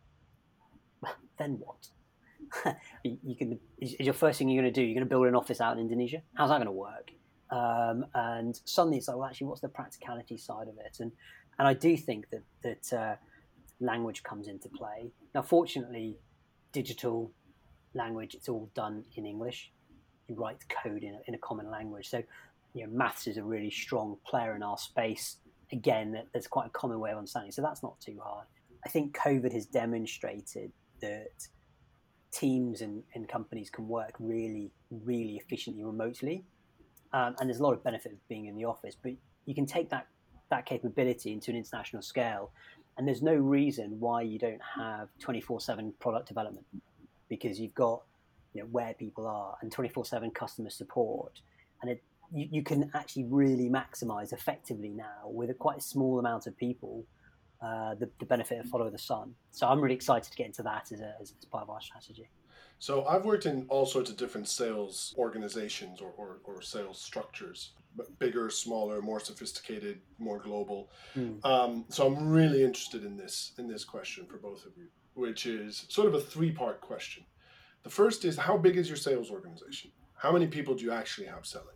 then 1.38 1.60
what? 1.60 1.88
you 3.04 3.36
can 3.36 3.60
is, 3.80 4.00
your 4.00 4.14
first 4.14 4.38
thing 4.38 4.50
you're 4.50 4.62
going 4.62 4.74
to 4.74 4.78
do 4.78 4.86
you're 4.86 4.96
going 4.96 5.06
to 5.06 5.10
build 5.10 5.26
an 5.26 5.36
office 5.36 5.60
out 5.60 5.78
in 5.78 5.80
indonesia? 5.80 6.22
How's 6.36 6.50
that 6.50 6.58
going 6.58 6.66
to 6.66 6.72
work? 6.72 7.12
Um, 7.50 8.06
and 8.14 8.60
suddenly 8.66 8.98
it's 8.98 9.08
like 9.08 9.18
well 9.18 9.28
actually 9.28 9.48
what's 9.48 9.62
the 9.62 9.70
practicality 9.70 10.38
side 10.38 10.68
of 10.68 10.78
it? 10.78 10.98
And 11.00 11.12
and 11.60 11.68
i 11.68 11.74
do 11.74 11.96
think 11.96 12.26
that 12.32 12.44
that 12.64 12.98
uh, 12.98 13.16
language 13.80 14.24
comes 14.24 14.48
into 14.48 14.70
play. 14.70 15.12
Now 15.34 15.42
fortunately 15.42 16.18
digital 16.72 17.32
language 17.94 18.36
it's 18.36 18.50
all 18.50 18.70
done 18.76 19.06
in 19.16 19.26
english. 19.26 19.72
You 20.28 20.36
write 20.36 20.58
code 20.84 21.04
in 21.04 21.16
a, 21.16 21.20
in 21.28 21.36
a 21.36 21.40
common 21.40 21.72
language. 21.72 22.10
So 22.10 22.22
you 22.74 22.86
know 22.86 22.92
maths 22.92 23.28
is 23.28 23.38
a 23.38 23.44
really 23.44 23.72
strong 23.72 24.18
player 24.26 24.56
in 24.56 24.64
our 24.64 24.78
space 24.78 25.38
again 25.72 26.24
there's 26.34 26.48
quite 26.48 26.68
a 26.68 26.70
common 26.72 27.00
way 27.00 27.12
of 27.12 27.18
understanding 27.18 27.52
so 27.52 27.62
that's 27.62 27.84
not 27.84 28.00
too 28.00 28.20
hard 28.24 28.46
i 28.86 28.90
think 28.90 29.16
covid 29.16 29.52
has 29.54 29.66
demonstrated 29.66 30.72
that 31.02 31.48
teams 32.32 32.82
and, 32.82 33.04
and 33.14 33.28
companies 33.28 33.70
can 33.70 33.88
work 33.88 34.14
really, 34.20 34.72
really 34.90 35.36
efficiently 35.36 35.84
remotely. 35.84 36.44
Um, 37.14 37.36
and 37.40 37.50
there's 37.50 37.60
a 37.60 37.64
lot 37.64 37.74
of 37.74 37.84
benefit 37.84 38.14
of 38.14 38.28
being 38.30 38.46
in 38.46 38.56
the 38.56 38.66
office, 38.66 38.96
but 39.02 39.12
you 39.46 39.54
can 39.54 39.66
take 39.66 39.90
that, 39.90 40.08
that 40.50 40.66
capability 40.66 41.34
into 41.34 41.52
an 41.52 41.58
international 41.58 42.02
scale. 42.02 42.52
And 42.98 43.08
there's 43.08 43.22
no 43.22 43.36
reason 43.36 44.00
why 44.00 44.22
you 44.22 44.40
don't 44.40 44.62
have 44.62 45.10
24 45.20 45.60
7 45.62 45.94
product 46.00 46.28
development 46.28 46.66
because 47.30 47.60
you've 47.60 47.76
got 47.76 48.02
you 48.54 48.62
know, 48.62 48.68
where 48.72 48.94
people 48.94 49.28
are 49.28 49.58
and 49.62 49.72
24 49.72 50.06
7 50.06 50.32
customer 50.32 50.70
support. 50.70 51.42
And 51.82 51.92
it, 51.92 52.04
you, 52.32 52.48
you 52.52 52.64
can 52.64 52.90
actually 52.94 53.26
really 53.26 53.70
maximize 53.70 54.34
effectively 54.34 54.90
now 54.90 55.26
with 55.26 55.50
a 55.50 55.54
quite 55.54 55.78
a 55.78 55.82
small 55.82 56.20
amount 56.20 56.48
of 56.48 56.58
people 56.58 57.06
uh, 57.62 57.94
the, 57.96 58.10
the, 58.20 58.26
benefit 58.26 58.60
of 58.60 58.66
follow 58.66 58.90
the 58.90 58.98
sun. 58.98 59.36
So 59.52 59.68
I'm 59.68 59.80
really 59.80 59.94
excited 59.94 60.32
to 60.32 60.36
get 60.36 60.48
into 60.48 60.64
that 60.64 60.92
as, 60.92 61.00
a, 61.00 61.14
as, 61.22 61.34
part 61.52 61.62
of 61.62 61.70
our 61.70 61.80
strategy. 61.80 62.28
So 62.80 63.06
I've 63.06 63.24
worked 63.24 63.46
in 63.46 63.68
all 63.70 63.86
sorts 63.86 64.10
of 64.10 64.18
different 64.18 64.48
sales 64.48 65.14
organizations 65.16 66.02
or, 66.02 66.12
or, 66.18 66.40
or 66.44 66.64
sales 66.64 67.00
structures, 67.00 67.74
bigger, 68.18 68.50
smaller, 68.50 69.00
more 69.04 69.20
sophisticated, 69.20 70.00
more 70.18 70.40
global. 70.40 70.90
Mm. 71.16 71.46
Um, 71.46 71.86
so 71.90 72.08
I'm 72.08 72.28
really 72.30 72.64
interested 72.64 73.06
in 73.06 73.16
this 73.16 73.52
in 73.60 73.68
this 73.68 73.84
question 73.84 74.26
for 74.26 74.38
both 74.38 74.66
of 74.66 74.72
you, 74.76 74.88
which 75.14 75.46
is 75.46 75.86
sort 75.90 76.08
of 76.08 76.16
a 76.16 76.20
three 76.20 76.52
part 76.52 76.82
question. 76.82 77.24
The 77.84 77.92
first 77.92 78.26
is 78.26 78.38
how 78.38 78.58
big 78.58 78.78
is 78.78 78.88
your 78.88 78.98
sales 78.98 79.30
organization? 79.30 79.92
How 80.16 80.32
many 80.32 80.48
people 80.48 80.74
do 80.74 80.84
you 80.84 80.92
actually 80.92 81.28
have 81.28 81.46
selling? 81.46 81.76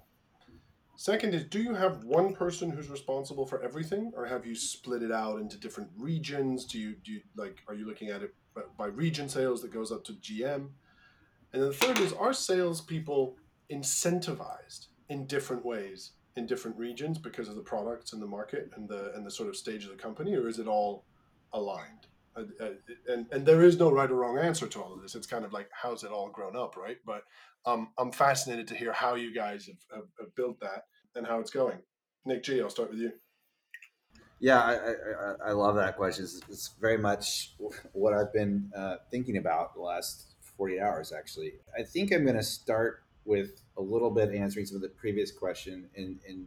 Second 0.98 1.34
is, 1.34 1.44
do 1.46 1.62
you 1.62 1.74
have 1.74 2.04
one 2.06 2.34
person 2.34 2.70
who's 2.70 2.90
responsible 2.90 3.46
for 3.46 3.62
everything, 3.62 4.14
or 4.16 4.26
have 4.26 4.46
you 4.46 4.56
split 4.56 5.04
it 5.04 5.12
out 5.12 5.42
into 5.42 5.58
different 5.58 5.90
regions? 5.98 6.66
Do 6.66 6.80
you 6.80 6.96
do 7.04 7.12
you, 7.12 7.22
like 7.36 7.62
are 7.68 7.74
you 7.74 7.86
looking 7.86 8.10
at 8.10 8.24
it 8.24 8.34
by 8.78 8.86
region 8.86 9.28
sales 9.28 9.62
that 9.62 9.74
goes 9.74 9.92
up 9.92 10.04
to 10.06 10.14
GM? 10.14 10.70
And 11.52 11.62
then 11.62 11.70
the 11.70 11.74
third 11.74 12.00
is, 12.00 12.14
are 12.14 12.34
salespeople 12.34 13.36
incentivized 13.72 14.88
in 15.10 15.26
different 15.26 15.66
ways 15.66 16.12
in 16.36 16.46
different 16.46 16.78
regions 16.78 17.18
because 17.18 17.48
of 17.48 17.56
the 17.56 17.62
products 17.62 18.14
and 18.14 18.22
the 18.22 18.28
market 18.28 18.70
and 18.76 18.88
the 18.88 19.14
and 19.16 19.26
the 19.26 19.32
sort 19.32 19.50
of 19.50 19.56
stage 19.56 19.84
of 19.84 19.90
the 19.90 19.98
company, 19.98 20.36
or 20.36 20.48
is 20.48 20.60
it 20.60 20.68
all 20.68 21.04
aligned? 21.54 22.08
Uh, 22.38 22.44
uh, 22.60 22.70
and 23.08 23.26
and 23.32 23.46
there 23.46 23.64
is 23.64 23.78
no 23.78 23.92
right 23.92 24.12
or 24.12 24.16
wrong 24.16 24.38
answer 24.38 24.68
to 24.68 24.82
all 24.82 24.94
of 24.94 25.02
this. 25.02 25.16
It's 25.16 25.28
kind 25.28 25.46
of 25.46 25.54
like 25.54 25.70
how's 25.72 26.04
it 26.04 26.12
all 26.12 26.30
grown 26.30 26.56
up, 26.56 26.76
right? 26.76 26.98
But 27.06 27.24
um, 27.66 27.90
I'm 27.98 28.12
fascinated 28.12 28.68
to 28.68 28.76
hear 28.76 28.94
how 28.94 29.16
you 29.16 29.34
guys 29.34 29.68
have, 29.68 29.78
have, 29.94 30.08
have, 30.20 30.36
built 30.36 30.60
that 30.60 30.84
and 31.16 31.26
how 31.26 31.40
it's 31.40 31.50
going. 31.50 31.80
Nick 32.26 32.44
G, 32.44 32.62
I'll 32.62 32.70
start 32.70 32.92
with 32.92 33.00
you. 33.00 33.12
Yeah, 34.40 34.60
I, 34.60 34.74
I, 34.74 35.50
I 35.50 35.52
love 35.54 35.76
that 35.76 35.96
question. 35.96 36.26
It's, 36.26 36.42
it's, 36.50 36.76
very 36.80 36.98
much 36.98 37.54
what 37.94 38.14
I've 38.14 38.34
been 38.34 38.70
uh, 38.76 38.98
thinking 39.10 39.38
about 39.38 39.74
the 39.74 39.82
last 39.82 40.36
48 40.58 40.80
hours, 40.80 41.12
actually. 41.12 41.54
I 41.78 41.84
think 41.84 42.12
I'm 42.12 42.24
going 42.24 42.36
to 42.36 42.44
start 42.44 43.04
with 43.24 43.62
a 43.78 43.82
little 43.82 44.12
bit 44.12 44.30
answering 44.34 44.66
some 44.66 44.76
of 44.76 44.82
the 44.82 44.90
previous 44.90 45.32
question 45.32 45.90
and, 45.96 46.20
and 46.28 46.46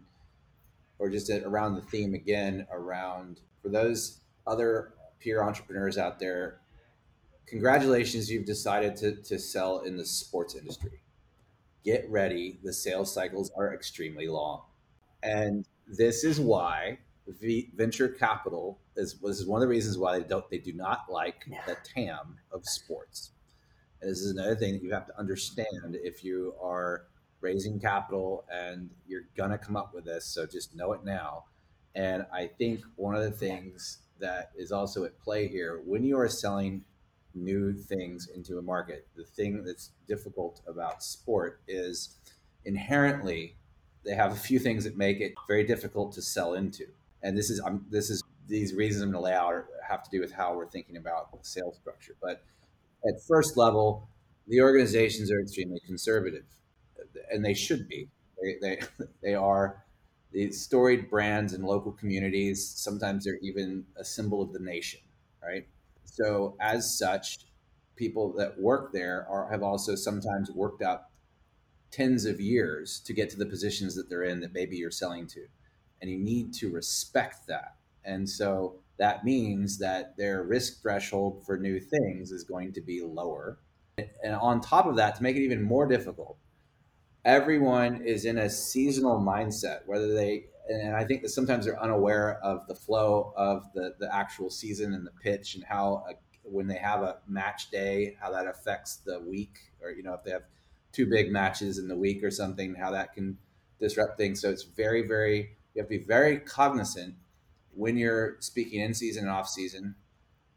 or 0.98 1.09
just 1.11 1.31
around 1.31 1.74
the 1.74 1.83
theme 1.83 2.14
again 2.14 2.66
around 2.72 3.40
for 3.62 3.68
those 3.68 4.20
other 4.46 4.92
peer 5.20 5.42
entrepreneurs 5.42 5.98
out 5.98 6.18
there 6.18 6.61
congratulations 7.48 8.31
you've 8.31 8.44
decided 8.44 8.96
to, 8.96 9.16
to 9.22 9.38
sell 9.38 9.81
in 9.81 9.96
the 9.96 10.04
sports 10.04 10.54
industry. 10.54 11.00
Get 11.85 12.09
ready. 12.11 12.59
The 12.62 12.72
sales 12.72 13.12
cycles 13.12 13.50
are 13.57 13.74
extremely 13.74 14.28
long. 14.28 14.62
And 15.22 15.66
this 15.87 16.24
is 16.24 16.38
why 16.38 16.98
v- 17.26 17.70
venture 17.74 18.09
capital 18.09 18.78
is 18.96 19.14
this 19.14 19.40
is 19.40 19.46
one 19.46 19.59
of 19.59 19.62
the 19.62 19.68
reasons 19.68 19.96
why 19.96 20.18
they 20.18 20.24
don't 20.24 20.48
they 20.50 20.59
do 20.59 20.72
not 20.72 21.04
like 21.09 21.46
the 21.66 21.76
tam 21.94 22.37
of 22.52 22.66
sports. 22.66 23.31
And 24.00 24.11
this 24.11 24.20
is 24.20 24.31
another 24.31 24.54
thing 24.54 24.74
that 24.74 24.83
you 24.83 24.92
have 24.92 25.07
to 25.07 25.18
understand 25.18 25.96
if 26.02 26.22
you 26.22 26.54
are 26.62 27.07
raising 27.40 27.81
capital 27.81 28.44
and 28.52 28.90
you're 29.07 29.28
going 29.37 29.50
to 29.50 29.59
come 29.59 29.76
up 29.76 29.94
with 29.94 30.04
this. 30.04 30.26
So 30.26 30.46
just 30.46 30.76
know 30.76 30.92
it 30.92 31.04
now. 31.04 31.44
And 31.94 32.26
I 32.33 32.46
think 32.46 32.81
one 32.96 33.14
of 33.14 33.22
the 33.22 33.31
things 33.31 33.98
that 34.20 34.50
is 34.57 34.72
also 34.72 35.04
at 35.04 35.18
play 35.18 35.48
here 35.48 35.81
when 35.85 36.04
you 36.04 36.18
are 36.18 36.28
selling 36.28 36.85
new 37.35 37.72
things 37.72 38.28
into 38.35 38.59
a 38.59 38.62
market, 38.62 39.07
the 39.16 39.24
thing 39.24 39.62
that's 39.64 39.92
difficult 40.07 40.61
about 40.66 41.02
sport 41.02 41.61
is 41.68 42.16
inherently 42.64 43.57
they 44.04 44.14
have 44.14 44.33
a 44.33 44.37
few 44.37 44.59
things 44.59 44.85
that 44.85 44.96
make 44.96 45.20
it 45.20 45.35
very 45.46 45.64
difficult 45.64 46.12
to 46.12 46.22
sell 46.22 46.54
into. 46.54 46.87
And 47.22 47.37
this 47.37 47.50
is 47.50 47.61
um, 47.64 47.85
this 47.90 48.11
is 48.11 48.22
these 48.46 48.74
reasons 48.74 49.02
I'm 49.02 49.11
going 49.11 49.22
to 49.22 49.24
lay 49.24 49.35
out 49.35 49.66
have 49.87 50.02
to 50.04 50.11
do 50.11 50.20
with 50.20 50.33
how 50.33 50.54
we're 50.54 50.68
thinking 50.68 50.96
about 50.96 51.31
the 51.33 51.38
sales 51.42 51.76
structure. 51.76 52.14
But 52.20 52.42
at 53.07 53.14
first 53.26 53.57
level, 53.57 54.09
the 54.46 54.61
organizations 54.61 55.31
are 55.31 55.40
extremely 55.40 55.81
conservative, 55.81 56.44
and 57.31 57.44
they 57.44 57.54
should 57.54 57.88
be. 57.88 58.09
They, 58.42 58.57
they, 58.61 58.81
they 59.22 59.35
are 59.35 59.85
these 60.33 60.61
storied 60.61 61.09
brands 61.09 61.55
in 61.55 61.62
local 61.62 61.93
communities. 61.93 62.67
Sometimes 62.67 63.25
they're 63.25 63.38
even 63.43 63.85
a 63.97 64.05
symbol 64.05 64.43
of 64.43 64.53
the 64.53 64.59
nation, 64.59 65.01
right? 65.43 65.67
So, 66.05 66.57
as 66.61 66.99
such, 66.99 67.38
people 67.97 68.33
that 68.35 68.59
work 68.59 68.93
there 68.93 69.27
are, 69.29 69.51
have 69.51 69.62
also 69.62 69.95
sometimes 69.95 70.51
worked 70.51 70.83
up 70.83 71.11
tens 71.91 72.25
of 72.25 72.41
years 72.41 73.01
to 73.01 73.12
get 73.12 73.31
to 73.31 73.37
the 73.37 73.47
positions 73.47 73.95
that 73.95 74.09
they're 74.09 74.25
in 74.25 74.41
that 74.41 74.53
maybe 74.53 74.77
you're 74.77 74.91
selling 74.91 75.27
to. 75.27 75.47
And 76.01 76.11
you 76.11 76.19
need 76.19 76.53
to 76.55 76.71
respect 76.71 77.47
that. 77.49 77.77
And 78.05 78.29
so 78.29 78.77
that 78.99 79.25
means 79.25 79.79
that 79.79 80.17
their 80.17 80.43
risk 80.43 80.81
threshold 80.81 81.45
for 81.45 81.59
new 81.59 81.81
things 81.81 82.31
is 82.31 82.45
going 82.45 82.73
to 82.75 82.81
be 82.81 83.03
lower. 83.03 83.59
And 84.23 84.35
on 84.35 84.61
top 84.61 84.87
of 84.87 84.97
that, 84.97 85.17
to 85.17 85.23
make 85.23 85.37
it 85.37 85.43
even 85.43 85.62
more 85.62 85.87
difficult, 85.87 86.38
everyone 87.29 88.01
is 88.01 88.25
in 88.25 88.38
a 88.38 88.49
seasonal 88.49 89.21
mindset, 89.21 89.81
whether 89.85 90.14
they, 90.14 90.47
and 90.71 90.97
I 90.97 91.05
think 91.05 91.21
that 91.21 91.29
sometimes 91.29 91.67
they're 91.67 91.81
unaware 91.81 92.41
of 92.43 92.67
the 92.67 92.75
flow 92.75 93.35
of 93.37 93.71
the, 93.75 93.95
the 94.01 94.12
actual 94.12 94.49
season 94.49 94.95
and 94.95 95.07
the 95.07 95.12
pitch 95.23 95.55
and 95.55 95.62
how, 95.62 96.07
a, 96.09 96.14
when 96.43 96.67
they 96.67 96.79
have 96.79 97.03
a 97.03 97.19
match 97.29 97.71
day, 97.71 98.17
how 98.19 98.33
that 98.33 98.47
affects 98.47 98.97
the 99.05 99.21
week, 99.21 99.59
or, 99.83 99.91
you 99.91 100.03
know, 100.03 100.14
if 100.14 100.25
they 100.25 100.31
have 100.31 100.45
two 100.91 101.05
big 101.07 101.31
matches 101.31 101.77
in 101.77 101.87
the 101.87 101.97
week 101.97 102.25
or 102.25 102.31
something, 102.31 102.75
how 102.75 102.91
that 102.93 103.12
can 103.12 103.37
disrupt 103.79 104.17
things. 104.17 104.41
So 104.41 104.49
it's 104.49 104.62
very, 104.62 105.07
very, 105.07 105.51
you 105.75 105.83
have 105.83 105.91
to 105.91 105.99
be 105.99 106.05
very 106.05 106.38
cognizant 106.38 107.14
when 107.75 107.99
you're 107.99 108.37
speaking 108.41 108.81
in 108.81 108.95
season 108.95 109.25
and 109.25 109.31
off 109.31 109.51
season, 109.51 109.97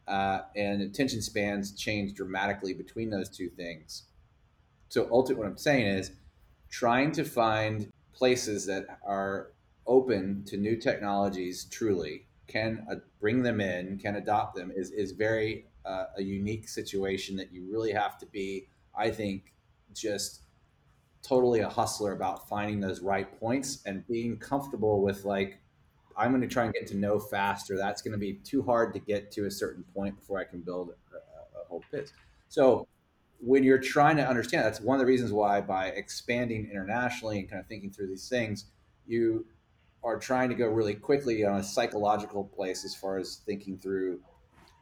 uh, 0.08 0.44
and 0.56 0.82
attention 0.82 1.22
spans 1.22 1.74
change 1.76 2.14
dramatically 2.14 2.74
between 2.74 3.10
those 3.10 3.28
two 3.28 3.50
things. 3.50 4.04
So 4.88 5.10
ultimately, 5.12 5.44
what 5.44 5.52
I'm 5.52 5.58
saying 5.58 5.86
is 5.86 6.12
trying 6.72 7.12
to 7.12 7.24
find 7.24 7.92
places 8.14 8.66
that 8.66 9.00
are 9.06 9.52
open 9.86 10.44
to 10.46 10.58
new 10.58 10.76
technologies 10.76 11.66
truly 11.66 12.26
can 12.48 12.86
uh, 12.92 12.96
bring 13.20 13.44
them 13.44 13.62
in 13.62 13.98
can 13.98 14.16
adopt 14.16 14.56
them 14.56 14.72
is, 14.76 14.92
is 14.92 15.12
very 15.12 15.66
uh, 15.86 16.06
a 16.18 16.24
unique 16.24 16.68
situation 16.68 17.36
that 17.36 17.52
you 17.52 17.68
really 17.72 17.92
have 17.92 18.18
to 18.18 18.26
be 18.28 18.68
i 18.98 19.10
think 19.10 19.54
just 19.94 20.42
totally 21.22 21.60
a 21.60 21.70
hustler 21.70 22.14
about 22.14 22.48
finding 22.48 22.80
those 22.80 23.02
right 23.02 23.40
points 23.40 23.84
and 23.86 24.06
being 24.08 24.38
comfortable 24.38 25.02
with 25.02 25.26
like 25.26 25.60
I'm 26.18 26.32
going 26.32 26.42
to 26.42 26.48
try 26.48 26.66
and 26.66 26.74
get 26.74 26.88
to 26.88 26.98
know 26.98 27.20
faster. 27.20 27.78
That's 27.78 28.02
going 28.02 28.12
to 28.12 28.18
be 28.18 28.34
too 28.34 28.62
hard 28.62 28.94
to 28.94 29.00
get 29.00 29.32
to 29.32 29.46
a 29.46 29.52
certain 29.52 29.84
point 29.96 30.18
before 30.18 30.40
I 30.40 30.44
can 30.44 30.60
build 30.62 30.90
a, 30.90 31.16
a 31.62 31.66
whole 31.68 31.84
biz. 31.92 32.12
So 32.50 32.88
when 33.42 33.64
you're 33.64 33.80
trying 33.80 34.18
to 34.18 34.28
understand, 34.28 34.66
that's 34.66 34.80
one 34.80 34.96
of 34.96 35.00
the 35.00 35.06
reasons 35.06 35.32
why 35.32 35.62
by 35.62 35.88
expanding 35.88 36.70
internationally 36.70 37.40
and 37.40 37.50
kind 37.50 37.60
of 37.60 37.68
thinking 37.68 37.92
through 37.92 38.08
these 38.08 38.30
things, 38.30 38.66
you 39.08 39.46
are 40.04 40.18
trying 40.20 40.50
to 40.50 40.56
go 40.56 40.68
really 40.68 40.94
quickly 40.94 41.44
on 41.44 41.60
a 41.60 41.64
psychological 41.64 42.44
place 42.44 42.86
as 42.86 42.96
far 42.96 43.18
as 43.18 43.42
thinking 43.46 43.78
through 43.78 44.20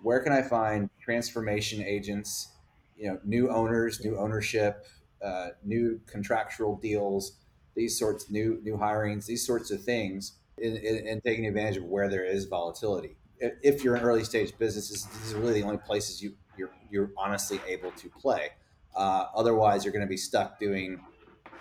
where 0.01 0.19
can 0.19 0.31
I 0.31 0.41
find 0.41 0.89
transformation 1.01 1.83
agents, 1.83 2.49
you 2.97 3.07
know, 3.07 3.19
new 3.25 3.49
owners, 3.49 4.03
new 4.03 4.17
ownership, 4.17 4.85
uh, 5.23 5.49
new 5.63 5.99
contractual 6.05 6.77
deals, 6.77 7.37
these 7.75 7.97
sorts, 7.97 8.29
new 8.29 8.59
new 8.63 8.77
hirings, 8.77 9.25
these 9.25 9.45
sorts 9.45 9.71
of 9.71 9.83
things 9.83 10.37
in, 10.57 10.77
in, 10.77 11.07
in, 11.07 11.21
taking 11.21 11.45
advantage 11.45 11.77
of 11.77 11.83
where 11.83 12.09
there 12.09 12.23
is 12.23 12.45
volatility. 12.45 13.17
If, 13.39 13.83
you're 13.83 13.95
an 13.95 14.03
early 14.03 14.25
stage 14.25 14.57
business, 14.57 14.89
these 14.89 15.33
are 15.33 15.39
really 15.39 15.61
the 15.61 15.65
only 15.65 15.77
places 15.77 16.21
you 16.21 16.33
you're 16.59 16.71
you're 16.91 17.11
honestly 17.17 17.59
able 17.67 17.91
to 17.91 18.09
play. 18.09 18.49
Uh, 18.95 19.25
otherwise, 19.35 19.85
you're 19.85 19.93
going 19.93 20.05
to 20.05 20.09
be 20.09 20.17
stuck 20.17 20.59
doing 20.59 20.99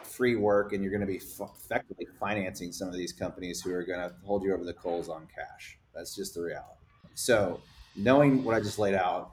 free 0.03 0.37
work, 0.37 0.73
and 0.73 0.83
you're 0.83 0.91
going 0.91 1.01
to 1.01 1.07
be 1.07 1.19
f- 1.19 1.49
effectively 1.57 2.07
financing 2.19 2.73
some 2.73 2.89
of 2.89 2.95
these 2.95 3.13
companies 3.13 3.63
who 3.63 3.73
are 3.73 3.85
going 3.85 4.01
to 4.01 4.13
hold 4.25 4.43
you 4.43 4.53
over 4.53 4.65
the 4.65 4.75
coals 4.75 5.09
on 5.09 5.27
cash. 5.35 5.79
That's 5.95 6.15
just 6.15 6.35
the 6.35 6.43
reality. 6.43 6.81
So, 7.15 7.61
knowing 7.97 8.45
what 8.45 8.55
I 8.55 8.61
just 8.61 8.79
laid 8.79 8.95
out, 8.95 9.33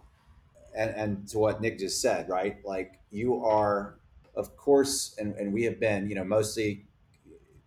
and, 0.75 0.91
and 0.91 1.28
to 1.30 1.39
what 1.39 1.62
Nick 1.62 1.80
just 1.80 2.01
said, 2.01 2.30
right? 2.30 2.58
Like 2.63 2.99
you 3.10 3.43
are, 3.43 3.99
of 4.36 4.56
course, 4.58 5.15
and, 5.17 5.34
and 5.36 5.54
we 5.54 5.63
have 5.63 5.80
been, 5.80 6.10
you 6.10 6.15
know, 6.15 6.23
mostly 6.23 6.86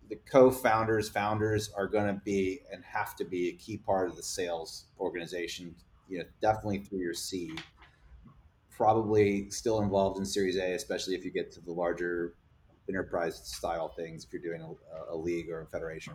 the 0.09 0.17
co-founders, 0.31 1.07
founders 1.07 1.71
are 1.75 1.87
going 1.87 2.07
to 2.07 2.21
be 2.23 2.59
and 2.71 2.83
have 2.83 3.15
to 3.15 3.25
be 3.25 3.49
a 3.49 3.53
key 3.53 3.77
part 3.77 4.09
of 4.09 4.15
the 4.15 4.23
sales 4.23 4.85
organization. 4.99 5.75
You 6.07 6.19
know, 6.19 6.23
definitely 6.41 6.79
through 6.79 6.99
your 6.99 7.13
seed. 7.13 7.61
Probably 8.79 9.49
still 9.49 9.81
involved 9.81 10.17
in 10.19 10.25
Series 10.25 10.55
A, 10.55 10.73
especially 10.73 11.13
if 11.13 11.25
you 11.25 11.31
get 11.31 11.51
to 11.51 11.59
the 11.59 11.73
larger 11.73 12.35
enterprise 12.87 13.35
style 13.43 13.89
things. 13.89 14.23
If 14.23 14.31
you're 14.31 14.41
doing 14.41 14.61
a, 14.61 15.13
a 15.13 15.17
league 15.17 15.49
or 15.49 15.63
a 15.63 15.65
federation, 15.65 16.13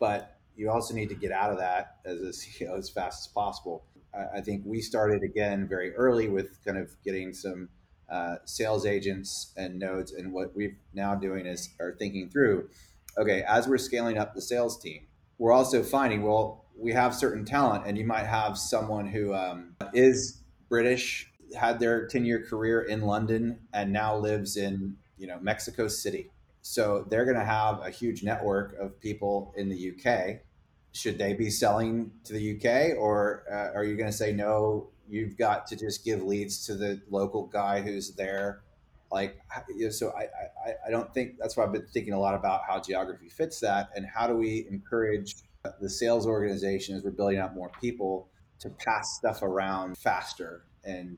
but 0.00 0.38
you 0.56 0.70
also 0.70 0.94
need 0.94 1.10
to 1.10 1.14
get 1.14 1.32
out 1.32 1.52
of 1.52 1.58
that 1.58 1.98
as 2.06 2.22
a 2.22 2.30
CEO 2.30 2.78
as 2.78 2.88
fast 2.88 3.26
as 3.26 3.32
possible. 3.32 3.84
I, 4.14 4.38
I 4.38 4.40
think 4.40 4.62
we 4.64 4.80
started 4.80 5.22
again 5.22 5.68
very 5.68 5.94
early 5.94 6.30
with 6.30 6.64
kind 6.64 6.78
of 6.78 6.90
getting 7.04 7.34
some 7.34 7.68
uh, 8.10 8.36
sales 8.46 8.86
agents 8.86 9.52
and 9.58 9.78
nodes, 9.78 10.12
and 10.12 10.32
what 10.32 10.56
we're 10.56 10.78
now 10.94 11.14
doing 11.14 11.44
is 11.44 11.68
are 11.78 11.94
thinking 11.98 12.30
through 12.30 12.70
okay, 13.18 13.42
as 13.46 13.68
we're 13.68 13.76
scaling 13.76 14.16
up 14.16 14.34
the 14.34 14.40
sales 14.40 14.80
team, 14.80 15.06
we're 15.36 15.52
also 15.52 15.82
finding, 15.82 16.22
well, 16.22 16.64
we 16.76 16.92
have 16.92 17.14
certain 17.14 17.44
talent, 17.44 17.84
and 17.86 17.98
you 17.98 18.04
might 18.04 18.26
have 18.26 18.56
someone 18.56 19.06
who 19.06 19.34
um, 19.34 19.74
is 19.92 20.40
British, 20.68 21.30
had 21.56 21.78
their 21.78 22.06
10 22.06 22.24
year 22.24 22.44
career 22.44 22.82
in 22.82 23.02
London, 23.02 23.60
and 23.72 23.92
now 23.92 24.16
lives 24.16 24.56
in, 24.56 24.96
you 25.16 25.26
know, 25.26 25.38
Mexico 25.40 25.88
City. 25.88 26.30
So 26.62 27.06
they're 27.08 27.24
going 27.24 27.38
to 27.38 27.44
have 27.44 27.80
a 27.80 27.90
huge 27.90 28.22
network 28.22 28.76
of 28.78 29.00
people 29.00 29.54
in 29.56 29.68
the 29.68 29.92
UK. 29.92 30.40
Should 30.92 31.18
they 31.18 31.34
be 31.34 31.50
selling 31.50 32.10
to 32.24 32.32
the 32.32 32.56
UK, 32.56 32.98
or 32.98 33.44
uh, 33.50 33.76
are 33.76 33.84
you 33.84 33.96
going 33.96 34.10
to 34.10 34.16
say 34.16 34.32
no? 34.32 34.88
You've 35.08 35.38
got 35.38 35.66
to 35.68 35.76
just 35.76 36.04
give 36.04 36.22
leads 36.22 36.66
to 36.66 36.74
the 36.74 37.00
local 37.10 37.46
guy 37.46 37.80
who's 37.80 38.14
there 38.14 38.62
like 39.10 39.38
so 39.90 40.10
I, 40.10 40.24
I 40.66 40.72
i 40.86 40.90
don't 40.90 41.12
think 41.14 41.36
that's 41.38 41.56
why 41.56 41.64
i've 41.64 41.72
been 41.72 41.86
thinking 41.86 42.12
a 42.12 42.20
lot 42.20 42.34
about 42.34 42.62
how 42.68 42.80
geography 42.80 43.28
fits 43.28 43.60
that 43.60 43.90
and 43.94 44.06
how 44.06 44.26
do 44.26 44.34
we 44.34 44.66
encourage 44.70 45.36
the 45.80 45.90
sales 45.90 46.26
organization 46.26 46.96
as 46.96 47.02
we're 47.02 47.10
building 47.10 47.38
out 47.38 47.54
more 47.54 47.70
people 47.80 48.28
to 48.60 48.70
pass 48.70 49.16
stuff 49.16 49.42
around 49.42 49.96
faster 49.96 50.64
and 50.88 51.16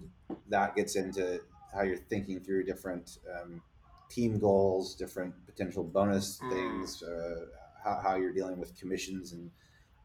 that 0.48 0.74
gets 0.74 0.96
into 0.96 1.40
how 1.74 1.82
you're 1.82 1.96
thinking 1.96 2.40
through 2.40 2.64
different 2.64 3.18
um, 3.34 3.62
team 4.10 4.38
goals 4.38 4.94
different 4.94 5.34
potential 5.46 5.84
bonus 5.84 6.40
mm. 6.42 6.50
things 6.50 7.02
uh, 7.02 7.46
how, 7.82 8.00
how 8.02 8.14
you're 8.16 8.32
dealing 8.32 8.58
with 8.58 8.76
commissions 8.78 9.32
and 9.32 9.50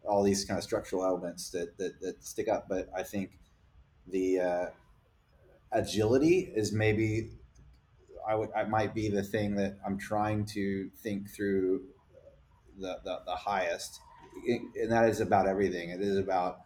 all 0.08 0.24
these 0.24 0.46
kind 0.46 0.58
of 0.58 0.64
structural 0.64 1.04
elements 1.04 1.50
that, 1.50 1.78
that, 1.78 2.00
that 2.02 2.24
stick 2.24 2.48
up 2.48 2.68
but 2.70 2.88
i 2.96 3.02
think 3.02 3.40
the 4.08 4.40
uh, 4.40 4.66
agility 5.72 6.52
is 6.56 6.72
maybe 6.72 7.32
I 8.28 8.36
would 8.36 8.50
I 8.56 8.64
might 8.64 8.94
be 8.94 9.10
the 9.10 9.24
thing 9.24 9.56
that 9.56 9.78
I'm 9.86 9.98
trying 9.98 10.46
to 10.48 10.90
think 11.04 11.30
through 11.30 11.82
the 12.80 12.98
the, 13.04 13.20
the 13.26 13.36
highest, 13.36 14.00
and 14.48 14.92
that 14.92 15.10
is 15.10 15.20
about 15.20 15.48
everything. 15.48 15.90
It 15.90 16.02
is 16.02 16.18
about 16.18 16.62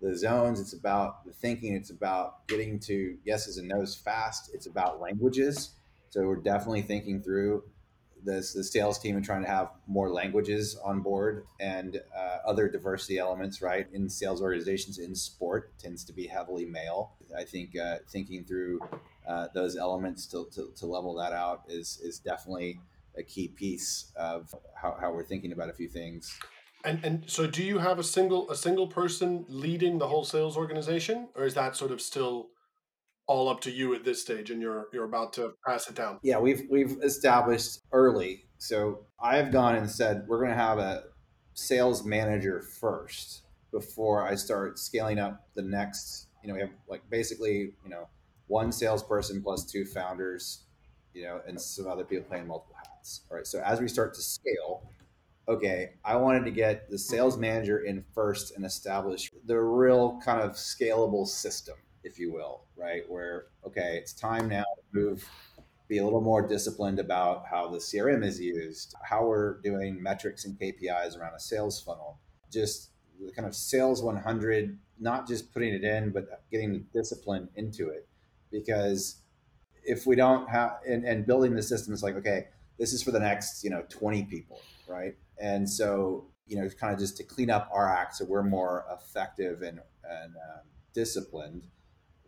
the 0.00 0.16
zones. 0.16 0.60
It's 0.60 0.72
about 0.72 1.24
the 1.24 1.32
thinking. 1.32 1.74
It's 1.74 1.90
about 1.90 2.46
getting 2.48 2.78
to 2.80 3.16
yeses 3.24 3.58
and 3.58 3.68
nos 3.68 3.94
fast. 3.94 4.50
It's 4.54 4.66
about 4.66 5.00
languages. 5.00 5.70
So 6.10 6.26
we're 6.26 6.36
definitely 6.36 6.82
thinking 6.82 7.22
through 7.22 7.64
this 8.24 8.52
the 8.52 8.64
sales 8.64 8.98
team 8.98 9.16
and 9.16 9.24
trying 9.24 9.42
to 9.42 9.48
have 9.48 9.70
more 9.86 10.10
languages 10.10 10.78
on 10.82 11.00
board 11.00 11.44
and 11.60 12.00
uh, 12.16 12.38
other 12.46 12.68
diversity 12.68 13.18
elements. 13.18 13.60
Right 13.60 13.86
in 13.92 14.08
sales 14.08 14.40
organizations 14.40 14.98
in 14.98 15.14
sport 15.14 15.76
tends 15.78 16.04
to 16.04 16.12
be 16.12 16.26
heavily 16.26 16.64
male. 16.64 17.12
I 17.36 17.44
think 17.44 17.76
uh, 17.76 17.98
thinking 18.08 18.44
through 18.44 18.80
uh, 19.28 19.48
those 19.54 19.76
elements 19.76 20.26
to, 20.26 20.48
to, 20.54 20.72
to 20.76 20.86
level 20.86 21.14
that 21.16 21.32
out 21.32 21.62
is 21.68 22.00
is 22.02 22.18
definitely 22.18 22.80
a 23.16 23.22
key 23.22 23.48
piece 23.48 24.12
of 24.16 24.54
how, 24.74 24.96
how 25.00 25.12
we're 25.12 25.24
thinking 25.24 25.52
about 25.52 25.68
a 25.68 25.72
few 25.72 25.88
things. 25.88 26.38
And 26.84 27.04
and 27.04 27.24
so, 27.26 27.46
do 27.46 27.62
you 27.62 27.78
have 27.78 27.98
a 27.98 28.04
single 28.04 28.50
a 28.50 28.56
single 28.56 28.86
person 28.86 29.46
leading 29.48 29.98
the 29.98 30.08
whole 30.08 30.24
sales 30.24 30.56
organization, 30.56 31.28
or 31.34 31.44
is 31.44 31.54
that 31.54 31.76
sort 31.76 31.90
of 31.90 32.00
still 32.00 32.48
all 33.26 33.48
up 33.48 33.60
to 33.62 33.70
you 33.70 33.94
at 33.94 34.04
this 34.04 34.20
stage, 34.20 34.50
and 34.50 34.60
you're 34.60 34.88
you're 34.92 35.04
about 35.04 35.32
to 35.34 35.54
pass 35.66 35.88
it 35.88 35.96
down? 35.96 36.18
Yeah, 36.22 36.38
we've 36.38 36.62
we've 36.70 36.98
established 37.02 37.80
early. 37.92 38.46
So 38.58 39.06
I 39.20 39.36
have 39.36 39.50
gone 39.50 39.76
and 39.76 39.90
said 39.90 40.24
we're 40.26 40.38
going 40.38 40.50
to 40.50 40.56
have 40.56 40.78
a 40.78 41.04
sales 41.54 42.04
manager 42.04 42.60
first 42.60 43.42
before 43.72 44.26
I 44.26 44.34
start 44.34 44.78
scaling 44.78 45.18
up 45.18 45.48
the 45.54 45.62
next. 45.62 46.28
You 46.42 46.48
know, 46.48 46.54
we 46.54 46.60
have 46.60 46.70
like 46.88 47.02
basically 47.08 47.74
you 47.82 47.90
know 47.90 48.08
one 48.46 48.72
salesperson 48.72 49.42
plus 49.42 49.64
two 49.64 49.86
founders, 49.86 50.64
you 51.14 51.22
know, 51.22 51.40
and 51.46 51.58
some 51.60 51.86
other 51.86 52.04
people 52.04 52.24
playing 52.24 52.46
multiple 52.46 52.76
hats. 52.76 53.22
All 53.30 53.36
right. 53.36 53.46
So 53.46 53.60
as 53.64 53.80
we 53.80 53.88
start 53.88 54.12
to 54.14 54.22
scale, 54.22 54.88
okay, 55.48 55.94
I 56.04 56.16
wanted 56.16 56.44
to 56.44 56.50
get 56.50 56.90
the 56.90 56.98
sales 56.98 57.36
manager 57.36 57.80
in 57.80 58.04
first 58.14 58.56
and 58.56 58.64
establish 58.64 59.30
the 59.44 59.60
real 59.60 60.20
kind 60.24 60.40
of 60.40 60.52
scalable 60.52 61.26
system, 61.26 61.76
if 62.02 62.18
you 62.18 62.32
will, 62.32 62.64
right? 62.76 63.02
Where, 63.08 63.46
okay, 63.66 63.98
it's 63.98 64.12
time 64.12 64.48
now 64.48 64.62
to 64.62 64.82
move, 64.92 65.28
be 65.88 65.98
a 65.98 66.04
little 66.04 66.22
more 66.22 66.46
disciplined 66.46 66.98
about 66.98 67.44
how 67.50 67.68
the 67.68 67.78
CRM 67.78 68.24
is 68.24 68.40
used, 68.40 68.94
how 69.02 69.26
we're 69.26 69.60
doing 69.60 70.02
metrics 70.02 70.46
and 70.46 70.58
KPIs 70.58 71.18
around 71.18 71.34
a 71.34 71.40
sales 71.40 71.80
funnel, 71.82 72.18
just 72.50 72.90
the 73.20 73.30
kind 73.32 73.46
of 73.46 73.54
sales 73.54 74.02
100, 74.02 74.78
not 74.98 75.28
just 75.28 75.52
putting 75.52 75.74
it 75.74 75.84
in, 75.84 76.10
but 76.10 76.42
getting 76.50 76.72
the 76.72 76.84
discipline 76.94 77.48
into 77.56 77.90
it. 77.90 78.08
Because 78.50 79.16
if 79.84 80.06
we 80.06 80.16
don't 80.16 80.48
have, 80.48 80.78
and, 80.88 81.04
and 81.04 81.26
building 81.26 81.54
the 81.54 81.62
system 81.62 81.92
is 81.92 82.02
like, 82.02 82.14
okay, 82.16 82.46
this 82.78 82.92
is 82.92 83.02
for 83.02 83.10
the 83.10 83.20
next, 83.20 83.62
you 83.62 83.70
know, 83.70 83.84
20 83.88 84.24
people, 84.24 84.60
right? 84.88 85.14
And 85.44 85.68
so, 85.68 86.24
you 86.46 86.56
know, 86.56 86.66
kind 86.70 86.94
of 86.94 86.98
just 86.98 87.18
to 87.18 87.22
clean 87.22 87.50
up 87.50 87.68
our 87.70 87.86
act 87.86 88.16
so 88.16 88.24
we're 88.24 88.42
more 88.42 88.86
effective 88.90 89.60
and, 89.60 89.78
and 90.10 90.34
um, 90.36 90.62
disciplined 90.94 91.66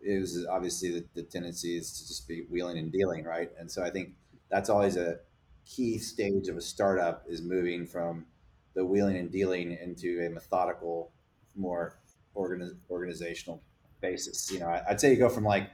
is 0.03 0.47
obviously 0.51 0.91
the, 0.91 1.05
the 1.15 1.23
tendency 1.23 1.79
is 1.79 1.99
to 1.99 2.07
just 2.07 2.29
be 2.29 2.43
wheeling 2.51 2.77
and 2.77 2.93
dealing, 2.93 3.25
right? 3.25 3.51
And 3.59 3.71
so 3.71 3.83
I 3.83 3.89
think 3.89 4.11
that's 4.51 4.69
always 4.69 4.97
a 4.99 5.17
key 5.65 5.97
stage 5.97 6.49
of 6.49 6.59
a 6.59 6.61
startup 6.61 7.25
is 7.27 7.41
moving 7.41 7.87
from 7.87 8.27
the 8.75 8.85
wheeling 8.85 9.17
and 9.17 9.33
dealing 9.33 9.73
into 9.83 10.27
a 10.27 10.29
methodical, 10.29 11.11
more 11.57 11.99
organiz- 12.37 12.77
organizational 12.91 13.63
basis. 14.03 14.53
You 14.53 14.61
know, 14.61 14.67
I, 14.67 14.83
would 14.91 15.01
say 15.01 15.11
you 15.11 15.17
go 15.17 15.31
from 15.31 15.45
like 15.45 15.71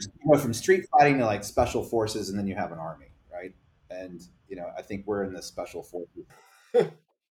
you 0.00 0.32
go 0.32 0.38
from 0.38 0.54
street 0.54 0.86
fighting 0.96 1.18
to 1.18 1.26
like 1.26 1.42
special 1.42 1.82
forces, 1.82 2.30
and 2.30 2.38
then 2.38 2.46
you 2.46 2.54
have 2.54 2.70
an 2.70 2.78
army, 2.78 3.08
right? 3.32 3.52
And 3.90 4.22
you 4.48 4.54
know, 4.54 4.70
I 4.78 4.82
think 4.82 5.08
we're 5.08 5.24
in 5.24 5.32
the 5.32 5.42
special 5.42 5.82
forces 5.82 6.24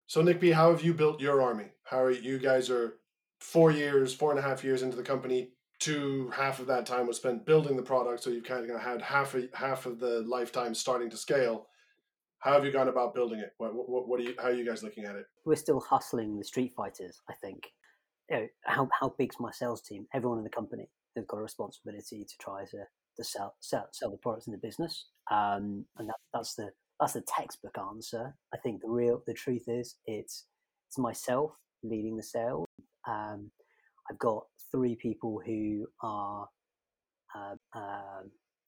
so 0.07 0.23
Nick 0.23 0.41
B, 0.41 0.51
how 0.51 0.71
have 0.71 0.83
you 0.83 0.95
built 0.95 1.21
your 1.21 1.43
army? 1.43 1.67
How 1.85 2.01
are 2.01 2.11
you 2.11 2.39
guys 2.39 2.71
are 2.71 2.95
four 3.41 3.71
years, 3.71 4.15
four 4.15 4.31
and 4.31 4.39
a 4.39 4.43
half 4.43 4.63
years 4.63 4.83
into 4.83 4.97
the 4.97 5.03
company. 5.03 5.51
Two 5.79 6.31
half 6.37 6.61
of 6.61 6.67
that 6.67 6.85
time 6.85 7.07
was 7.07 7.17
spent 7.17 7.47
building 7.47 7.77
the 7.77 7.83
product, 7.83 8.23
so 8.23 8.31
you've 8.31 8.45
kind 8.45 8.71
of 8.71 8.81
had 8.81 9.01
half 9.01 9.35
of 9.35 9.49
half 9.55 9.87
of 9.87 9.99
the 9.99 10.21
lifetime 10.21 10.75
starting 10.75 11.09
to 11.11 11.17
scale. 11.17 11.69
How 12.39 12.53
have 12.53 12.65
you 12.65 12.73
gone 12.73 12.89
about 12.89 13.15
building 13.15 13.39
it? 13.39 13.53
What, 13.59 13.75
what, 13.75 14.07
what 14.07 14.21
are 14.21 14.23
you? 14.23 14.35
How 14.39 14.49
are 14.49 14.53
you 14.53 14.67
guys 14.67 14.83
looking 14.83 15.05
at 15.05 15.17
it? 15.17 15.25
We're 15.47 15.57
still 15.57 15.81
hustling 15.81 16.39
the 16.39 16.45
street 16.45 16.75
fighters. 16.77 17.23
I 17.31 17.35
think. 17.41 17.73
You 18.29 18.37
know, 18.37 18.47
how 18.67 18.89
how 19.01 19.15
big's 19.19 19.37
my 19.41 19.51
sales 19.53 19.81
team? 19.81 20.07
Everyone 20.13 20.39
in 20.39 20.45
the 20.45 20.51
company 20.51 20.91
they've 21.17 21.27
got 21.27 21.39
a 21.39 21.43
responsibility 21.43 22.25
to 22.25 22.35
try 22.39 22.65
to 22.65 22.85
to 23.17 23.25
sell 23.25 23.55
sell, 23.61 23.89
sell 23.93 24.11
the 24.11 24.19
products 24.19 24.47
in 24.47 24.53
the 24.53 24.59
business, 24.59 25.07
um, 25.31 25.87
and 25.97 26.09
that, 26.09 26.17
that's 26.35 26.55
the 26.55 26.71
that's 27.01 27.15
the 27.15 27.23
textbook 27.23 27.77
answer. 27.79 28.35
I 28.55 28.59
think 28.59 28.83
the 28.83 28.89
real 28.89 29.23
the 29.27 29.35
truth 29.35 29.65
is 29.67 29.97
it's 30.07 30.45
it's 30.89 30.99
myself 30.99 31.53
leading 31.83 32.17
the 32.17 32.23
sales. 32.23 32.67
Um, 33.09 33.51
I've 34.11 34.19
got 34.19 34.45
three 34.71 34.97
people 34.97 35.41
who 35.45 35.87
are 36.03 36.47
uh, 37.35 37.55
uh, 37.75 38.23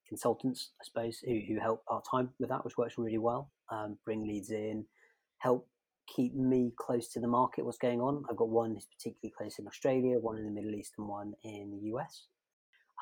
consultants, 0.08 0.70
I 0.80 0.84
suppose, 0.84 1.18
who, 1.18 1.40
who 1.48 1.60
help 1.60 1.84
part 1.86 2.04
time 2.10 2.30
with 2.38 2.48
that, 2.48 2.64
which 2.64 2.78
works 2.78 2.94
really 2.96 3.18
well. 3.18 3.50
Um, 3.70 3.98
bring 4.04 4.26
leads 4.26 4.50
in, 4.50 4.84
help 5.38 5.68
keep 6.14 6.34
me 6.34 6.72
close 6.78 7.08
to 7.08 7.20
the 7.20 7.28
market, 7.28 7.64
what's 7.64 7.78
going 7.78 8.00
on. 8.00 8.24
I've 8.30 8.36
got 8.36 8.48
one 8.48 8.74
who's 8.74 8.86
particularly 8.86 9.32
close 9.36 9.58
in 9.58 9.66
Australia, 9.66 10.18
one 10.18 10.38
in 10.38 10.44
the 10.44 10.50
Middle 10.50 10.74
East, 10.74 10.92
and 10.98 11.08
one 11.08 11.32
in 11.42 11.70
the 11.72 11.88
US. 11.94 12.26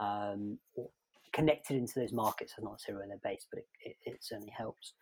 Um, 0.01 0.59
connected 1.33 1.76
into 1.76 1.99
those 1.99 2.12
markets. 2.12 2.55
I'm 2.57 2.64
not 2.64 2.72
necessarily 2.72 3.07
where 3.07 3.18
they're 3.22 3.33
based, 3.33 3.47
but 3.51 3.61
it, 3.61 3.66
it, 3.85 3.97
it, 4.05 4.18
certainly 4.20 4.53
helps. 4.57 4.95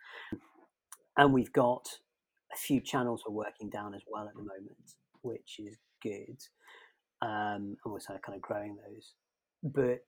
And 1.17 1.33
we've 1.33 1.51
got 1.53 1.87
a 2.53 2.57
few 2.57 2.81
channels 2.81 3.23
we're 3.27 3.33
working 3.33 3.69
down 3.69 3.93
as 3.93 4.01
well 4.07 4.27
at 4.27 4.33
the 4.33 4.41
moment, 4.41 4.95
which 5.21 5.59
is 5.59 5.77
good. 6.01 6.37
Um, 7.21 7.75
and 7.83 7.93
we're 7.93 7.99
kind 7.99 8.35
of 8.35 8.41
growing 8.41 8.77
those. 8.77 9.13
But 9.63 10.05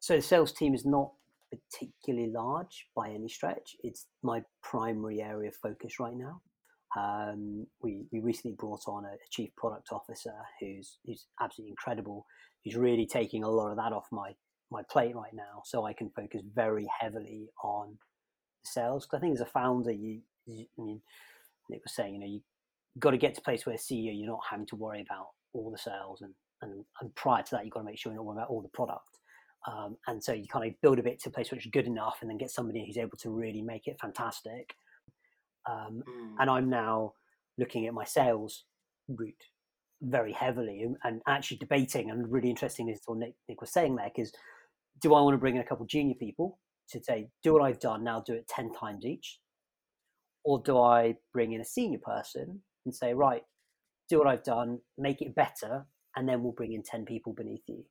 so 0.00 0.16
the 0.16 0.22
sales 0.22 0.52
team 0.52 0.74
is 0.74 0.84
not 0.84 1.12
particularly 1.50 2.30
large 2.30 2.86
by 2.94 3.10
any 3.10 3.28
stretch. 3.28 3.76
It's 3.82 4.06
my 4.22 4.42
primary 4.62 5.20
area 5.20 5.48
of 5.48 5.56
focus 5.56 6.00
right 6.00 6.16
now. 6.16 6.40
Um, 6.96 7.66
we, 7.82 8.04
we 8.12 8.20
recently 8.20 8.54
brought 8.58 8.82
on 8.86 9.06
a, 9.06 9.14
a, 9.14 9.28
chief 9.30 9.48
product 9.56 9.88
officer 9.92 10.34
who's 10.60 10.98
who's 11.06 11.26
absolutely 11.40 11.70
incredible 11.70 12.26
He's 12.62 12.76
really 12.76 13.06
taking 13.06 13.42
a 13.42 13.50
lot 13.50 13.70
of 13.70 13.76
that 13.76 13.92
off 13.92 14.06
my 14.10 14.32
my 14.70 14.82
plate 14.90 15.14
right 15.14 15.34
now, 15.34 15.62
so 15.64 15.84
I 15.84 15.92
can 15.92 16.10
focus 16.16 16.40
very 16.54 16.88
heavily 16.98 17.50
on 17.62 17.98
sales. 18.64 19.04
Because 19.04 19.18
I 19.18 19.20
think 19.20 19.34
as 19.34 19.42
a 19.42 19.46
founder, 19.46 19.92
you, 19.92 20.20
you, 20.46 20.64
I 20.78 20.82
mean, 20.82 21.02
Nick 21.68 21.82
was 21.84 21.94
saying, 21.94 22.14
you 22.14 22.20
know, 22.20 22.26
you 22.26 22.40
got 22.98 23.10
to 23.10 23.18
get 23.18 23.34
to 23.34 23.40
a 23.42 23.44
place 23.44 23.66
where 23.66 23.76
CEO, 23.76 24.12
you're 24.14 24.30
not 24.30 24.40
having 24.48 24.64
to 24.66 24.76
worry 24.76 25.02
about 25.02 25.26
all 25.52 25.70
the 25.70 25.76
sales, 25.76 26.22
and 26.22 26.32
and, 26.62 26.84
and 27.00 27.14
prior 27.16 27.42
to 27.42 27.50
that, 27.50 27.64
you've 27.64 27.74
got 27.74 27.80
to 27.80 27.86
make 27.86 27.98
sure 27.98 28.12
you're 28.12 28.20
not 28.20 28.26
worrying 28.26 28.38
about 28.38 28.50
all 28.50 28.62
the 28.62 28.68
product. 28.68 29.18
Um, 29.66 29.96
and 30.06 30.22
so 30.22 30.32
you 30.32 30.46
kind 30.46 30.68
of 30.68 30.80
build 30.80 30.98
a 30.98 31.02
bit 31.02 31.20
to 31.22 31.28
a 31.28 31.32
place 31.32 31.50
which 31.50 31.66
is 31.66 31.70
good 31.72 31.86
enough, 31.86 32.18
and 32.20 32.30
then 32.30 32.38
get 32.38 32.50
somebody 32.50 32.86
who's 32.86 32.96
able 32.96 33.18
to 33.18 33.30
really 33.30 33.62
make 33.62 33.88
it 33.88 33.98
fantastic. 34.00 34.74
Um, 35.68 36.02
mm. 36.08 36.34
And 36.38 36.50
I'm 36.50 36.68
now 36.68 37.12
looking 37.58 37.86
at 37.86 37.94
my 37.94 38.04
sales 38.04 38.64
route 39.08 39.34
very 40.02 40.32
heavily 40.32 40.82
and, 40.82 40.96
and, 41.04 41.20
actually 41.28 41.58
debating 41.58 42.10
and 42.10 42.30
really 42.30 42.50
interesting 42.50 42.88
is 42.88 43.00
what 43.06 43.18
Nick, 43.18 43.34
Nick 43.48 43.60
was 43.60 43.72
saying 43.72 43.94
there 43.94 44.10
because 44.14 44.32
do 45.00 45.14
I 45.14 45.20
want 45.20 45.34
to 45.34 45.38
bring 45.38 45.54
in 45.54 45.62
a 45.62 45.64
couple 45.64 45.84
of 45.84 45.88
junior 45.88 46.14
people 46.18 46.58
to 46.90 47.02
say 47.02 47.28
do 47.42 47.52
what 47.52 47.62
I've 47.62 47.78
done 47.78 48.02
now 48.02 48.20
do 48.20 48.34
it 48.34 48.48
10 48.48 48.72
times 48.72 49.04
each 49.04 49.38
or 50.44 50.60
do 50.60 50.78
I 50.78 51.14
bring 51.32 51.52
in 51.52 51.60
a 51.60 51.64
senior 51.64 52.00
person 52.02 52.60
and 52.84 52.94
say 52.94 53.14
right 53.14 53.42
do 54.08 54.18
what 54.18 54.26
I've 54.26 54.42
done 54.42 54.80
make 54.98 55.22
it 55.22 55.36
better 55.36 55.86
and 56.16 56.28
then 56.28 56.42
we'll 56.42 56.52
bring 56.52 56.72
in 56.72 56.82
10 56.82 57.04
people 57.04 57.32
beneath 57.32 57.62
you 57.68 57.84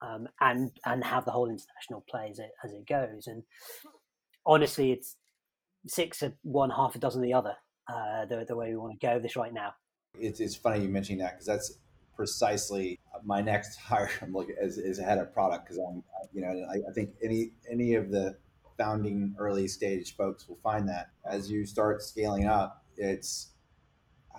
um, 0.00 0.26
and 0.40 0.70
and 0.86 1.04
have 1.04 1.26
the 1.26 1.30
whole 1.30 1.50
international 1.50 2.04
play 2.10 2.28
as 2.30 2.38
it, 2.38 2.50
as 2.64 2.72
it 2.72 2.86
goes 2.88 3.26
and 3.26 3.42
honestly 4.46 4.90
it's 4.90 5.16
six 5.86 6.22
of 6.22 6.32
one 6.42 6.70
half 6.70 6.94
a 6.94 6.98
dozen 6.98 7.20
of 7.20 7.24
the 7.24 7.34
other 7.34 7.54
uh, 7.88 8.24
the, 8.26 8.44
the 8.46 8.56
way 8.56 8.70
we 8.70 8.76
want 8.76 8.98
to 8.98 9.06
go 9.06 9.18
this 9.18 9.36
right 9.36 9.52
now 9.52 9.74
it's, 10.18 10.40
it's 10.40 10.54
funny 10.54 10.82
you 10.82 10.88
mentioning 10.88 11.20
that 11.20 11.32
because 11.32 11.46
that's 11.46 11.78
precisely 12.14 12.98
my 13.24 13.40
next 13.40 13.76
hire. 13.88 14.10
I'm 14.20 14.32
looking 14.32 14.56
as 14.60 14.78
is 14.78 14.98
head 14.98 15.18
of 15.18 15.32
product 15.32 15.64
because 15.64 15.78
I'm, 15.78 16.02
you 16.32 16.42
know, 16.42 16.66
I, 16.70 16.90
I, 16.90 16.92
think 16.92 17.10
any 17.22 17.52
any 17.70 17.94
of 17.94 18.10
the 18.10 18.36
founding 18.78 19.34
early 19.38 19.68
stage 19.68 20.16
folks 20.16 20.48
will 20.48 20.58
find 20.62 20.88
that 20.88 21.10
as 21.24 21.50
you 21.50 21.66
start 21.66 22.02
scaling 22.02 22.46
up, 22.46 22.84
it's 22.96 23.50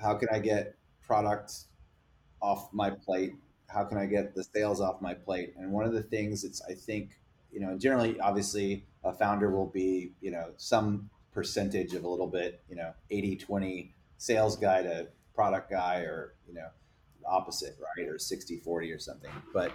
how 0.01 0.15
can 0.15 0.29
I 0.31 0.39
get 0.39 0.75
product 1.05 1.51
off 2.41 2.69
my 2.73 2.89
plate? 2.89 3.33
How 3.67 3.83
can 3.83 3.97
I 3.97 4.05
get 4.05 4.35
the 4.35 4.43
sales 4.43 4.81
off 4.81 5.01
my 5.01 5.13
plate? 5.13 5.53
And 5.57 5.71
one 5.71 5.85
of 5.85 5.93
the 5.93 6.03
things 6.03 6.43
it's 6.43 6.61
I 6.69 6.73
think 6.73 7.11
you 7.51 7.59
know 7.59 7.77
generally 7.77 8.19
obviously 8.19 8.85
a 9.03 9.13
founder 9.13 9.51
will 9.51 9.69
be 9.69 10.13
you 10.21 10.31
know 10.31 10.51
some 10.57 11.09
percentage 11.33 11.93
of 11.93 12.03
a 12.03 12.07
little 12.07 12.27
bit 12.27 12.61
you 12.69 12.75
know 12.75 12.93
80 13.09 13.37
20 13.37 13.93
sales 14.17 14.55
guy 14.55 14.81
to 14.83 15.07
product 15.35 15.69
guy 15.69 15.99
or 16.01 16.35
you 16.47 16.53
know 16.53 16.67
opposite 17.25 17.77
right 17.97 18.07
or 18.07 18.19
60 18.19 18.57
40 18.57 18.91
or 18.91 18.99
something 18.99 19.31
but 19.53 19.71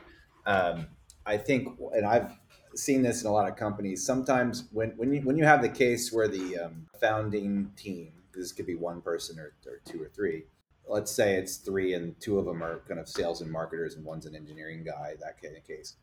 um, 0.46 0.86
i 1.26 1.36
think 1.36 1.68
and 1.94 2.06
i've 2.06 2.32
seen 2.74 3.02
this 3.02 3.22
in 3.22 3.28
a 3.28 3.32
lot 3.32 3.48
of 3.48 3.56
companies 3.56 4.04
sometimes 4.04 4.64
when 4.72 4.90
when 4.96 5.12
you 5.12 5.20
when 5.22 5.36
you 5.36 5.44
have 5.44 5.62
the 5.62 5.68
case 5.68 6.12
where 6.12 6.28
the 6.28 6.58
um, 6.58 6.86
founding 7.00 7.70
team 7.76 8.12
this 8.34 8.52
could 8.52 8.66
be 8.66 8.74
one 8.74 9.00
person 9.00 9.38
or, 9.38 9.54
or 9.66 9.80
two 9.84 10.00
or 10.00 10.08
three 10.08 10.44
let's 10.88 11.12
say 11.12 11.34
it's 11.34 11.56
three 11.56 11.94
and 11.94 12.18
two 12.20 12.38
of 12.38 12.46
them 12.46 12.62
are 12.62 12.80
kind 12.88 12.98
of 12.98 13.08
sales 13.08 13.40
and 13.40 13.50
marketers 13.50 13.94
and 13.94 14.04
one's 14.04 14.26
an 14.26 14.34
engineering 14.34 14.82
guy, 14.84 15.14
that 15.20 15.40
kind 15.40 15.56
of 15.56 15.64
case. 15.64 15.96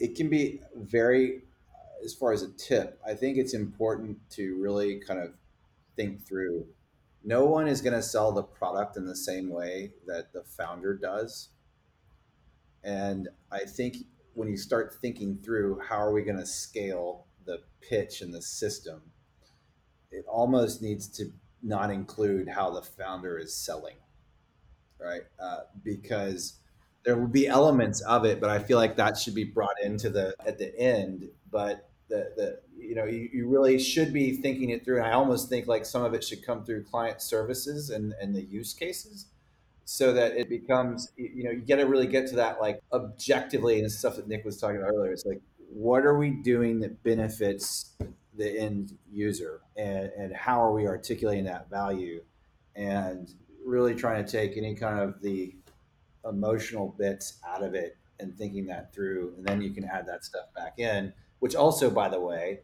It 0.00 0.16
can 0.16 0.28
be 0.28 0.60
very, 0.76 1.42
as 2.04 2.14
far 2.14 2.32
as 2.32 2.42
a 2.42 2.52
tip, 2.52 3.00
I 3.06 3.14
think 3.14 3.36
it's 3.36 3.54
important 3.54 4.18
to 4.30 4.56
really 4.60 5.00
kind 5.00 5.20
of 5.20 5.34
think 5.96 6.26
through. 6.26 6.66
No 7.24 7.44
one 7.44 7.68
is 7.68 7.80
going 7.80 7.94
to 7.94 8.02
sell 8.02 8.32
the 8.32 8.42
product 8.42 8.96
in 8.96 9.06
the 9.06 9.16
same 9.16 9.50
way 9.50 9.92
that 10.06 10.32
the 10.32 10.42
founder 10.42 10.94
does. 10.94 11.50
And 12.82 13.28
I 13.50 13.60
think 13.60 13.96
when 14.34 14.48
you 14.48 14.56
start 14.56 14.96
thinking 15.00 15.38
through 15.42 15.80
how 15.88 15.96
are 15.96 16.12
we 16.12 16.22
going 16.22 16.38
to 16.38 16.46
scale 16.46 17.26
the 17.46 17.60
pitch 17.80 18.20
and 18.20 18.34
the 18.34 18.42
system, 18.42 19.00
it 20.10 20.24
almost 20.28 20.82
needs 20.82 21.08
to 21.08 21.32
not 21.62 21.90
include 21.90 22.48
how 22.48 22.70
the 22.70 22.82
founder 22.82 23.38
is 23.38 23.56
selling, 23.56 23.96
right? 25.00 25.22
Uh, 25.40 25.60
because 25.82 26.58
there 27.04 27.16
will 27.16 27.28
be 27.28 27.46
elements 27.46 28.00
of 28.02 28.24
it, 28.24 28.40
but 28.40 28.50
I 28.50 28.58
feel 28.58 28.78
like 28.78 28.96
that 28.96 29.16
should 29.16 29.34
be 29.34 29.44
brought 29.44 29.80
into 29.82 30.10
the 30.10 30.34
at 30.46 30.58
the 30.58 30.78
end. 30.78 31.28
But 31.54 31.88
the 32.08 32.32
the 32.36 32.60
you 32.76 32.96
know 32.96 33.04
you, 33.04 33.30
you 33.32 33.48
really 33.48 33.78
should 33.78 34.12
be 34.12 34.32
thinking 34.32 34.70
it 34.70 34.84
through, 34.84 34.98
and 34.98 35.06
I 35.06 35.12
almost 35.12 35.48
think 35.48 35.68
like 35.68 35.86
some 35.86 36.02
of 36.02 36.12
it 36.14 36.24
should 36.24 36.44
come 36.44 36.64
through 36.64 36.82
client 36.82 37.22
services 37.22 37.90
and 37.90 38.12
and 38.20 38.34
the 38.34 38.42
use 38.42 38.74
cases 38.74 39.26
so 39.84 40.12
that 40.14 40.32
it 40.36 40.48
becomes 40.48 41.12
you 41.16 41.44
know 41.44 41.50
you 41.52 41.60
got 41.60 41.76
to 41.76 41.84
really 41.84 42.08
get 42.08 42.26
to 42.30 42.36
that 42.36 42.60
like 42.60 42.80
objectively 42.92 43.78
and 43.78 43.92
stuff 43.92 44.16
that 44.16 44.26
nick 44.26 44.44
was 44.44 44.58
talking 44.58 44.78
about 44.78 44.90
earlier. 44.94 45.12
It's 45.12 45.24
like 45.24 45.40
what 45.70 46.04
are 46.04 46.18
we 46.18 46.30
doing 46.30 46.80
that 46.80 47.02
benefits 47.04 47.92
the 48.36 48.58
end 48.58 48.96
user? 49.10 49.60
And, 49.76 50.10
and 50.18 50.34
how 50.34 50.60
are 50.62 50.72
we 50.72 50.86
articulating 50.86 51.44
that 51.44 51.70
value? 51.70 52.22
And 52.74 53.32
really 53.64 53.94
trying 53.94 54.24
to 54.24 54.30
take 54.30 54.56
any 54.56 54.74
kind 54.74 54.98
of 54.98 55.20
the 55.22 55.54
emotional 56.24 56.94
bits 56.98 57.38
out 57.46 57.62
of 57.62 57.74
it 57.74 57.96
and 58.20 58.36
thinking 58.36 58.66
that 58.66 58.92
through. 58.92 59.34
And 59.36 59.46
then 59.46 59.62
you 59.62 59.70
can 59.70 59.84
add 59.84 60.06
that 60.06 60.24
stuff 60.24 60.46
back 60.54 60.78
in 60.78 61.12
which 61.44 61.54
also 61.54 61.90
by 61.90 62.08
the 62.08 62.18
way 62.18 62.60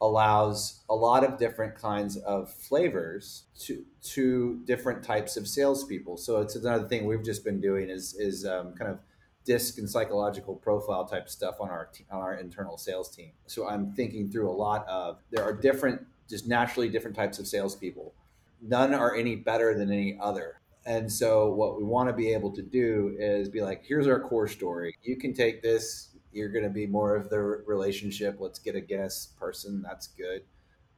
allows 0.00 0.82
a 0.90 0.94
lot 0.94 1.22
of 1.22 1.38
different 1.38 1.72
kinds 1.76 2.16
of 2.16 2.52
flavors 2.52 3.44
to 3.56 3.84
to 4.02 4.60
different 4.64 5.04
types 5.04 5.36
of 5.36 5.46
salespeople. 5.46 6.16
So 6.16 6.40
it's 6.40 6.56
another 6.56 6.88
thing 6.88 7.06
we've 7.06 7.22
just 7.22 7.44
been 7.44 7.60
doing 7.60 7.88
is 7.88 8.12
is 8.18 8.44
um, 8.44 8.74
kind 8.74 8.90
of 8.90 8.98
disc 9.44 9.78
and 9.78 9.88
psychological 9.88 10.56
profile 10.56 11.04
type 11.04 11.28
stuff 11.28 11.60
on 11.60 11.68
our 11.68 11.92
on 12.10 12.22
our 12.22 12.34
internal 12.34 12.76
sales 12.76 13.14
team. 13.14 13.30
So 13.46 13.68
I'm 13.68 13.92
thinking 13.92 14.28
through 14.32 14.50
a 14.50 14.58
lot 14.66 14.84
of 14.88 15.20
there 15.30 15.44
are 15.44 15.52
different, 15.52 16.02
just 16.28 16.48
naturally 16.48 16.88
different 16.88 17.14
types 17.14 17.38
of 17.38 17.46
salespeople. 17.46 18.14
None 18.60 18.94
are 18.94 19.14
any 19.14 19.36
better 19.36 19.78
than 19.78 19.92
any 19.92 20.18
other. 20.20 20.60
And 20.86 21.10
so 21.10 21.50
what 21.54 21.78
we 21.78 21.84
want 21.84 22.08
to 22.08 22.12
be 22.12 22.32
able 22.32 22.50
to 22.50 22.62
do 22.62 23.14
is 23.16 23.48
be 23.48 23.62
like, 23.62 23.84
here's 23.86 24.08
our 24.08 24.18
core 24.18 24.48
story. 24.48 24.96
You 25.04 25.16
can 25.16 25.32
take 25.32 25.62
this 25.62 26.13
you're 26.34 26.48
going 26.48 26.64
to 26.64 26.70
be 26.70 26.86
more 26.86 27.16
of 27.16 27.30
the 27.30 27.38
relationship. 27.38 28.36
Let's 28.38 28.58
get 28.58 28.74
a 28.74 28.80
guess 28.80 29.26
person. 29.38 29.82
That's 29.82 30.08
good. 30.08 30.42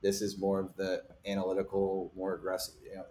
This 0.02 0.22
is 0.22 0.38
more 0.38 0.60
of 0.60 0.76
the 0.76 1.02
analytical, 1.26 2.12
more 2.16 2.34
aggressive, 2.34 2.74
you 2.84 2.94
know, 2.94 3.04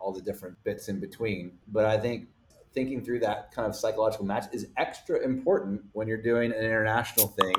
all 0.00 0.12
the 0.12 0.20
different 0.20 0.62
bits 0.64 0.88
in 0.88 1.00
between. 1.00 1.58
But 1.68 1.86
I 1.86 1.98
think 1.98 2.28
thinking 2.74 3.04
through 3.04 3.20
that 3.20 3.52
kind 3.52 3.68
of 3.68 3.76
psychological 3.76 4.24
match 4.24 4.46
is 4.52 4.68
extra 4.76 5.20
important 5.20 5.82
when 5.92 6.08
you're 6.08 6.22
doing 6.22 6.52
an 6.52 6.58
international 6.58 7.28
thing. 7.28 7.54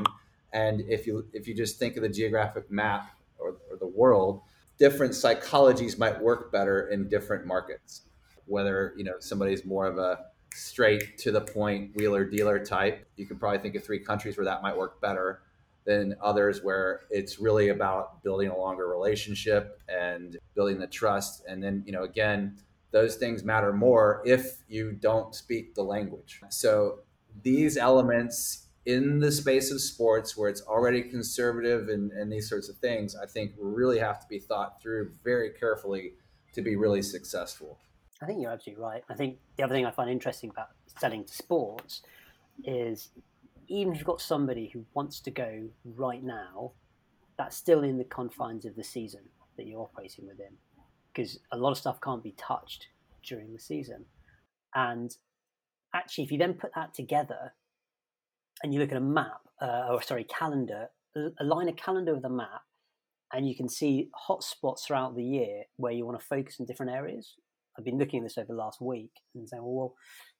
And 0.51 0.81
if 0.81 1.07
you 1.07 1.25
if 1.33 1.47
you 1.47 1.55
just 1.55 1.79
think 1.79 1.95
of 1.95 2.03
the 2.03 2.09
geographic 2.09 2.69
map 2.69 3.09
or, 3.39 3.57
or 3.69 3.77
the 3.79 3.87
world, 3.87 4.41
different 4.77 5.13
psychologies 5.13 5.97
might 5.97 6.21
work 6.21 6.51
better 6.51 6.89
in 6.89 7.09
different 7.09 7.45
markets. 7.45 8.01
Whether 8.45 8.93
you 8.97 9.03
know 9.03 9.15
somebody's 9.19 9.65
more 9.65 9.87
of 9.87 9.97
a 9.97 10.25
straight 10.53 11.17
to 11.19 11.31
the 11.31 11.41
point 11.41 11.95
wheeler 11.95 12.25
dealer 12.25 12.63
type. 12.63 13.05
You 13.15 13.25
could 13.25 13.39
probably 13.39 13.59
think 13.59 13.75
of 13.75 13.83
three 13.83 13.99
countries 13.99 14.37
where 14.37 14.45
that 14.45 14.61
might 14.61 14.77
work 14.77 15.01
better 15.01 15.41
than 15.85 16.15
others 16.21 16.63
where 16.63 17.01
it's 17.09 17.39
really 17.39 17.69
about 17.69 18.23
building 18.23 18.49
a 18.49 18.57
longer 18.57 18.87
relationship 18.87 19.81
and 19.89 20.37
building 20.55 20.79
the 20.79 20.87
trust. 20.87 21.43
And 21.47 21.61
then, 21.61 21.83
you 21.85 21.91
know, 21.91 22.03
again, 22.03 22.57
those 22.91 23.15
things 23.15 23.43
matter 23.43 23.73
more 23.73 24.21
if 24.25 24.63
you 24.67 24.93
don't 24.93 25.35
speak 25.35 25.75
the 25.75 25.83
language. 25.83 26.39
So 26.49 26.99
these 27.41 27.75
elements 27.75 28.67
in 28.85 29.19
the 29.19 29.31
space 29.31 29.71
of 29.71 29.81
sports 29.81 30.37
where 30.37 30.49
it's 30.49 30.61
already 30.61 31.01
conservative 31.01 31.89
and, 31.89 32.11
and 32.11 32.31
these 32.31 32.49
sorts 32.49 32.69
of 32.69 32.77
things, 32.77 33.15
I 33.15 33.25
think 33.25 33.53
really 33.57 33.99
have 33.99 34.19
to 34.19 34.27
be 34.27 34.39
thought 34.39 34.81
through 34.81 35.11
very 35.23 35.51
carefully 35.51 36.13
to 36.53 36.61
be 36.61 36.75
really 36.75 37.01
successful. 37.01 37.79
I 38.23 38.25
think 38.25 38.41
you're 38.41 38.51
absolutely 38.51 38.83
right. 38.83 39.03
I 39.09 39.15
think 39.15 39.37
the 39.57 39.63
other 39.63 39.75
thing 39.75 39.85
I 39.85 39.91
find 39.91 40.09
interesting 40.09 40.49
about 40.49 40.69
selling 40.99 41.25
to 41.25 41.33
sports 41.33 42.01
is 42.63 43.09
even 43.67 43.93
if 43.93 43.99
you've 43.99 44.07
got 44.07 44.21
somebody 44.21 44.69
who 44.71 44.85
wants 44.93 45.19
to 45.21 45.31
go 45.31 45.67
right 45.83 46.23
now, 46.23 46.71
that's 47.37 47.57
still 47.57 47.83
in 47.83 47.97
the 47.97 48.05
confines 48.05 48.65
of 48.65 48.75
the 48.75 48.83
season 48.83 49.21
that 49.57 49.67
you're 49.67 49.81
operating 49.81 50.25
within, 50.25 50.53
because 51.11 51.39
a 51.51 51.57
lot 51.57 51.71
of 51.71 51.77
stuff 51.77 51.99
can't 52.01 52.23
be 52.23 52.33
touched 52.37 52.87
during 53.27 53.51
the 53.51 53.59
season. 53.59 54.05
And 54.73 55.15
actually, 55.93 56.23
if 56.23 56.31
you 56.31 56.37
then 56.37 56.53
put 56.53 56.71
that 56.75 56.93
together 56.93 57.53
and 58.63 58.73
you 58.73 58.79
look 58.79 58.91
at 58.91 58.97
a 58.97 59.01
map, 59.01 59.41
uh, 59.61 59.87
or 59.89 60.01
sorry, 60.01 60.25
calendar, 60.25 60.89
align 61.39 61.67
a 61.67 61.73
calendar 61.73 62.15
with 62.15 62.23
a 62.23 62.29
map, 62.29 62.61
and 63.33 63.47
you 63.47 63.55
can 63.55 63.67
see 63.67 64.09
hotspots 64.29 64.85
throughout 64.85 65.15
the 65.15 65.23
year 65.23 65.63
where 65.77 65.91
you 65.91 66.05
want 66.05 66.19
to 66.19 66.25
focus 66.25 66.59
in 66.59 66.65
different 66.65 66.91
areas. 66.91 67.35
I've 67.77 67.85
been 67.85 67.97
looking 67.97 68.19
at 68.19 68.25
this 68.25 68.37
over 68.37 68.47
the 68.49 68.55
last 68.55 68.81
week 68.81 69.11
and 69.35 69.47
saying, 69.47 69.63
well, 69.63 69.95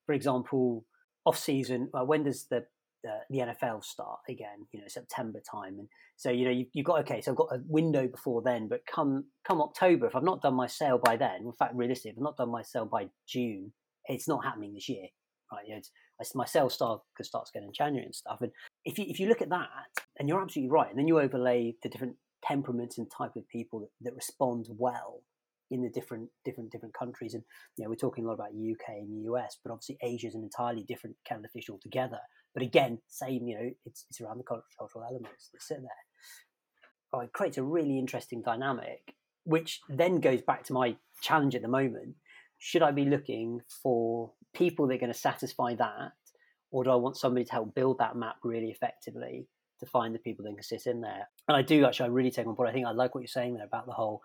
for 0.05 0.13
example, 0.13 0.86
off 1.25 1.38
season, 1.38 1.89
uh, 1.93 2.03
when 2.03 2.23
does 2.23 2.45
the 2.49 2.65
uh, 3.07 3.19
the 3.29 3.39
NFL 3.39 3.84
start 3.84 4.19
again? 4.29 4.67
You 4.71 4.81
know, 4.81 4.88
September 4.88 5.41
time, 5.49 5.79
and 5.79 5.88
so 6.15 6.29
you 6.29 6.45
know 6.45 6.51
you, 6.51 6.65
you've 6.73 6.86
got 6.86 6.99
okay. 7.01 7.21
So 7.21 7.31
I've 7.31 7.38
got 7.38 7.49
a 7.51 7.59
window 7.67 8.07
before 8.07 8.41
then, 8.41 8.67
but 8.67 8.81
come 8.86 9.25
come 9.47 9.61
October, 9.61 10.07
if 10.07 10.15
I've 10.15 10.23
not 10.23 10.41
done 10.41 10.55
my 10.55 10.67
sale 10.67 10.99
by 11.03 11.17
then, 11.17 11.41
in 11.45 11.53
fact, 11.53 11.75
realistically, 11.75 12.11
if 12.11 12.17
I've 12.17 12.23
not 12.23 12.38
done 12.38 12.51
my 12.51 12.61
sale 12.61 12.86
by 12.86 13.07
June, 13.27 13.73
it's 14.05 14.27
not 14.27 14.43
happening 14.43 14.73
this 14.73 14.89
year, 14.89 15.07
right? 15.51 15.65
You 15.65 15.75
know, 15.75 15.81
it's, 16.19 16.36
my 16.36 16.45
sale 16.45 16.69
start 16.69 17.01
because 17.13 17.27
starts 17.27 17.51
getting 17.51 17.67
in 17.67 17.73
January 17.73 18.05
and 18.05 18.15
stuff. 18.15 18.38
And 18.41 18.51
if 18.86 18.97
you 18.97 19.05
if 19.07 19.19
you 19.19 19.27
look 19.27 19.41
at 19.41 19.49
that, 19.49 19.67
and 20.19 20.29
you're 20.29 20.41
absolutely 20.41 20.71
right, 20.71 20.89
and 20.89 20.97
then 20.97 21.07
you 21.07 21.19
overlay 21.19 21.75
the 21.84 21.89
different 21.89 22.15
temperaments 22.45 22.97
and 22.97 23.09
type 23.09 23.36
of 23.36 23.47
people 23.49 23.79
that, 23.79 23.89
that 24.01 24.15
respond 24.15 24.67
well 24.69 25.21
in 25.74 25.82
the 25.82 25.89
different 25.89 26.30
different 26.45 26.71
different 26.71 26.93
countries. 26.93 27.34
And 27.34 27.43
you 27.76 27.84
know, 27.84 27.89
we're 27.89 27.95
talking 27.95 28.24
a 28.24 28.28
lot 28.28 28.36
about 28.36 28.49
UK 28.49 28.89
and 28.99 29.24
US, 29.26 29.57
but 29.63 29.71
obviously 29.71 29.97
Asia 30.01 30.28
is 30.28 30.36
an 30.36 30.43
entirely 30.43 30.84
different 30.88 31.15
kind 31.28 31.43
of 31.43 31.51
fish 31.51 31.69
altogether. 31.69 32.19
But 32.53 32.61
again, 32.61 32.99
same, 33.07 33.47
you 33.47 33.55
know, 33.55 33.69
it's 33.86 34.05
it's 34.09 34.21
around 34.21 34.38
the 34.38 34.43
cultural 34.43 35.03
elements 35.03 35.49
that 35.51 35.63
sit 35.63 35.80
there. 35.82 36.03
Oh, 37.11 37.21
it 37.21 37.34
creates 37.34 37.57
a 37.57 37.63
really 37.63 37.97
interesting 37.97 38.43
dynamic, 38.43 39.15
which 39.45 39.82
then 39.89 40.19
goes 40.19 40.41
back 40.41 40.63
to 40.65 40.74
my 40.74 40.95
challenge 41.21 41.55
at 41.55 41.63
the 41.63 41.67
moment. 41.67 42.15
Should 42.59 42.84
I 42.84 42.91
be 42.91 43.05
looking 43.05 43.61
for 43.82 44.32
people 44.53 44.88
that 44.88 44.95
are 44.95 44.99
going 44.99 45.11
to 45.11 45.17
satisfy 45.17 45.74
that, 45.76 46.13
or 46.71 46.84
do 46.84 46.91
I 46.91 46.95
want 46.95 47.17
somebody 47.17 47.45
to 47.45 47.51
help 47.51 47.74
build 47.74 47.97
that 47.97 48.15
map 48.15 48.38
really 48.43 48.69
effectively 48.69 49.47
to 49.80 49.86
find 49.86 50.13
the 50.13 50.19
people 50.19 50.45
that 50.45 50.53
can 50.53 50.63
sit 50.63 50.86
in 50.86 51.01
there? 51.01 51.28
And 51.47 51.57
I 51.57 51.61
do 51.61 51.86
actually, 51.86 52.05
I 52.05 52.13
really 52.13 52.32
take 52.32 52.47
on 52.47 52.55
board. 52.55 52.69
I 52.69 52.74
think 52.74 52.88
I 52.88 52.91
like 52.91 53.15
what 53.15 53.21
you're 53.21 53.28
saying 53.28 53.55
there 53.55 53.65
about 53.65 53.86
the 53.86 53.91
whole 53.91 54.21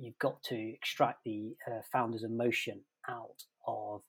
you've 0.00 0.18
got 0.18 0.42
to 0.44 0.56
extract 0.56 1.24
the 1.24 1.54
uh, 1.66 1.80
founder's 1.92 2.24
emotion 2.24 2.80
out 3.08 3.44
of 3.66 4.02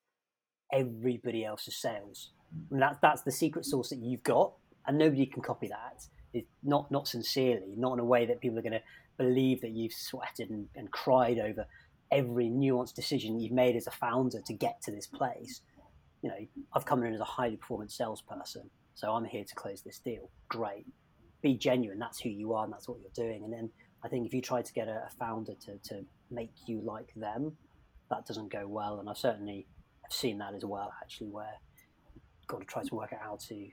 everybody 0.73 1.43
else's 1.43 1.79
sales. 1.79 2.31
And 2.69 2.81
that, 2.81 2.99
that's 3.01 3.23
the 3.23 3.31
secret 3.31 3.65
sauce 3.65 3.89
that 3.89 3.99
you've 3.99 4.23
got, 4.23 4.53
and 4.87 4.97
nobody 4.97 5.25
can 5.25 5.41
copy 5.41 5.67
that. 5.67 6.03
It's 6.33 6.47
not 6.63 6.91
not 6.91 7.07
sincerely, 7.07 7.75
not 7.77 7.93
in 7.93 7.99
a 7.99 8.05
way 8.05 8.25
that 8.25 8.39
people 8.39 8.57
are 8.57 8.61
going 8.61 8.71
to 8.73 8.81
believe 9.17 9.61
that 9.61 9.71
you've 9.71 9.93
sweated 9.93 10.49
and, 10.49 10.67
and 10.75 10.89
cried 10.91 11.39
over 11.39 11.65
every 12.11 12.49
nuanced 12.49 12.95
decision 12.95 13.39
you've 13.39 13.51
made 13.51 13.75
as 13.75 13.87
a 13.87 13.91
founder 13.91 14.41
to 14.45 14.53
get 14.53 14.81
to 14.83 14.91
this 14.91 15.07
place. 15.07 15.61
You 16.21 16.29
know, 16.29 16.35
I've 16.73 16.85
come 16.85 17.03
in 17.03 17.13
as 17.13 17.19
a 17.19 17.25
highly 17.25 17.57
performant 17.57 17.91
salesperson, 17.91 18.69
so 18.93 19.11
I'm 19.11 19.25
here 19.25 19.43
to 19.43 19.55
close 19.55 19.81
this 19.81 19.99
deal. 19.99 20.29
Great. 20.49 20.85
Be 21.41 21.55
genuine. 21.55 21.99
That's 21.99 22.19
who 22.19 22.29
you 22.29 22.53
are, 22.53 22.63
and 22.63 22.73
that's 22.73 22.87
what 22.87 22.99
you're 23.01 23.27
doing. 23.27 23.43
And 23.43 23.51
then 23.51 23.69
I 24.03 24.07
think 24.07 24.25
if 24.25 24.33
you 24.33 24.41
try 24.41 24.61
to 24.61 24.73
get 24.73 24.87
a, 24.87 25.05
a 25.07 25.09
founder 25.19 25.53
to, 25.65 25.77
to 25.89 26.05
make 26.29 26.51
you 26.65 26.81
like 26.81 27.13
them, 27.15 27.57
that 28.09 28.25
doesn't 28.25 28.51
go 28.51 28.67
well. 28.67 28.99
And 28.99 29.09
I've 29.09 29.17
certainly 29.17 29.67
have 30.03 30.11
seen 30.11 30.37
that 30.39 30.53
as 30.53 30.65
well, 30.65 30.91
actually, 31.01 31.29
where 31.29 31.59
you've 32.13 32.47
got 32.47 32.59
to 32.59 32.65
try 32.65 32.83
to 32.83 32.95
work 32.95 33.13
out 33.13 33.19
how 33.21 33.37
to 33.47 33.67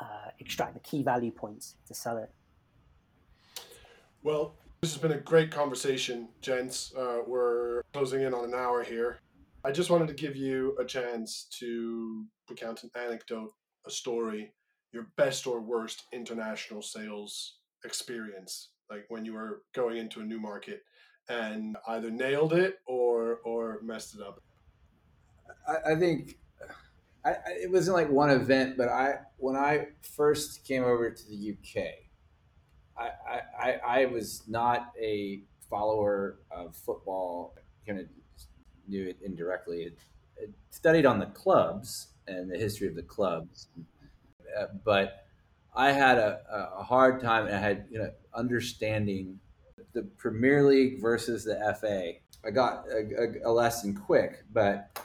uh, 0.00 0.30
extract 0.38 0.74
the 0.74 0.80
key 0.80 1.02
value 1.02 1.30
points 1.30 1.76
to 1.86 1.94
sell 1.94 2.18
it. 2.18 2.30
Well, 4.22 4.54
this 4.80 4.92
has 4.92 5.00
been 5.00 5.12
a 5.12 5.18
great 5.18 5.50
conversation, 5.50 6.28
gents. 6.40 6.92
Uh, 6.96 7.18
we're 7.26 7.82
closing 7.92 8.22
in 8.22 8.34
on 8.34 8.44
an 8.44 8.54
hour 8.54 8.84
here. 8.84 9.20
I 9.64 9.72
just 9.72 9.90
wanted 9.90 10.08
to 10.08 10.14
give 10.14 10.36
you 10.36 10.76
a 10.78 10.84
chance 10.84 11.46
to 11.58 12.24
recount 12.48 12.84
an 12.84 12.90
anecdote, 12.94 13.54
a 13.86 13.90
story, 13.90 14.52
your 14.92 15.08
best 15.16 15.46
or 15.46 15.60
worst 15.60 16.04
international 16.12 16.82
sales 16.82 17.56
experience 17.84 18.70
like 18.90 19.04
when 19.08 19.24
you 19.24 19.34
were 19.34 19.62
going 19.74 19.96
into 19.96 20.20
a 20.20 20.24
new 20.24 20.40
market 20.40 20.82
and 21.28 21.76
either 21.88 22.10
nailed 22.10 22.52
it 22.52 22.80
or 22.86 23.40
or 23.44 23.80
messed 23.82 24.14
it 24.14 24.20
up 24.22 24.40
I, 25.68 25.92
I 25.92 25.94
think 25.96 26.38
I, 27.24 27.36
it 27.62 27.70
wasn't 27.70 27.96
like 27.96 28.10
one 28.10 28.30
event, 28.30 28.76
but 28.76 28.88
I 28.88 29.16
when 29.36 29.56
I 29.56 29.88
first 30.02 30.64
came 30.64 30.84
over 30.84 31.10
to 31.10 31.28
the 31.28 31.52
UK, 31.52 31.84
I, 32.96 33.40
I, 33.60 33.80
I 33.86 34.06
was 34.06 34.42
not 34.48 34.92
a 35.00 35.42
follower 35.68 36.38
of 36.50 36.76
football. 36.76 37.54
Kind 37.86 38.00
of 38.00 38.06
knew 38.86 39.06
it 39.08 39.18
indirectly. 39.22 39.92
Studied 40.70 41.06
on 41.06 41.18
the 41.18 41.26
clubs 41.26 42.08
and 42.26 42.50
the 42.50 42.56
history 42.56 42.88
of 42.88 42.94
the 42.94 43.02
clubs, 43.02 43.68
uh, 44.58 44.66
but 44.84 45.26
I 45.78 45.92
had 45.92 46.18
a, 46.18 46.40
a 46.76 46.82
hard 46.82 47.20
time. 47.20 47.46
I 47.46 47.56
had 47.56 47.86
you 47.88 48.00
know 48.00 48.10
understanding 48.34 49.38
the 49.92 50.02
Premier 50.18 50.64
League 50.64 51.00
versus 51.00 51.44
the 51.44 51.54
FA. 51.80 52.14
I 52.44 52.50
got 52.50 52.84
a, 52.88 53.44
a, 53.46 53.50
a 53.50 53.52
lesson 53.52 53.94
quick, 53.94 54.44
but 54.52 55.00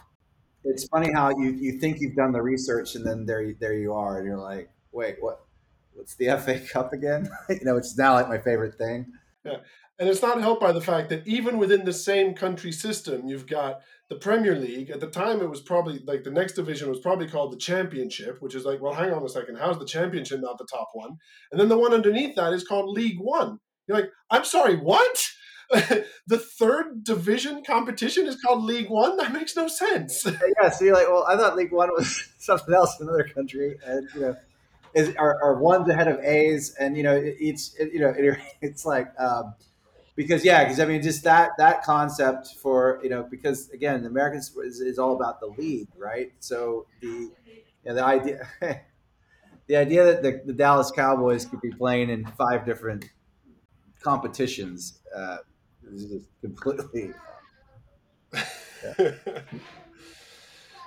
it's 0.64 0.88
funny 0.88 1.12
how 1.14 1.30
you, 1.30 1.52
you 1.52 1.80
think 1.80 2.00
you've 2.00 2.16
done 2.16 2.32
the 2.32 2.42
research 2.42 2.96
and 2.96 3.06
then 3.06 3.26
there 3.26 3.54
there 3.60 3.76
you 3.76 3.94
are 3.94 4.18
and 4.18 4.26
you're 4.26 4.38
like, 4.38 4.70
wait, 4.92 5.18
what? 5.20 5.46
What's 5.94 6.16
the 6.16 6.36
FA 6.40 6.60
Cup 6.60 6.92
again? 6.92 7.30
you 7.50 7.64
know, 7.64 7.78
it's 7.78 7.96
now 7.96 8.14
like 8.16 8.28
my 8.28 8.40
favorite 8.40 8.76
thing. 8.76 9.14
Yeah, 9.46 9.58
and 10.00 10.10
it's 10.10 10.22
not 10.22 10.42
helped 10.42 10.62
by 10.62 10.72
the 10.72 10.82
fact 10.82 11.10
that 11.10 11.28
even 11.28 11.58
within 11.58 11.86
the 11.86 11.94
same 11.94 12.34
country 12.34 12.72
system, 12.72 13.28
you've 13.28 13.48
got 13.48 13.82
the 14.10 14.16
Premier 14.16 14.56
League. 14.56 14.90
At 14.90 15.00
the 15.00 15.08
time, 15.08 15.40
it 15.40 15.50
was 15.50 15.62
probably 15.62 16.00
like 16.06 16.24
the 16.24 16.32
next 16.32 16.54
division 16.54 16.90
was 16.90 17.00
probably 17.00 17.28
called 17.28 17.54
the 17.54 17.58
Championship, 17.58 18.42
which 18.42 18.56
is 18.56 18.66
like, 18.66 18.82
well, 18.82 18.94
hang 18.94 19.14
on 19.14 19.24
a 19.24 19.30
second, 19.30 19.58
how's 19.58 19.78
the 19.78 19.86
Championship 19.86 20.42
not 20.42 20.58
the 20.58 20.66
top 20.66 20.90
one? 20.94 21.18
And 21.52 21.60
then 21.60 21.70
the 21.70 21.78
one 21.78 21.94
underneath 21.94 22.36
that 22.36 22.54
is 22.54 22.68
called 22.68 22.90
League 22.90 23.20
One. 23.20 23.60
You're 23.88 23.98
like, 23.98 24.10
I'm 24.32 24.46
sorry, 24.46 24.78
what? 24.78 25.30
the 26.28 26.38
third 26.38 27.04
division 27.04 27.64
competition 27.66 28.26
is 28.26 28.36
called 28.42 28.64
League 28.64 28.90
One. 28.90 29.18
That 29.18 29.32
makes 29.32 29.56
no 29.56 29.68
sense. 29.68 30.26
yeah, 30.62 30.70
so 30.70 30.86
you're 30.86 30.96
like, 30.96 31.08
well, 31.08 31.26
I 31.28 31.38
thought 31.38 31.56
League 31.56 31.72
One 31.72 31.90
was 31.90 32.30
something 32.40 32.74
else 32.74 33.00
in 33.00 33.08
another 33.08 33.26
country, 33.26 33.78
and 33.86 34.08
you 34.16 34.22
know, 34.22 34.36
is 34.96 35.16
are, 35.18 35.42
are 35.44 35.60
ones 35.60 35.88
ahead 35.88 36.08
of 36.08 36.20
A's, 36.20 36.76
and 36.80 36.98
you 36.98 37.04
know, 37.04 37.20
it's 37.24 37.76
it, 37.76 37.94
you 37.94 38.00
know, 38.00 38.14
it, 38.16 38.40
it's 38.62 38.86
like. 38.86 39.08
Um, 39.20 39.54
because 40.16 40.46
yeah, 40.46 40.64
because 40.64 40.80
I 40.80 40.86
mean, 40.86 41.02
just 41.02 41.24
that 41.24 41.52
that 41.58 41.84
concept 41.84 42.56
for 42.62 43.00
you 43.04 43.10
know, 43.10 43.28
because 43.30 43.70
again, 43.70 44.04
the 44.04 44.10
Americans 44.10 44.56
is, 44.64 44.80
is 44.80 45.00
all 45.00 45.16
about 45.16 45.40
the 45.40 45.48
league, 45.48 45.88
right? 45.98 46.32
So 46.40 46.86
the 47.02 47.08
you 47.08 47.32
know, 47.86 47.96
the 47.96 48.04
idea, 48.04 48.48
the 49.68 49.76
idea 49.76 50.06
that 50.06 50.24
the, 50.24 50.42
the 50.46 50.54
Dallas 50.54 50.92
Cowboys 50.92 51.46
could 51.46 51.62
be 51.62 51.72
playing 51.72 52.10
in 52.10 52.26
five 52.38 52.66
different 52.66 53.06
competitions 54.02 55.00
uh, 55.16 55.38
is 55.92 56.06
just 56.06 56.30
completely. 56.42 57.12
Yeah. 58.34 59.12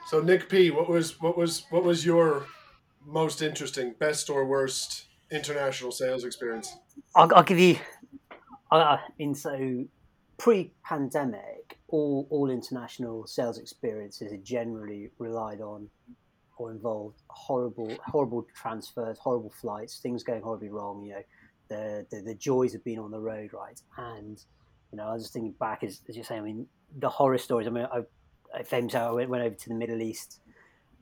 so 0.09 0.21
Nick 0.21 0.49
P, 0.49 0.71
what 0.71 0.89
was 0.89 1.21
what 1.21 1.37
was 1.37 1.65
what 1.71 1.83
was 1.83 2.05
your 2.05 2.47
most 3.05 3.43
interesting, 3.43 3.95
best 3.99 4.31
or 4.31 4.45
worst 4.45 5.07
international 5.31 5.93
sales 5.93 6.25
experience? 6.25 6.77
I'll, 7.15 7.33
I'll 7.35 7.43
give 7.43 7.59
you. 7.59 7.79
I 8.71 8.99
mean, 9.19 9.35
so 9.35 9.85
pre-pandemic, 10.39 11.79
all 11.89 12.27
all 12.31 12.51
international 12.51 13.27
sales 13.27 13.59
experiences 13.59 14.33
are 14.33 14.39
generally 14.39 15.11
relied 15.19 15.61
on 15.61 15.89
or 16.59 16.71
involved 16.71 17.23
horrible 17.29 17.93
horrible 18.05 18.47
transfers, 18.55 19.19
horrible 19.19 19.51
flights, 19.51 19.99
things 19.99 20.23
going 20.23 20.43
horribly 20.43 20.69
wrong. 20.69 21.05
You 21.05 21.15
know, 21.15 21.23
the, 21.69 22.07
the, 22.11 22.23
the 22.23 22.35
joys 22.35 22.75
of 22.75 22.85
being 22.85 22.99
on 22.99 23.11
the 23.11 23.21
road, 23.21 23.51
right? 23.53 23.81
And 23.97 24.43
you 24.93 24.99
know, 24.99 25.05
I 25.09 25.15
was 25.15 25.25
just 25.25 25.33
thinking 25.33 25.53
back 25.53 25.83
as, 25.83 26.01
as 26.09 26.17
you're 26.17 26.25
saying. 26.25 26.41
I 26.41 26.45
mean, 26.45 26.67
the 26.99 27.09
horror 27.09 27.39
stories. 27.39 27.67
I 27.67 27.71
mean, 27.71 27.87
I, 27.93 28.03
I 28.55 28.63
famously 28.63 28.99
I 28.99 29.11
went, 29.11 29.31
went 29.31 29.45
over 29.45 29.55
to 29.55 29.69
the 29.69 29.75
Middle 29.75 30.01
East 30.01 30.41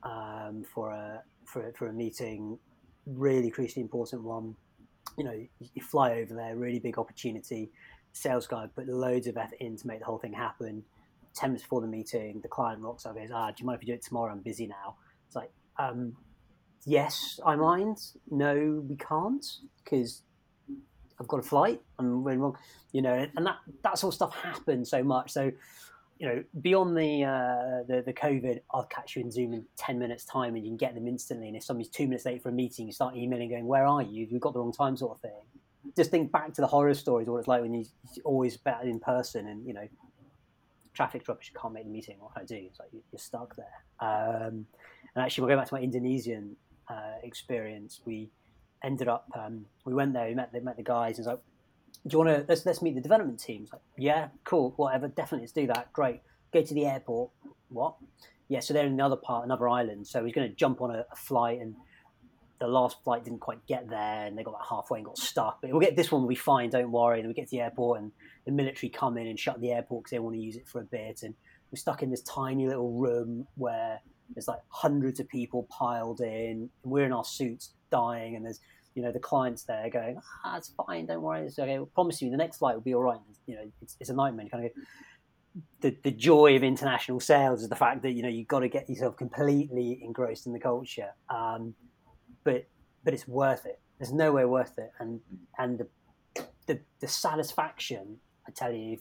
um, 0.03 0.65
for 0.73 0.91
a 0.91 1.23
for 1.45 1.71
for 1.77 1.87
a 1.87 1.93
meeting, 1.93 2.57
really 3.05 3.51
crucially 3.51 3.77
important 3.77 4.23
one. 4.23 4.55
You 5.17 5.23
know, 5.23 5.45
you, 5.59 5.81
fly 5.81 6.13
over 6.13 6.33
there, 6.33 6.55
really 6.55 6.79
big 6.79 6.97
opportunity. 6.97 7.71
Sales 8.13 8.47
guy 8.47 8.67
put 8.73 8.87
loads 8.87 9.27
of 9.27 9.37
effort 9.37 9.57
in 9.59 9.77
to 9.77 9.87
make 9.87 9.99
the 9.99 10.05
whole 10.05 10.17
thing 10.17 10.33
happen. 10.33 10.83
Ten 11.33 11.49
minutes 11.49 11.63
before 11.63 11.81
the 11.81 11.87
meeting, 11.87 12.39
the 12.41 12.47
client 12.47 12.81
rocks 12.81 13.05
up, 13.05 13.15
and 13.15 13.27
goes, 13.27 13.31
"Ah, 13.33 13.49
do 13.49 13.55
you 13.59 13.65
mind 13.65 13.77
if 13.77 13.81
we 13.81 13.87
do 13.87 13.93
it 13.93 14.01
tomorrow? 14.01 14.31
I'm 14.31 14.39
busy 14.39 14.67
now." 14.67 14.95
It's 15.27 15.35
like, 15.35 15.51
um, 15.77 16.15
yes, 16.85 17.39
I 17.45 17.55
mind. 17.55 17.97
No, 18.29 18.83
we 18.87 18.95
can't 18.95 19.45
because 19.83 20.21
I've 21.19 21.27
got 21.27 21.39
a 21.39 21.43
flight. 21.43 21.81
I'm 21.99 22.23
going 22.23 22.39
wrong, 22.39 22.57
you 22.91 23.01
know, 23.01 23.27
and 23.35 23.45
that 23.45 23.57
that 23.83 23.97
sort 23.97 24.13
of 24.13 24.15
stuff 24.15 24.35
happens 24.35 24.89
so 24.89 25.03
much. 25.03 25.31
So, 25.31 25.51
you 26.17 26.27
know, 26.27 26.43
beyond 26.61 26.95
the 26.95 27.23
uh, 27.23 27.83
the 27.87 28.01
the 28.05 28.13
COVID, 28.13 28.61
I'll 28.71 28.85
catch 28.85 29.15
you 29.15 29.21
in 29.21 29.31
Zoom 29.31 29.53
in 29.53 29.65
ten 29.77 29.99
minutes 29.99 30.23
time, 30.25 30.55
and 30.55 30.63
you 30.63 30.71
can 30.71 30.77
get 30.77 30.95
them 30.95 31.07
instantly. 31.07 31.47
And 31.47 31.57
if 31.57 31.63
somebody's 31.63 31.89
two 31.89 32.07
minutes 32.07 32.25
late 32.25 32.41
for 32.41 32.49
a 32.49 32.53
meeting, 32.53 32.87
you 32.87 32.93
start 32.93 33.15
emailing, 33.15 33.49
going, 33.49 33.65
"Where 33.65 33.85
are 33.85 34.01
you? 34.01 34.25
You've 34.29 34.41
got 34.41 34.53
the 34.53 34.59
wrong 34.59 34.71
time," 34.71 34.95
sort 34.95 35.17
of 35.17 35.21
thing. 35.21 35.41
Just 35.95 36.11
think 36.11 36.31
back 36.31 36.53
to 36.53 36.61
the 36.61 36.67
horror 36.67 36.93
stories, 36.93 37.27
what 37.27 37.37
it's 37.37 37.47
like 37.47 37.61
when 37.61 37.73
you're 37.73 37.85
always 38.23 38.55
better 38.55 38.87
in 38.87 38.99
person, 38.99 39.47
and 39.47 39.67
you 39.67 39.73
know, 39.73 39.87
traffic 40.93 41.27
rubbish, 41.27 41.51
you 41.53 41.59
can't 41.59 41.73
make 41.73 41.83
the 41.83 41.91
meeting. 41.91 42.15
What 42.19 42.33
can 42.33 42.43
I 42.43 42.45
do? 42.45 42.55
It's 42.55 42.79
like 42.79 42.89
you're 42.93 43.19
stuck 43.19 43.55
there. 43.57 43.83
Um, 43.99 44.65
and 45.15 45.25
actually, 45.25 45.43
we'll 45.43 45.55
go 45.55 45.59
back 45.59 45.67
to 45.67 45.73
my 45.75 45.81
Indonesian 45.81 46.55
uh, 46.87 47.15
experience. 47.23 48.01
We 48.05 48.29
ended 48.83 49.09
up 49.09 49.29
um, 49.37 49.65
we 49.83 49.93
went 49.93 50.13
there, 50.13 50.27
we 50.27 50.35
met 50.35 50.53
the, 50.53 50.61
met 50.61 50.77
the 50.77 50.83
guys, 50.83 51.17
and 51.17 51.25
was 51.25 51.33
like, 51.33 51.41
"Do 52.07 52.13
you 52.13 52.23
want 52.23 52.29
to 52.29 52.45
let's 52.47 52.65
let's 52.65 52.81
meet 52.81 52.95
the 52.95 53.01
development 53.01 53.39
teams?" 53.39 53.69
Like, 53.71 53.81
yeah, 53.97 54.29
cool, 54.43 54.73
whatever, 54.77 55.07
definitely 55.07 55.43
let's 55.43 55.53
do 55.53 55.67
that. 55.67 55.93
Great, 55.93 56.21
go 56.53 56.61
to 56.61 56.73
the 56.73 56.85
airport. 56.85 57.31
What? 57.69 57.95
Yeah, 58.47 58.59
so 58.59 58.73
they're 58.73 58.85
in 58.85 58.93
another 58.93 59.15
part, 59.15 59.45
another 59.45 59.67
island. 59.67 60.07
So 60.07 60.23
he's 60.23 60.33
going 60.33 60.47
to 60.47 60.55
jump 60.55 60.81
on 60.81 60.91
a, 60.91 61.05
a, 61.11 61.15
flight, 61.15 61.59
and 61.59 61.75
the 62.59 62.67
last 62.67 63.03
flight 63.03 63.23
didn't 63.23 63.39
quite 63.39 63.65
get 63.65 63.89
there, 63.89 64.25
and 64.25 64.37
they 64.37 64.43
got 64.43 64.53
like 64.53 64.67
halfway 64.69 64.99
and 64.99 65.05
got 65.05 65.17
stuck. 65.17 65.61
But 65.61 65.71
we'll 65.71 65.79
get 65.79 65.95
this 65.95 66.11
one, 66.11 66.21
we'll 66.21 66.29
be 66.29 66.35
fine. 66.35 66.69
Don't 66.69 66.91
worry. 66.91 67.19
And 67.19 67.27
we 67.27 67.33
get 67.33 67.47
to 67.49 67.51
the 67.51 67.61
airport, 67.61 68.01
and 68.01 68.11
the 68.45 68.51
military 68.51 68.89
come 68.89 69.17
in 69.17 69.27
and 69.27 69.39
shut 69.39 69.59
the 69.61 69.71
airport 69.71 70.03
because 70.03 70.11
they 70.11 70.19
want 70.19 70.35
to 70.35 70.41
use 70.41 70.55
it 70.55 70.67
for 70.67 70.81
a 70.81 70.85
bit, 70.85 71.23
and 71.23 71.33
we're 71.71 71.77
stuck 71.77 72.03
in 72.03 72.11
this 72.11 72.21
tiny 72.21 72.67
little 72.67 72.91
room 72.91 73.47
where 73.55 73.99
there's 74.33 74.47
like 74.47 74.61
hundreds 74.69 75.19
of 75.19 75.27
people 75.27 75.67
piled 75.69 76.21
in. 76.21 76.69
We're 76.83 77.05
in 77.05 77.13
our 77.13 77.25
suits 77.25 77.73
dying, 77.91 78.35
and 78.35 78.45
there's 78.45 78.59
you 78.95 79.03
know 79.03 79.11
the 79.11 79.19
clients 79.19 79.63
there 79.63 79.89
going, 79.89 80.19
ah, 80.43 80.57
it's 80.57 80.71
fine, 80.85 81.05
don't 81.05 81.21
worry, 81.21 81.45
it's 81.45 81.59
okay. 81.59 81.77
I 81.77 81.83
promise 81.93 82.21
you, 82.21 82.31
the 82.31 82.37
next 82.37 82.57
flight 82.57 82.75
will 82.75 82.81
be 82.81 82.95
all 82.95 83.03
right. 83.03 83.19
You 83.45 83.55
know, 83.55 83.71
it's, 83.81 83.97
it's 83.99 84.09
a 84.09 84.13
nightmare. 84.13 84.45
You 84.45 84.51
kind 84.51 84.65
of 84.65 84.71
go, 84.73 84.81
the 85.81 85.97
the 86.03 86.11
joy 86.11 86.55
of 86.55 86.63
international 86.63 87.19
sales 87.19 87.61
is 87.61 87.69
the 87.69 87.75
fact 87.75 88.01
that 88.03 88.11
you 88.11 88.23
know 88.23 88.29
you've 88.29 88.47
got 88.47 88.59
to 88.59 88.69
get 88.69 88.89
yourself 88.89 89.17
completely 89.17 89.99
engrossed 90.01 90.47
in 90.47 90.53
the 90.53 90.59
culture, 90.59 91.09
um, 91.29 91.75
but 92.43 92.65
but 93.03 93.13
it's 93.13 93.27
worth 93.27 93.65
it. 93.65 93.79
There's 93.99 94.13
no 94.13 94.31
way 94.31 94.45
worth 94.45 94.77
it, 94.77 94.91
and 94.99 95.19
and 95.57 95.77
the 95.77 95.87
the, 96.67 96.79
the 96.99 97.07
satisfaction 97.07 98.17
I 98.47 98.51
tell 98.51 98.71
you 98.71 98.97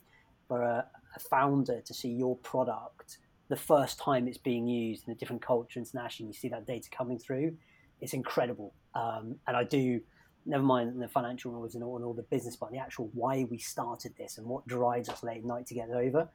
for 0.49 0.62
a, 0.62 0.86
a 1.16 1.18
founder 1.18 1.80
to 1.80 1.95
see 1.95 2.11
your 2.11 2.36
product 2.38 3.18
the 3.49 3.57
first 3.57 3.99
time 3.99 4.26
it's 4.26 4.38
being 4.38 4.66
used 4.66 5.07
in 5.07 5.12
a 5.12 5.16
different 5.16 5.42
culture 5.42 5.78
internationally, 5.78 6.30
you 6.30 6.34
see 6.34 6.49
that 6.49 6.66
data 6.66 6.88
coming 6.90 7.18
through 7.18 7.57
it's 8.05 8.12
incredible. 8.12 8.74
Um, 8.94 9.36
and 9.46 9.57
I 9.57 9.64
do, 9.64 10.00
never 10.46 10.62
mind 10.62 11.02
the 11.02 11.09
financial 11.09 11.50
rules 11.50 11.74
and 11.74 11.82
all, 11.82 11.96
and 11.96 12.05
all 12.05 12.14
the 12.14 12.22
business, 12.22 12.55
but 12.55 12.70
the 12.70 12.78
actual 12.78 13.11
why 13.14 13.46
we 13.50 13.59
started 13.59 14.12
this 14.16 14.38
and 14.38 14.46
what 14.46 14.66
drives 14.68 15.09
us 15.09 15.22
late 15.22 15.38
at 15.38 15.44
night 15.44 15.66
to 15.66 15.74
get 15.74 15.88
over. 15.90 16.28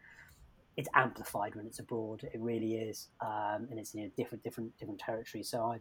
It's 0.75 0.89
amplified 0.95 1.55
when 1.55 1.65
it's 1.67 1.79
abroad. 1.79 2.23
It 2.23 2.39
really 2.39 2.75
is, 2.75 3.09
um, 3.21 3.67
and 3.69 3.79
it's 3.79 3.93
in 3.93 4.01
a 4.01 4.09
different, 4.09 4.43
different, 4.43 4.77
different 4.77 4.99
territory. 4.99 5.43
So 5.43 5.61
I, 5.61 5.79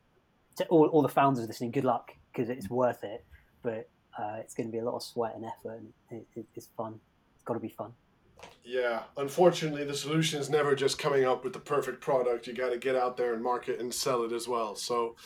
to 0.57 0.67
all, 0.67 0.87
all 0.89 1.03
the 1.03 1.09
founders 1.09 1.47
listening, 1.47 1.71
good 1.71 1.85
luck 1.85 2.13
because 2.33 2.51
it's 2.51 2.69
worth 2.69 3.03
it. 3.03 3.25
But 3.63 3.89
uh, 4.19 4.37
it's 4.41 4.55
going 4.55 4.67
to 4.67 4.73
be 4.73 4.79
a 4.79 4.85
lot 4.85 4.97
of 4.97 5.03
sweat 5.03 5.35
and 5.37 5.45
effort, 5.45 5.79
and 5.79 5.89
it, 6.11 6.27
it, 6.35 6.47
it's 6.55 6.69
fun. 6.77 7.01
It's 7.35 7.45
got 7.45 7.55
to 7.55 7.61
be 7.61 7.69
fun. 7.69 7.93
Yeah, 8.65 9.03
unfortunately, 9.17 9.85
the 9.85 9.95
solution 9.95 10.41
is 10.41 10.51
never 10.51 10.75
just 10.75 10.99
coming 10.99 11.25
up 11.25 11.45
with 11.45 11.53
the 11.53 11.61
perfect 11.61 12.01
product. 12.01 12.47
You 12.47 12.53
got 12.53 12.71
to 12.71 12.79
get 12.79 12.95
out 12.95 13.17
there 13.17 13.33
and 13.35 13.43
market 13.43 13.81
and 13.81 13.93
sell 13.93 14.23
it 14.25 14.33
as 14.33 14.47
well. 14.47 14.75
So, 14.75 15.17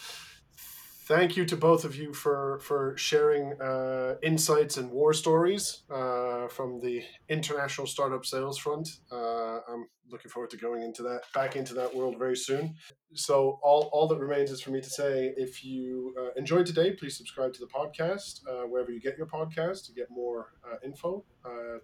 thank 1.12 1.36
you 1.36 1.44
to 1.44 1.56
both 1.58 1.84
of 1.84 1.94
you 1.94 2.14
for 2.14 2.58
for 2.60 2.96
sharing 2.96 3.60
uh, 3.60 4.14
insights 4.22 4.78
and 4.78 4.90
war 4.90 5.12
stories 5.12 5.82
uh, 5.90 6.48
from 6.48 6.80
the 6.80 7.02
international 7.28 7.86
startup 7.86 8.24
sales 8.24 8.56
front. 8.56 8.88
Uh, 9.10 9.58
I'm 9.70 9.88
looking 10.10 10.30
forward 10.30 10.48
to 10.50 10.56
going 10.56 10.82
into 10.82 11.02
that 11.02 11.20
back 11.34 11.54
into 11.54 11.74
that 11.74 11.94
world 11.94 12.16
very 12.18 12.36
soon. 12.36 12.76
So 13.12 13.58
all 13.62 13.90
all 13.92 14.08
that 14.08 14.18
remains 14.18 14.50
is 14.50 14.62
for 14.62 14.70
me 14.70 14.80
to 14.80 14.88
say, 14.88 15.34
if 15.36 15.62
you 15.62 16.14
uh, 16.18 16.30
enjoyed 16.36 16.64
today, 16.64 16.92
please 16.92 17.14
subscribe 17.18 17.52
to 17.54 17.60
the 17.60 17.72
podcast 17.78 18.40
uh, 18.48 18.66
wherever 18.66 18.90
you 18.90 19.00
get 19.00 19.18
your 19.18 19.26
podcast 19.26 19.84
to 19.86 19.92
get 19.92 20.06
more 20.10 20.54
uh, 20.66 20.76
info. 20.82 21.24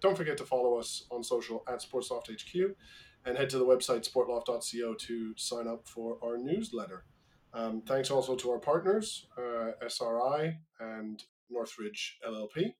don't 0.01 0.17
forget 0.17 0.37
to 0.37 0.43
follow 0.43 0.79
us 0.79 1.05
on 1.11 1.23
social 1.23 1.63
at 1.67 1.83
SportsLoft 1.85 2.25
HQ. 2.33 2.75
And 3.25 3.37
head 3.37 3.49
to 3.49 3.59
the 3.59 3.65
website 3.65 4.09
sportloft.co 4.09 4.93
to 4.93 5.33
sign 5.35 5.67
up 5.67 5.87
for 5.87 6.17
our 6.23 6.37
newsletter. 6.37 7.03
Um, 7.53 7.81
thanks 7.81 8.11
also 8.11 8.35
to 8.35 8.51
our 8.51 8.59
partners, 8.59 9.27
uh, 9.37 9.71
SRI 9.85 10.57
and 10.79 11.23
Northridge 11.49 12.19
LLP. 12.27 12.73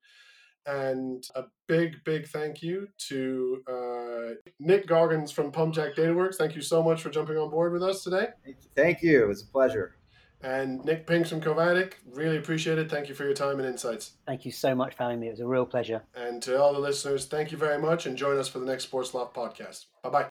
And 0.66 1.26
a 1.36 1.46
big, 1.68 2.04
big 2.04 2.28
thank 2.28 2.62
you 2.62 2.88
to 3.08 3.64
uh, 3.68 4.52
Nick 4.60 4.88
Goggans 4.88 5.32
from 5.32 5.52
PumpJack 5.52 5.96
DataWorks. 5.96 6.36
Thank 6.36 6.56
you 6.56 6.62
so 6.62 6.84
much 6.84 7.02
for 7.02 7.10
jumping 7.10 7.38
on 7.38 7.50
board 7.50 7.74
with 7.74 7.82
us 7.82 8.04
today. 8.04 8.28
Thank 8.76 9.02
you. 9.02 9.24
It 9.24 9.28
was 9.28 9.44
a 9.44 9.48
pleasure. 9.48 9.96
And 10.42 10.84
Nick 10.86 11.06
Pinks 11.06 11.30
from 11.30 11.42
Covatic, 11.42 11.98
really 12.14 12.38
appreciate 12.38 12.78
it. 12.78 12.90
Thank 12.90 13.10
you 13.10 13.16
for 13.16 13.26
your 13.26 13.34
time 13.34 13.60
and 13.60 13.68
insights. 13.68 14.14
Thank 14.26 14.46
you 14.46 14.52
so 14.52 14.74
much 14.74 14.96
for 14.96 15.04
having 15.04 15.20
me. 15.20 15.28
It 15.28 15.32
was 15.32 15.40
a 15.42 15.48
real 15.48 15.66
pleasure. 15.66 16.02
And 16.16 16.42
to 16.44 16.62
all 16.62 16.72
the 16.74 16.80
listeners, 16.80 17.26
thank 17.26 17.52
you 17.52 17.58
very 17.58 17.82
much 17.82 18.06
and 18.06 18.18
join 18.18 18.38
us 18.38 18.48
for 18.48 18.60
the 18.60 18.66
next 18.66 18.86
Sports 18.86 19.14
Loft 19.14 19.36
podcast. 19.36 19.86
Bye 20.02 20.10
bye. 20.10 20.29